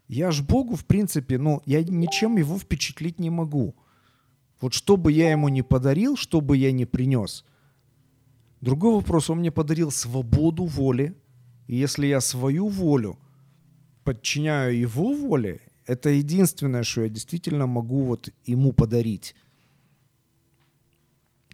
Я 0.07 0.31
ж 0.31 0.41
Богу, 0.41 0.75
в 0.75 0.85
принципе, 0.85 1.37
ну, 1.39 1.61
я 1.65 1.83
ничем 1.83 2.37
его 2.37 2.59
впечатлить 2.59 3.19
не 3.19 3.31
могу. 3.31 3.75
Вот 4.59 4.73
что 4.73 4.97
бы 4.97 5.11
я 5.11 5.31
ему 5.31 5.49
не 5.49 5.61
подарил, 5.61 6.17
что 6.17 6.41
бы 6.41 6.57
я 6.57 6.71
не 6.71 6.85
принес. 6.85 7.45
Другой 8.61 8.95
вопрос, 8.95 9.29
он 9.29 9.39
мне 9.39 9.51
подарил 9.51 9.91
свободу 9.91 10.65
воли. 10.65 11.15
И 11.67 11.75
если 11.75 12.07
я 12.07 12.21
свою 12.21 12.67
волю 12.67 13.17
подчиняю 14.03 14.77
его 14.77 15.13
воле, 15.13 15.61
это 15.85 16.09
единственное, 16.09 16.83
что 16.83 17.01
я 17.01 17.09
действительно 17.09 17.67
могу 17.67 18.03
вот 18.03 18.29
ему 18.45 18.73
подарить. 18.73 19.35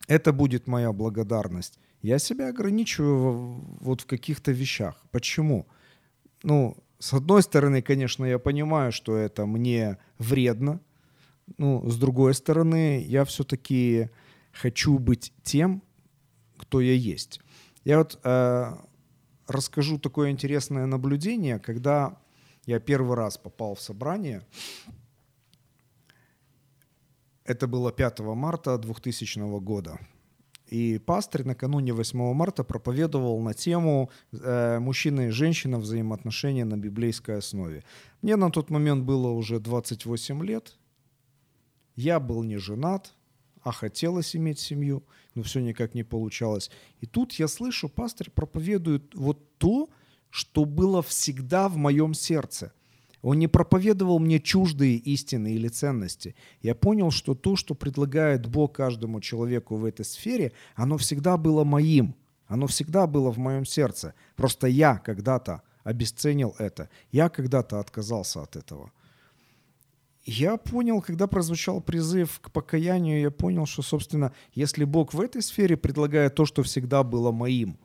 Это 0.08 0.34
будет 0.34 0.68
моя 0.68 0.92
благодарность. 0.94 1.80
Я 2.02 2.20
себя 2.20 2.50
ограничиваю 2.50 3.64
вот 3.80 4.02
в 4.02 4.06
каких-то 4.06 4.52
вещах. 4.52 4.96
Почему? 5.12 5.66
Ну, 6.44 6.78
с 7.00 7.14
одной 7.14 7.44
стороны, 7.44 7.82
конечно, 7.82 8.26
я 8.26 8.40
понимаю, 8.40 8.92
что 8.92 9.16
это 9.16 9.46
мне 9.46 9.98
вредно, 10.20 10.80
ну, 11.58 11.88
с 11.90 11.98
другой 11.98 12.34
стороны, 12.34 13.04
я 13.06 13.26
все-таки 13.26 14.10
хочу 14.52 14.98
быть 15.00 15.34
тем, 15.44 15.84
кто 16.58 16.82
я 16.82 16.94
есть. 16.94 17.42
Я 17.84 17.98
вот 17.98 18.20
э, 18.24 18.74
расскажу 19.48 20.00
такое 20.00 20.32
интересное 20.32 20.86
наблюдение, 20.86 21.60
когда 21.60 22.18
я 22.66 22.80
первый 22.80 23.18
раз 23.18 23.38
попал 23.38 23.76
в 23.76 23.82
собрание. 23.82 24.42
Это 27.44 27.68
было 27.68 27.92
5 27.92 28.20
марта 28.20 28.78
2000 28.78 29.60
года. 29.60 30.00
И 30.68 30.98
пастырь 30.98 31.46
накануне 31.46 31.94
8 31.94 32.34
марта 32.34 32.64
проповедовал 32.64 33.40
на 33.42 33.54
тему 33.54 34.10
э, 34.32 34.80
мужчина 34.80 35.28
и 35.28 35.30
женщина 35.30 35.78
взаимоотношения 35.78 36.66
на 36.66 36.78
библейской 36.78 37.38
основе. 37.38 37.84
Мне 38.22 38.38
на 38.38 38.50
тот 38.50 38.70
момент 38.70 39.04
было 39.04 39.28
уже 39.28 39.60
28 39.60 40.44
лет, 40.46 40.78
я 41.96 42.20
был 42.20 42.44
не 42.44 42.58
женат, 42.58 43.14
а 43.62 43.72
хотелось 43.72 44.36
иметь 44.36 44.60
семью, 44.60 45.04
но 45.36 45.44
все 45.44 45.62
никак 45.62 45.94
не 45.96 46.04
получалось. 46.04 46.70
И 47.02 47.06
тут 47.06 47.34
я 47.34 47.48
слышу, 47.48 47.90
пастор 47.90 48.30
проповедует 48.30 49.16
вот 49.16 49.58
то, 49.58 49.90
что 50.30 50.66
было 50.66 51.02
всегда 51.02 51.70
в 51.70 51.78
моем 51.78 52.14
сердце. 52.14 52.74
Он 53.22 53.40
не 53.40 53.48
проповедовал 53.48 54.20
мне 54.20 54.40
чуждые 54.42 54.98
истины 54.98 55.54
или 55.54 55.70
ценности. 55.70 56.36
Я 56.62 56.76
понял, 56.76 57.10
что 57.10 57.36
то, 57.36 57.56
что 57.56 57.74
предлагает 57.74 58.48
Бог 58.48 58.76
каждому 58.76 59.22
человеку 59.22 59.78
в 59.78 59.86
этой 59.86 60.04
сфере, 60.04 60.52
оно 60.76 60.98
всегда 60.98 61.38
было 61.38 61.64
моим. 61.64 62.16
Оно 62.48 62.68
всегда 62.68 63.08
было 63.08 63.32
в 63.32 63.38
моем 63.38 63.66
сердце. 63.66 64.14
Просто 64.36 64.68
я 64.68 64.98
когда-то 64.98 65.62
обесценил 65.86 66.54
это. 66.60 66.90
Я 67.12 67.30
когда-то 67.30 67.80
отказался 67.80 68.42
от 68.42 68.58
этого. 68.58 68.92
Я 70.26 70.56
понял, 70.56 71.02
когда 71.02 71.28
прозвучал 71.28 71.82
призыв 71.82 72.40
к 72.40 72.50
покаянию, 72.52 73.20
я 73.20 73.32
понял, 73.32 73.66
что, 73.66 73.82
собственно, 73.82 74.32
если 74.54 74.86
Бог 74.86 75.14
в 75.14 75.20
этой 75.20 75.42
сфере 75.42 75.76
предлагает 75.76 76.36
то, 76.36 76.46
что 76.46 76.64
всегда 76.64 77.04
было 77.04 77.32
моим, 77.32 77.78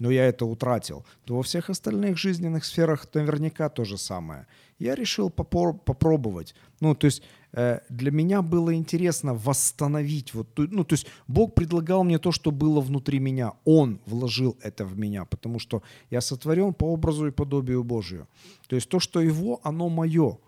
но 0.00 0.10
я 0.10 0.24
это 0.24 0.46
утратил, 0.46 1.04
то 1.24 1.36
во 1.36 1.42
всех 1.42 1.70
остальных 1.70 2.18
жизненных 2.18 2.64
сферах 2.64 3.06
наверняка 3.14 3.68
то 3.68 3.84
же 3.84 3.98
самое. 3.98 4.46
Я 4.78 4.94
решил 4.94 5.28
попор- 5.28 5.78
попробовать. 5.78 6.54
Ну, 6.80 6.94
то 6.94 7.04
есть 7.04 7.22
э, 7.52 7.80
для 7.88 8.10
меня 8.10 8.42
было 8.42 8.74
интересно 8.74 9.34
восстановить. 9.34 10.34
Вот, 10.34 10.48
ну, 10.56 10.84
то 10.84 10.94
есть 10.94 11.06
Бог 11.28 11.54
предлагал 11.54 12.02
мне 12.02 12.18
то, 12.18 12.32
что 12.32 12.50
было 12.50 12.80
внутри 12.80 13.20
меня. 13.20 13.52
Он 13.64 14.00
вложил 14.06 14.56
это 14.62 14.84
в 14.86 14.98
меня, 14.98 15.24
потому 15.26 15.58
что 15.58 15.82
я 16.08 16.20
сотворен 16.20 16.72
по 16.72 16.84
образу 16.84 17.26
и 17.26 17.30
подобию 17.30 17.84
Божию. 17.84 18.26
То 18.68 18.74
есть 18.74 18.88
то, 18.88 18.98
что 18.98 19.20
его, 19.20 19.60
оно 19.62 19.88
мое. 19.88 20.38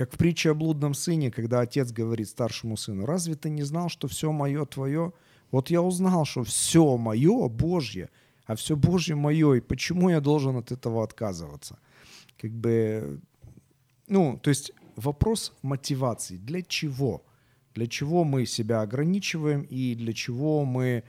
Как 0.00 0.14
в 0.14 0.16
притче 0.16 0.52
о 0.52 0.54
блудном 0.54 0.94
сыне, 0.94 1.30
когда 1.30 1.60
отец 1.60 1.92
говорит 1.92 2.26
старшему 2.26 2.78
сыну, 2.78 3.04
разве 3.04 3.34
ты 3.34 3.50
не 3.50 3.62
знал, 3.64 3.90
что 3.90 4.08
все 4.08 4.32
мое 4.32 4.64
твое? 4.64 5.12
Вот 5.50 5.68
я 5.68 5.82
узнал, 5.82 6.24
что 6.24 6.42
все 6.42 6.96
мое 6.96 7.48
Божье, 7.50 8.08
а 8.46 8.56
все 8.56 8.76
Божье 8.76 9.14
мое, 9.14 9.52
и 9.56 9.60
почему 9.60 10.08
я 10.08 10.22
должен 10.22 10.56
от 10.56 10.72
этого 10.72 11.04
отказываться? 11.04 11.78
Как 12.38 12.50
бы, 12.50 13.20
ну, 14.08 14.40
то 14.42 14.48
есть 14.48 14.72
вопрос 14.96 15.52
мотивации. 15.60 16.38
Для 16.38 16.62
чего? 16.62 17.22
Для 17.74 17.86
чего 17.86 18.24
мы 18.24 18.46
себя 18.46 18.80
ограничиваем 18.80 19.64
и 19.64 19.94
для 19.94 20.14
чего 20.14 20.64
мы, 20.64 21.04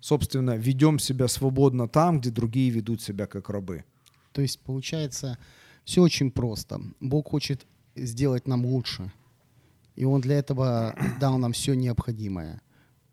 собственно, 0.00 0.54
ведем 0.58 0.98
себя 0.98 1.28
свободно 1.28 1.88
там, 1.88 2.20
где 2.20 2.28
другие 2.28 2.68
ведут 2.68 3.00
себя 3.00 3.26
как 3.26 3.48
рабы? 3.48 3.84
То 4.32 4.42
есть, 4.42 4.60
получается, 4.60 5.38
все 5.86 6.02
очень 6.02 6.30
просто. 6.30 6.82
Бог 7.00 7.30
хочет 7.30 7.66
сделать 7.96 8.46
нам 8.46 8.64
лучше. 8.64 9.12
И 9.96 10.04
Он 10.04 10.20
для 10.20 10.36
этого 10.36 10.94
дал 11.20 11.38
нам 11.38 11.52
все 11.52 11.74
необходимое. 11.74 12.60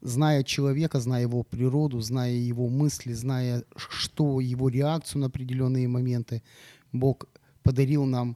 Зная 0.01 0.43
человека, 0.43 0.99
зная 0.99 1.21
его 1.21 1.43
природу, 1.43 1.99
зная 2.01 2.33
его 2.33 2.69
мысли, 2.69 3.13
зная, 3.13 3.63
что 3.75 4.39
его 4.39 4.69
реакцию 4.69 5.21
на 5.21 5.27
определенные 5.27 5.87
моменты, 5.87 6.41
Бог 6.91 7.27
подарил 7.61 8.05
нам 8.05 8.35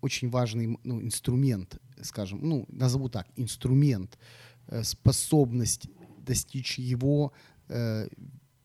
очень 0.00 0.28
важный 0.30 0.78
ну, 0.82 1.00
инструмент, 1.00 1.78
скажем, 2.02 2.40
ну, 2.42 2.66
назову 2.68 3.08
так, 3.08 3.28
инструмент, 3.36 4.18
э, 4.66 4.82
способность 4.82 5.88
достичь 6.18 6.78
его, 6.78 7.32
э, 7.68 8.08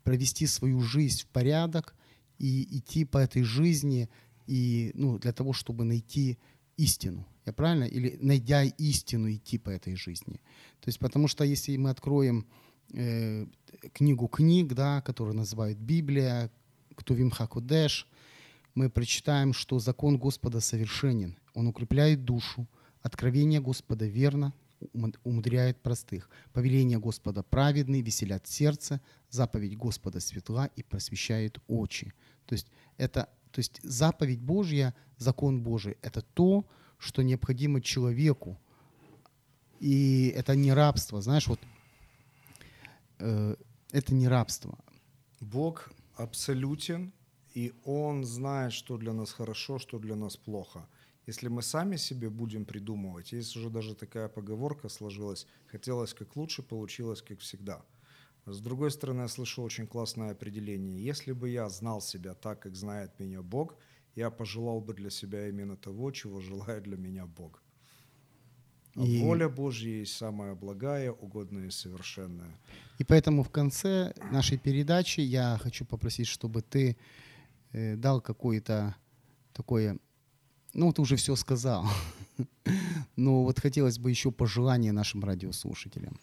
провести 0.03 0.47
свою 0.47 0.82
жизнь 0.82 1.22
в 1.22 1.28
порядок 1.28 1.95
и 2.39 2.78
идти 2.78 3.05
по 3.05 3.19
этой 3.19 3.43
жизни 3.43 4.09
и, 4.47 4.91
ну, 4.95 5.19
для 5.19 5.32
того, 5.32 5.53
чтобы 5.53 5.84
найти 5.84 6.38
истину. 6.84 7.28
Я 7.46 7.54
правильно? 7.54 7.86
Или 7.86 8.18
найдя 8.22 8.64
истину 8.64 9.32
идти 9.32 9.58
по 9.58 9.70
этой 9.70 9.96
жизни. 9.96 10.42
То 10.80 10.88
есть 10.88 11.00
потому 11.00 11.28
что 11.28 11.44
если 11.44 11.78
мы 11.78 11.90
откроем 11.90 12.46
э, 12.94 13.46
книгу 13.94 14.28
книг, 14.28 14.74
да, 14.74 15.02
которую 15.02 15.36
называют 15.36 15.78
Библия, 15.78 16.50
Ктувим 16.96 17.32
Хакудеш, 17.32 18.08
мы 18.76 18.90
прочитаем, 18.90 19.54
что 19.54 19.80
закон 19.80 20.18
Господа 20.18 20.60
совершенен. 20.60 21.38
Он 21.54 21.68
укрепляет 21.68 22.24
душу, 22.24 22.68
откровение 23.02 23.60
Господа 23.60 24.06
верно, 24.06 24.54
умудряет 25.24 25.82
простых. 25.82 26.30
Повеление 26.54 27.00
Господа 27.00 27.44
праведный, 27.44 28.02
веселят 28.02 28.48
сердце, 28.48 29.02
заповедь 29.30 29.78
Господа 29.78 30.20
светла 30.20 30.68
и 30.76 30.84
просвещает 30.84 31.60
очи. 31.68 32.14
То 32.46 32.54
есть 32.54 32.68
это 32.98 33.30
то 33.52 33.60
есть 33.60 33.80
заповедь 33.84 34.41
Божья, 34.41 34.93
закон 35.18 35.62
Божий– 35.62 35.97
это 36.02 36.22
то, 36.22 36.66
что 36.97 37.24
необходимо 37.24 37.82
человеку. 37.82 38.58
И 39.80 40.34
это 40.36 40.56
не 40.56 40.74
рабство, 40.74 41.22
знаешь, 41.22 41.47
вот 41.47 41.60
э, 43.20 43.56
это 43.91 44.14
не 44.14 44.28
рабство. 44.28 44.78
Бог 45.39 45.91
абсолютен, 46.16 47.12
и 47.54 47.74
Он 47.84 48.24
знает, 48.26 48.74
что 48.74 48.97
для 48.97 49.14
нас 49.14 49.32
хорошо, 49.32 49.80
что 49.80 49.99
для 49.99 50.16
нас 50.16 50.38
плохо. 50.38 50.88
Если 51.28 51.49
мы 51.49 51.62
сами 51.62 51.97
себе 51.97 52.30
будем 52.30 52.66
придумывать, 52.66 53.32
есть 53.32 53.56
уже 53.56 53.70
даже 53.70 53.95
такая 53.95 54.28
поговорка 54.28 54.89
сложилась, 54.89 55.47
хотелось 55.68 56.14
как 56.14 56.36
лучше, 56.36 56.64
получилось 56.64 57.22
как 57.22 57.39
всегда. 57.39 57.82
С 58.46 58.60
другой 58.60 58.89
стороны, 58.92 59.22
я 59.22 59.28
слышал 59.28 59.64
очень 59.64 59.88
классное 59.88 60.32
определение. 60.32 61.04
Если 61.04 61.32
бы 61.32 61.50
я 61.50 61.70
знал 61.70 62.02
себя 62.02 62.34
так, 62.34 62.60
как 62.60 62.76
знает 62.76 63.20
меня 63.20 63.42
Бог, 63.42 63.76
я 64.16 64.30
пожелал 64.32 64.82
бы 64.82 64.94
для 64.94 65.10
себя 65.10 65.48
именно 65.48 65.78
того, 65.78 66.12
чего 66.12 66.42
желает 66.42 66.84
для 66.84 66.98
меня 66.98 67.26
Бог. 67.26 67.62
А 68.96 69.06
И- 69.06 69.22
воля 69.22 69.48
Божья 69.48 69.89
есть 69.89 70.18
самая 70.18 70.56
благая, 70.56 71.12
угодная 71.12 71.68
и 71.68 71.72
совершенная. 71.72 72.58
И 73.00 73.04
поэтому 73.04 73.44
в 73.44 73.50
конце 73.50 74.14
нашей 74.32 74.58
передачи 74.58 75.22
я 75.22 75.58
хочу 75.62 75.86
попросить, 75.86 76.28
чтобы 76.28 76.62
ты 76.62 76.98
э, 77.72 77.96
дал 77.96 78.22
какое-то 78.22 78.96
такое, 79.54 79.98
ну 80.74 80.92
ты 80.92 81.02
уже 81.02 81.16
все 81.16 81.36
сказал, 81.36 81.86
но 83.16 83.44
вот 83.44 83.60
хотелось 83.60 83.98
бы 83.98 84.10
еще 84.10 84.32
пожелание 84.32 84.92
нашим 84.92 85.24
радиослушателям. 85.24 86.20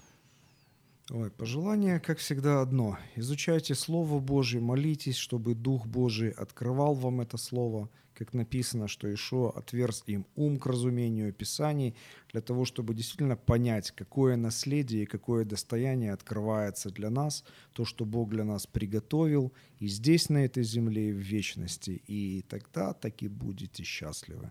Ой, 1.10 1.30
пожелание, 1.30 2.00
как 2.00 2.18
всегда, 2.18 2.60
одно. 2.60 2.98
Изучайте 3.16 3.74
Слово 3.74 4.20
Божье, 4.20 4.60
молитесь, 4.60 5.16
чтобы 5.16 5.54
Дух 5.54 5.86
Божий 5.86 6.28
открывал 6.28 6.92
вам 6.92 7.22
это 7.22 7.38
Слово, 7.38 7.88
как 8.12 8.34
написано, 8.34 8.88
что 8.88 9.10
Ишуа 9.10 9.50
отверз 9.52 10.02
им 10.06 10.26
ум 10.36 10.58
к 10.58 10.66
разумению 10.66 11.32
Писаний, 11.32 11.96
для 12.30 12.42
того, 12.42 12.66
чтобы 12.66 12.92
действительно 12.92 13.36
понять, 13.36 13.90
какое 13.92 14.36
наследие 14.36 15.04
и 15.04 15.06
какое 15.06 15.46
достояние 15.46 16.12
открывается 16.12 16.90
для 16.90 17.08
нас, 17.08 17.42
то, 17.72 17.86
что 17.86 18.04
Бог 18.04 18.28
для 18.28 18.44
нас 18.44 18.66
приготовил 18.66 19.54
и 19.78 19.88
здесь, 19.88 20.28
на 20.28 20.44
этой 20.44 20.62
земле, 20.62 21.08
и 21.08 21.12
в 21.12 21.16
вечности. 21.16 22.02
И 22.06 22.44
тогда 22.50 22.92
таки 22.92 23.28
будете 23.28 23.82
счастливы. 23.82 24.50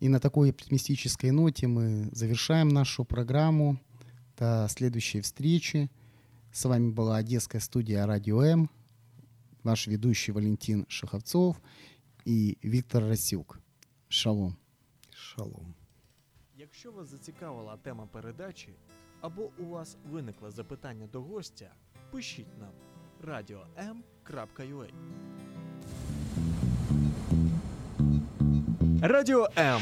И 0.00 0.08
на 0.08 0.20
такой 0.20 0.50
оптимистической 0.50 1.30
ноте 1.30 1.66
мы 1.66 2.10
завершаем 2.12 2.68
нашу 2.68 3.06
программу 3.06 3.80
До 4.37 4.67
следующей 4.69 5.21
встречи. 5.21 5.89
С 6.51 6.65
вами 6.65 6.91
была 6.91 7.17
Одесская 7.17 7.61
студия 7.61 8.05
Радио 8.05 8.41
М, 8.41 8.69
ваш 9.63 9.87
ведущий 9.87 10.31
Валентин 10.33 10.85
Шаховцов 10.89 11.61
и 12.25 12.57
Виктор 12.63 13.03
Расюк. 13.03 13.59
Шалом. 14.09 14.55
Шалом. 15.13 15.73
Якщо 16.57 16.91
вас 16.91 17.07
зацікавила 17.07 17.77
тема 17.77 18.07
передачі 18.11 18.73
або 19.21 19.49
у 19.59 19.65
вас 19.65 19.97
виникло 20.11 20.51
запитання 20.51 21.07
до 21.07 21.21
гостя, 21.21 21.71
пишіть 22.11 22.59
нам 22.59 22.71
radio.m.ua 23.23 24.89
Радіо 29.01 29.47
М. 29.57 29.81